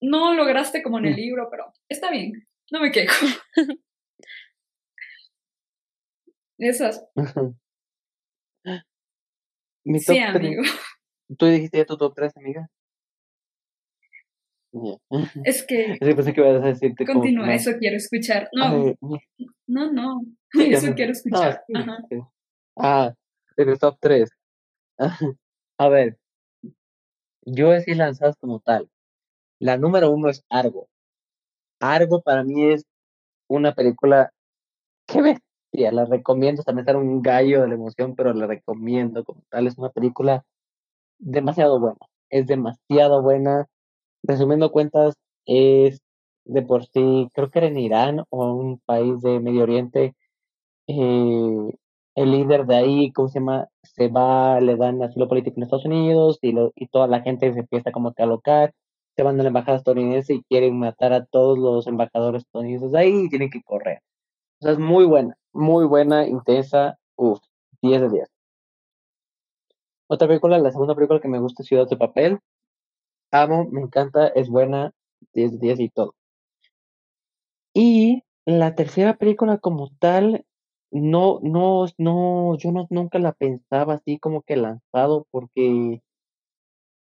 no 0.01 0.33
lograste 0.33 0.83
como 0.83 0.99
en 0.99 1.05
el 1.05 1.15
libro, 1.15 1.47
pero 1.49 1.65
está 1.89 2.11
bien. 2.11 2.31
No 2.71 2.79
me 2.79 2.91
quejo. 2.91 3.13
Esas. 6.57 7.03
Mi 9.85 9.99
top 9.99 10.15
Sí, 10.15 10.21
tres- 10.21 10.35
amigo. 10.35 10.63
¿Tú 11.37 11.45
dijiste 11.47 11.77
ya 11.79 11.85
tu 11.85 11.97
top 11.97 12.13
3, 12.15 12.37
amiga? 12.37 12.69
Es 15.43 15.65
que 15.65 15.97
Sí, 16.01 16.13
pensé 16.13 16.33
que 16.33 16.41
ibas 16.41 16.63
a 16.63 16.67
decirte 16.67 17.05
como 17.05 17.19
continúa, 17.21 17.53
eso 17.53 17.71
quiero 17.79 17.97
escuchar. 17.97 18.49
No, 18.53 18.65
Ay, 18.65 18.95
no, 19.67 19.91
no. 19.91 20.21
Eso 20.53 20.93
quiero 20.93 21.11
No, 21.11 21.17
escuchar. 21.17 21.63
sí, 21.67 21.73
Ajá. 21.75 21.97
sí. 22.09 22.19
Ah, 22.77 23.13
el 23.57 23.79
top 23.79 23.97
3. 23.99 24.29
A 25.79 25.89
ver, 25.89 26.17
yo 27.45 27.71
así 27.71 27.93
lanzadas 27.93 28.35
como 28.37 28.59
tal. 28.59 28.89
La 29.59 29.77
número 29.77 30.11
uno 30.11 30.29
es 30.29 30.43
Argo. 30.49 30.87
Argo 31.79 32.21
para 32.21 32.43
mí 32.43 32.71
es 32.73 32.85
una 33.49 33.73
película 33.73 34.31
que 35.07 35.21
bestia, 35.21 35.91
la 35.91 36.05
recomiendo. 36.05 36.63
También 36.63 36.87
está 36.87 36.97
un 36.97 37.21
gallo 37.21 37.61
de 37.61 37.67
la 37.67 37.73
emoción, 37.75 38.15
pero 38.15 38.33
la 38.33 38.47
recomiendo 38.47 39.23
como 39.23 39.43
tal. 39.49 39.67
Es 39.67 39.77
una 39.77 39.89
película 39.89 40.43
demasiado 41.19 41.79
buena. 41.79 41.97
Es 42.29 42.47
demasiado 42.47 43.21
buena. 43.21 43.67
Resumiendo 44.23 44.71
cuentas, 44.71 45.15
es 45.45 46.01
de 46.45 46.61
por 46.61 46.85
sí, 46.87 47.29
creo 47.33 47.49
que 47.51 47.59
era 47.59 47.67
en 47.67 47.77
Irán 47.79 48.23
o 48.29 48.53
un 48.53 48.79
país 48.79 49.21
de 49.21 49.39
Medio 49.39 49.63
Oriente. 49.63 50.15
eh, 50.87 51.73
el 52.15 52.31
líder 52.31 52.65
de 52.65 52.75
ahí, 52.75 53.11
¿cómo 53.11 53.27
se 53.29 53.39
llama? 53.39 53.67
Se 53.83 54.07
va, 54.07 54.59
le 54.61 54.75
dan 54.75 55.01
asilo 55.03 55.27
político 55.27 55.55
en 55.57 55.63
Estados 55.63 55.85
Unidos 55.85 56.39
y, 56.41 56.51
lo, 56.51 56.71
y 56.75 56.87
toda 56.87 57.07
la 57.07 57.21
gente 57.21 57.51
se 57.53 57.59
empieza 57.61 57.91
como 57.91 58.13
que 58.13 58.23
a. 58.23 58.71
Se 59.15 59.23
van 59.23 59.39
a 59.39 59.43
la 59.43 59.49
embajada 59.49 59.77
estadounidense 59.77 60.33
y 60.35 60.43
quieren 60.43 60.77
matar 60.79 61.13
a 61.13 61.25
todos 61.25 61.57
los 61.59 61.87
embajadores 61.87 62.43
estadounidenses 62.43 62.91
de 62.91 62.99
ahí 62.99 63.25
y 63.25 63.29
tienen 63.29 63.49
que 63.51 63.61
correr. 63.63 63.99
O 64.61 64.63
sea, 64.65 64.73
es 64.73 64.79
muy 64.79 65.05
buena, 65.05 65.35
muy 65.53 65.85
buena, 65.85 66.27
intensa, 66.27 66.97
uff, 67.15 67.39
10 67.81 68.01
de 68.01 68.09
10. 68.09 68.29
Otra 70.07 70.27
película, 70.29 70.57
la 70.59 70.71
segunda 70.71 70.95
película 70.95 71.19
que 71.19 71.27
me 71.27 71.39
gusta 71.39 71.61
es 71.61 71.67
Ciudad 71.67 71.87
de 71.89 71.97
Papel. 71.97 72.39
Amo, 73.33 73.67
me 73.69 73.81
encanta, 73.81 74.27
es 74.29 74.47
buena, 74.47 74.93
10 75.33 75.51
de 75.51 75.57
10 75.57 75.79
y 75.81 75.89
todo. 75.89 76.15
Y 77.75 78.23
la 78.45 78.73
tercera 78.73 79.15
película 79.17 79.59
como 79.59 79.89
tal, 79.99 80.43
no, 80.91 81.39
no, 81.43 81.85
no, 81.99 82.57
yo 82.57 82.71
no, 82.71 82.87
nunca 82.89 83.19
la 83.19 83.31
pensaba 83.33 83.95
así 83.95 84.17
como 84.17 84.41
que 84.41 84.55
lanzado, 84.57 85.27
porque 85.31 86.01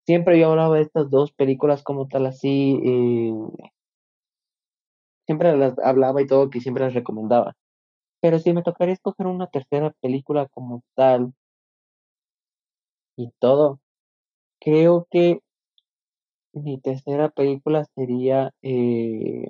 siempre 0.05 0.39
yo 0.39 0.49
hablaba 0.49 0.75
de 0.77 0.81
estas 0.83 1.09
dos 1.09 1.31
películas 1.31 1.83
como 1.83 2.07
tal 2.07 2.25
así, 2.27 2.79
eh, 2.83 3.33
siempre 5.27 5.55
las 5.55 5.77
hablaba 5.79 6.21
y 6.21 6.27
todo, 6.27 6.49
que 6.49 6.61
siempre 6.61 6.83
las 6.83 6.93
recomendaba. 6.95 7.55
Pero 8.21 8.39
si 8.39 8.53
me 8.53 8.63
tocaría 8.63 8.93
escoger 8.95 9.27
una 9.27 9.47
tercera 9.47 9.91
película 10.01 10.47
como 10.49 10.83
tal 10.95 11.33
y 13.17 13.31
todo, 13.39 13.79
creo 14.61 15.07
que 15.11 15.41
mi 16.55 16.79
tercera 16.79 17.29
película 17.29 17.85
sería, 17.95 18.51
eh, 18.63 19.47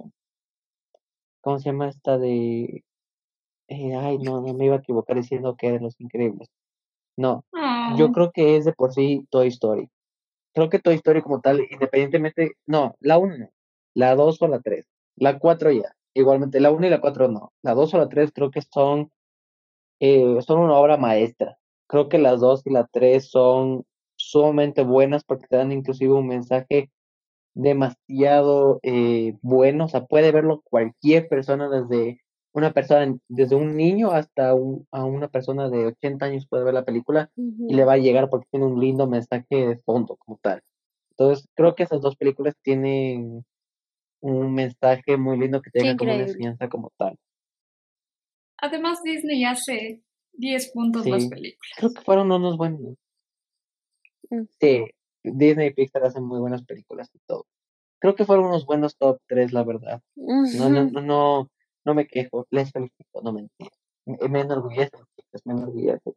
¿cómo 1.41 1.60
se 1.60 1.66
llama 1.66 1.89
esta 1.89 2.18
de... 2.18 2.84
eh, 3.70 3.95
ay, 3.95 4.18
no, 4.20 4.41
no 4.41 4.53
me 4.53 4.66
iba 4.66 4.76
a 4.76 4.80
equivocar 4.80 5.18
diciendo 5.18 5.56
que 5.58 5.72
de 5.74 5.80
Los 5.82 5.99
Increíbles. 6.01 6.49
No, 7.18 7.45
yo 7.97 8.08
Oh, 8.08 8.12
creo 8.14 8.32
que 8.34 8.58
es 8.58 8.66
de 8.66 8.74
por 8.74 8.93
sí 8.93 9.28
Toy 9.32 9.49
Story. 9.49 9.89
Creo 10.53 10.70
que 10.70 10.80
Toy 10.80 10.95
Story 10.95 11.22
como 11.22 11.41
tal, 11.41 11.62
independientemente, 11.72 12.53
no, 12.68 12.95
la 13.01 13.18
1 13.20 13.38
no, 13.38 13.49
la 13.95 14.16
2 14.16 14.41
o 14.41 14.47
la 14.47 14.62
3, 14.62 14.86
la 15.18 15.39
4 15.39 15.72
ya. 15.72 15.95
Igualmente, 16.16 16.60
la 16.62 16.72
1 16.72 16.88
y 16.88 16.89
la 16.91 17.01
4 17.01 17.28
no. 17.30 17.53
La 17.64 17.74
2 17.76 17.93
o 17.93 17.97
la 17.99 18.10
3 18.10 18.32
creo 18.34 18.51
que 18.51 18.62
son, 18.62 19.12
eh, 19.99 20.38
son 20.41 20.60
una 20.60 20.76
obra 20.78 20.97
maestra. 20.97 21.58
Creo 21.88 22.10
que 22.10 22.18
las 22.20 22.41
2 22.41 22.66
y 22.68 22.72
la 22.72 22.88
3 22.91 23.30
son 23.30 23.86
sumamente 24.18 24.84
buenas 24.84 25.24
porque 25.26 25.47
te 25.47 25.58
dan 25.58 25.72
inclusive 25.74 26.14
un 26.14 26.28
mensaje 26.28 26.91
demasiado 27.56 28.80
eh, 28.84 29.36
bueno. 29.41 29.86
O 29.86 29.88
sea, 29.88 30.06
puede 30.06 30.32
verlo 30.32 30.62
cualquier 30.64 31.28
persona 31.28 31.68
desde 31.70 32.20
una 32.53 32.72
persona, 32.72 33.18
desde 33.28 33.56
un 33.56 33.76
niño 33.76 34.12
hasta 34.12 34.53
un- 34.53 34.88
a 34.91 35.03
una 35.03 35.28
persona 35.28 35.70
de 35.70 35.88
80 35.88 36.28
años 36.28 36.47
puede 36.47 36.64
ver 36.64 36.74
la 36.74 36.86
película 36.86 37.30
y 37.36 37.74
le 37.76 37.84
va 37.84 37.93
a 37.93 37.97
llegar 37.97 38.30
porque 38.30 38.47
tiene 38.51 38.66
un 38.68 38.80
lindo 38.80 39.08
mensaje 39.08 39.45
de 39.49 39.78
fondo 39.80 40.16
como 40.18 40.38
tal. 40.41 40.62
Entonces, 41.12 41.47
creo 41.56 41.76
que 41.76 41.84
esas 41.84 42.01
dos 42.01 42.16
películas 42.16 42.56
tienen 42.62 43.43
un 44.22 44.53
mensaje 44.53 45.18
muy 45.18 45.38
lindo 45.38 45.62
que 45.62 45.70
te 45.72 45.82
Sí, 45.82 45.95
como 45.97 46.14
una 46.14 46.22
enseñanza 46.24 46.70
como 46.70 46.91
tal. 46.97 47.18
Además, 48.58 49.01
Disney 49.03 49.43
hace 49.45 50.01
10 50.34 50.72
puntos 50.72 51.06
las 51.06 51.24
Sí. 51.24 51.30
películas. 51.30 51.72
Creo 51.78 51.93
que 51.93 52.01
fueron 52.01 52.32
unos 52.32 52.58
buenos. 52.58 52.95
Mm. 54.30 54.43
Sí, 54.60 54.86
Disney 55.34 55.67
y 55.67 55.73
Pixar 55.73 56.03
hacen 56.03 56.23
muy 56.23 56.39
buenas 56.39 56.63
películas 56.63 57.09
y 57.13 57.19
todo. 57.26 57.45
Creo 57.99 58.15
que 58.15 58.26
fueron 58.26 58.45
unos 58.45 58.65
buenos 58.65 58.97
top 58.97 59.19
3, 59.28 59.51
la 59.53 59.63
verdad. 59.63 60.01
No, 60.15 60.69
no, 60.69 60.84
no, 60.86 61.01
no, 61.01 61.49
no 61.86 61.93
me 61.93 62.07
quejo, 62.07 62.45
les 62.51 62.71
felicito, 62.71 63.21
no 63.23 63.32
mentira. 63.34 63.71
Me, 64.05 64.17
me 64.30 64.41
enorgullece, 64.41 64.91
me 65.45 65.53
enorgullece. 65.53 66.13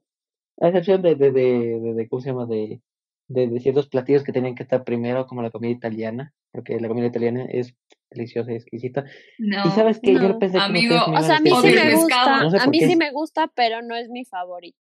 A 0.61 0.69
excepción 0.69 1.03
de, 1.03 1.15
de, 1.15 1.31
de, 1.33 1.81
de, 1.81 1.95
de- 1.95 2.09
¿cómo 2.09 2.21
se 2.21 2.31
llama? 2.31 2.47
De, 2.47 2.81
de, 3.29 3.47
de 3.49 3.61
ciertos 3.61 3.89
platillos 3.89 4.25
que 4.25 4.33
tenían 4.33 4.55
que 4.55 4.65
estar 4.65 4.85
primero, 4.85 5.27
como 5.27 5.43
la 5.43 5.51
comida 5.51 5.71
italiana, 5.71 6.33
porque 6.53 6.81
la 6.81 6.89
comida 6.89 7.07
italiana 7.07 7.45
es 7.49 7.75
deliciosa 8.11 8.53
y 8.53 8.57
exquisita. 8.57 9.05
No. 9.39 9.67
Y 9.67 9.71
sabes 9.71 10.01
que 10.01 10.15
yo 10.15 10.21
No. 10.21 10.39
pensé 10.39 10.59
que 10.59 10.65
Amigo, 10.65 10.97
O 10.97 11.23
sea, 11.23 11.37
a 11.37 11.41
mí 11.41 11.51
sí 11.51 11.71
me 11.73 11.95
gusta, 11.95 12.43
No 12.43 12.51
sé 12.51 12.57
a 12.59 12.67
mí 12.67 12.81
sí 12.81 12.97
me 12.97 13.13
gusta, 13.13 13.49
pero 13.55 13.83
no 13.83 13.95
es 13.97 14.09
mi 14.09 14.25
favorito. 14.25 14.79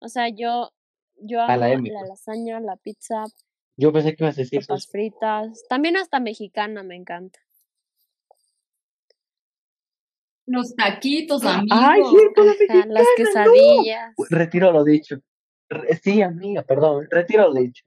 O 0.00 0.08
sea, 0.08 0.28
yo, 0.28 0.70
yo 1.16 1.40
A 1.42 1.56
la 1.56 1.66
amo 1.66 1.74
Emi, 1.74 1.90
la 1.90 2.00
pues. 2.00 2.08
lasaña, 2.10 2.58
la 2.60 2.76
pizza, 2.76 3.24
Yo 3.76 3.92
pensé 3.92 4.14
que 4.14 4.24
ibas 4.24 4.36
a 4.36 4.42
decir 4.42 4.60
papas 4.66 4.86
fritas, 4.86 5.64
también 5.68 5.96
hasta 5.96 6.20
mexicana 6.20 6.82
me 6.82 6.96
encanta. 6.96 7.40
Los 10.46 10.74
taquitos, 10.74 11.44
amigo. 11.44 11.74
¡Ay, 11.74 12.02
cierto, 12.10 12.44
la 12.44 12.54
las 12.86 13.04
no! 13.04 13.08
quesadillas. 13.16 14.14
Retiro 14.28 14.72
lo 14.72 14.84
dicho. 14.84 15.16
Re- 15.68 15.96
sí, 15.96 16.20
amiga, 16.20 16.62
perdón, 16.62 17.06
retiro 17.10 17.48
lo 17.48 17.54
dicho. 17.54 17.84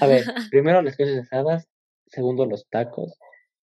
A 0.00 0.06
ver, 0.06 0.24
primero 0.50 0.82
las 0.82 0.96
cosas 0.96 1.18
asadas, 1.18 1.68
segundo 2.06 2.46
los 2.46 2.68
tacos, 2.68 3.18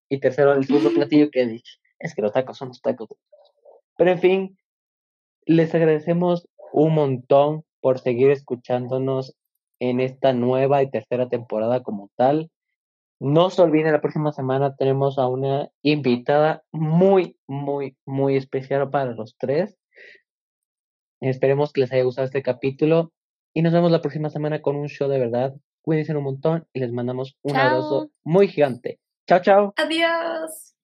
y 0.09 0.19
tercero 0.19 0.55
el 0.55 0.65
segundo 0.65 0.93
platillo 0.93 1.31
que 1.31 1.47
dije. 1.47 1.79
Es 1.99 2.15
que 2.15 2.23
los 2.23 2.33
tacos 2.33 2.57
son 2.57 2.69
los 2.69 2.81
tacos. 2.81 3.09
Pero 3.97 4.11
en 4.11 4.19
fin, 4.19 4.59
les 5.45 5.75
agradecemos 5.75 6.49
un 6.73 6.95
montón 6.95 7.65
por 7.81 7.99
seguir 8.01 8.31
escuchándonos 8.31 9.37
en 9.81 10.01
esta 10.01 10.33
nueva 10.33 10.83
y 10.83 10.91
tercera 10.91 11.29
temporada 11.29 11.83
como 11.83 12.11
tal. 12.17 12.51
No 13.19 13.51
se 13.51 13.63
olviden, 13.63 13.93
la 13.93 14.01
próxima 14.01 14.33
semana 14.33 14.77
tenemos 14.77 15.19
a 15.19 15.27
una 15.27 15.71
invitada 15.83 16.65
muy, 16.71 17.39
muy, 17.47 17.97
muy 18.05 18.37
especial 18.37 18.91
para 18.91 19.13
los 19.13 19.37
tres. 19.39 19.79
Esperemos 21.21 21.73
que 21.73 21.81
les 21.81 21.93
haya 21.93 22.05
gustado 22.05 22.27
este 22.27 22.43
capítulo 22.43 23.13
y 23.55 23.63
nos 23.63 23.73
vemos 23.73 23.91
la 23.91 24.03
próxima 24.03 24.29
semana 24.29 24.61
con 24.61 24.77
un 24.77 24.89
show 24.89 25.09
de 25.09 25.19
verdad. 25.19 25.55
Cuídense 25.83 26.15
un 26.15 26.25
montón 26.25 26.67
y 26.75 26.81
les 26.81 26.93
mandamos 26.93 27.39
un 27.43 27.57
abrazo 27.57 28.11
muy 28.23 28.49
gigante. 28.49 29.01
Chao, 29.27 29.41
chao. 29.41 29.75
Adiós. 29.77 30.76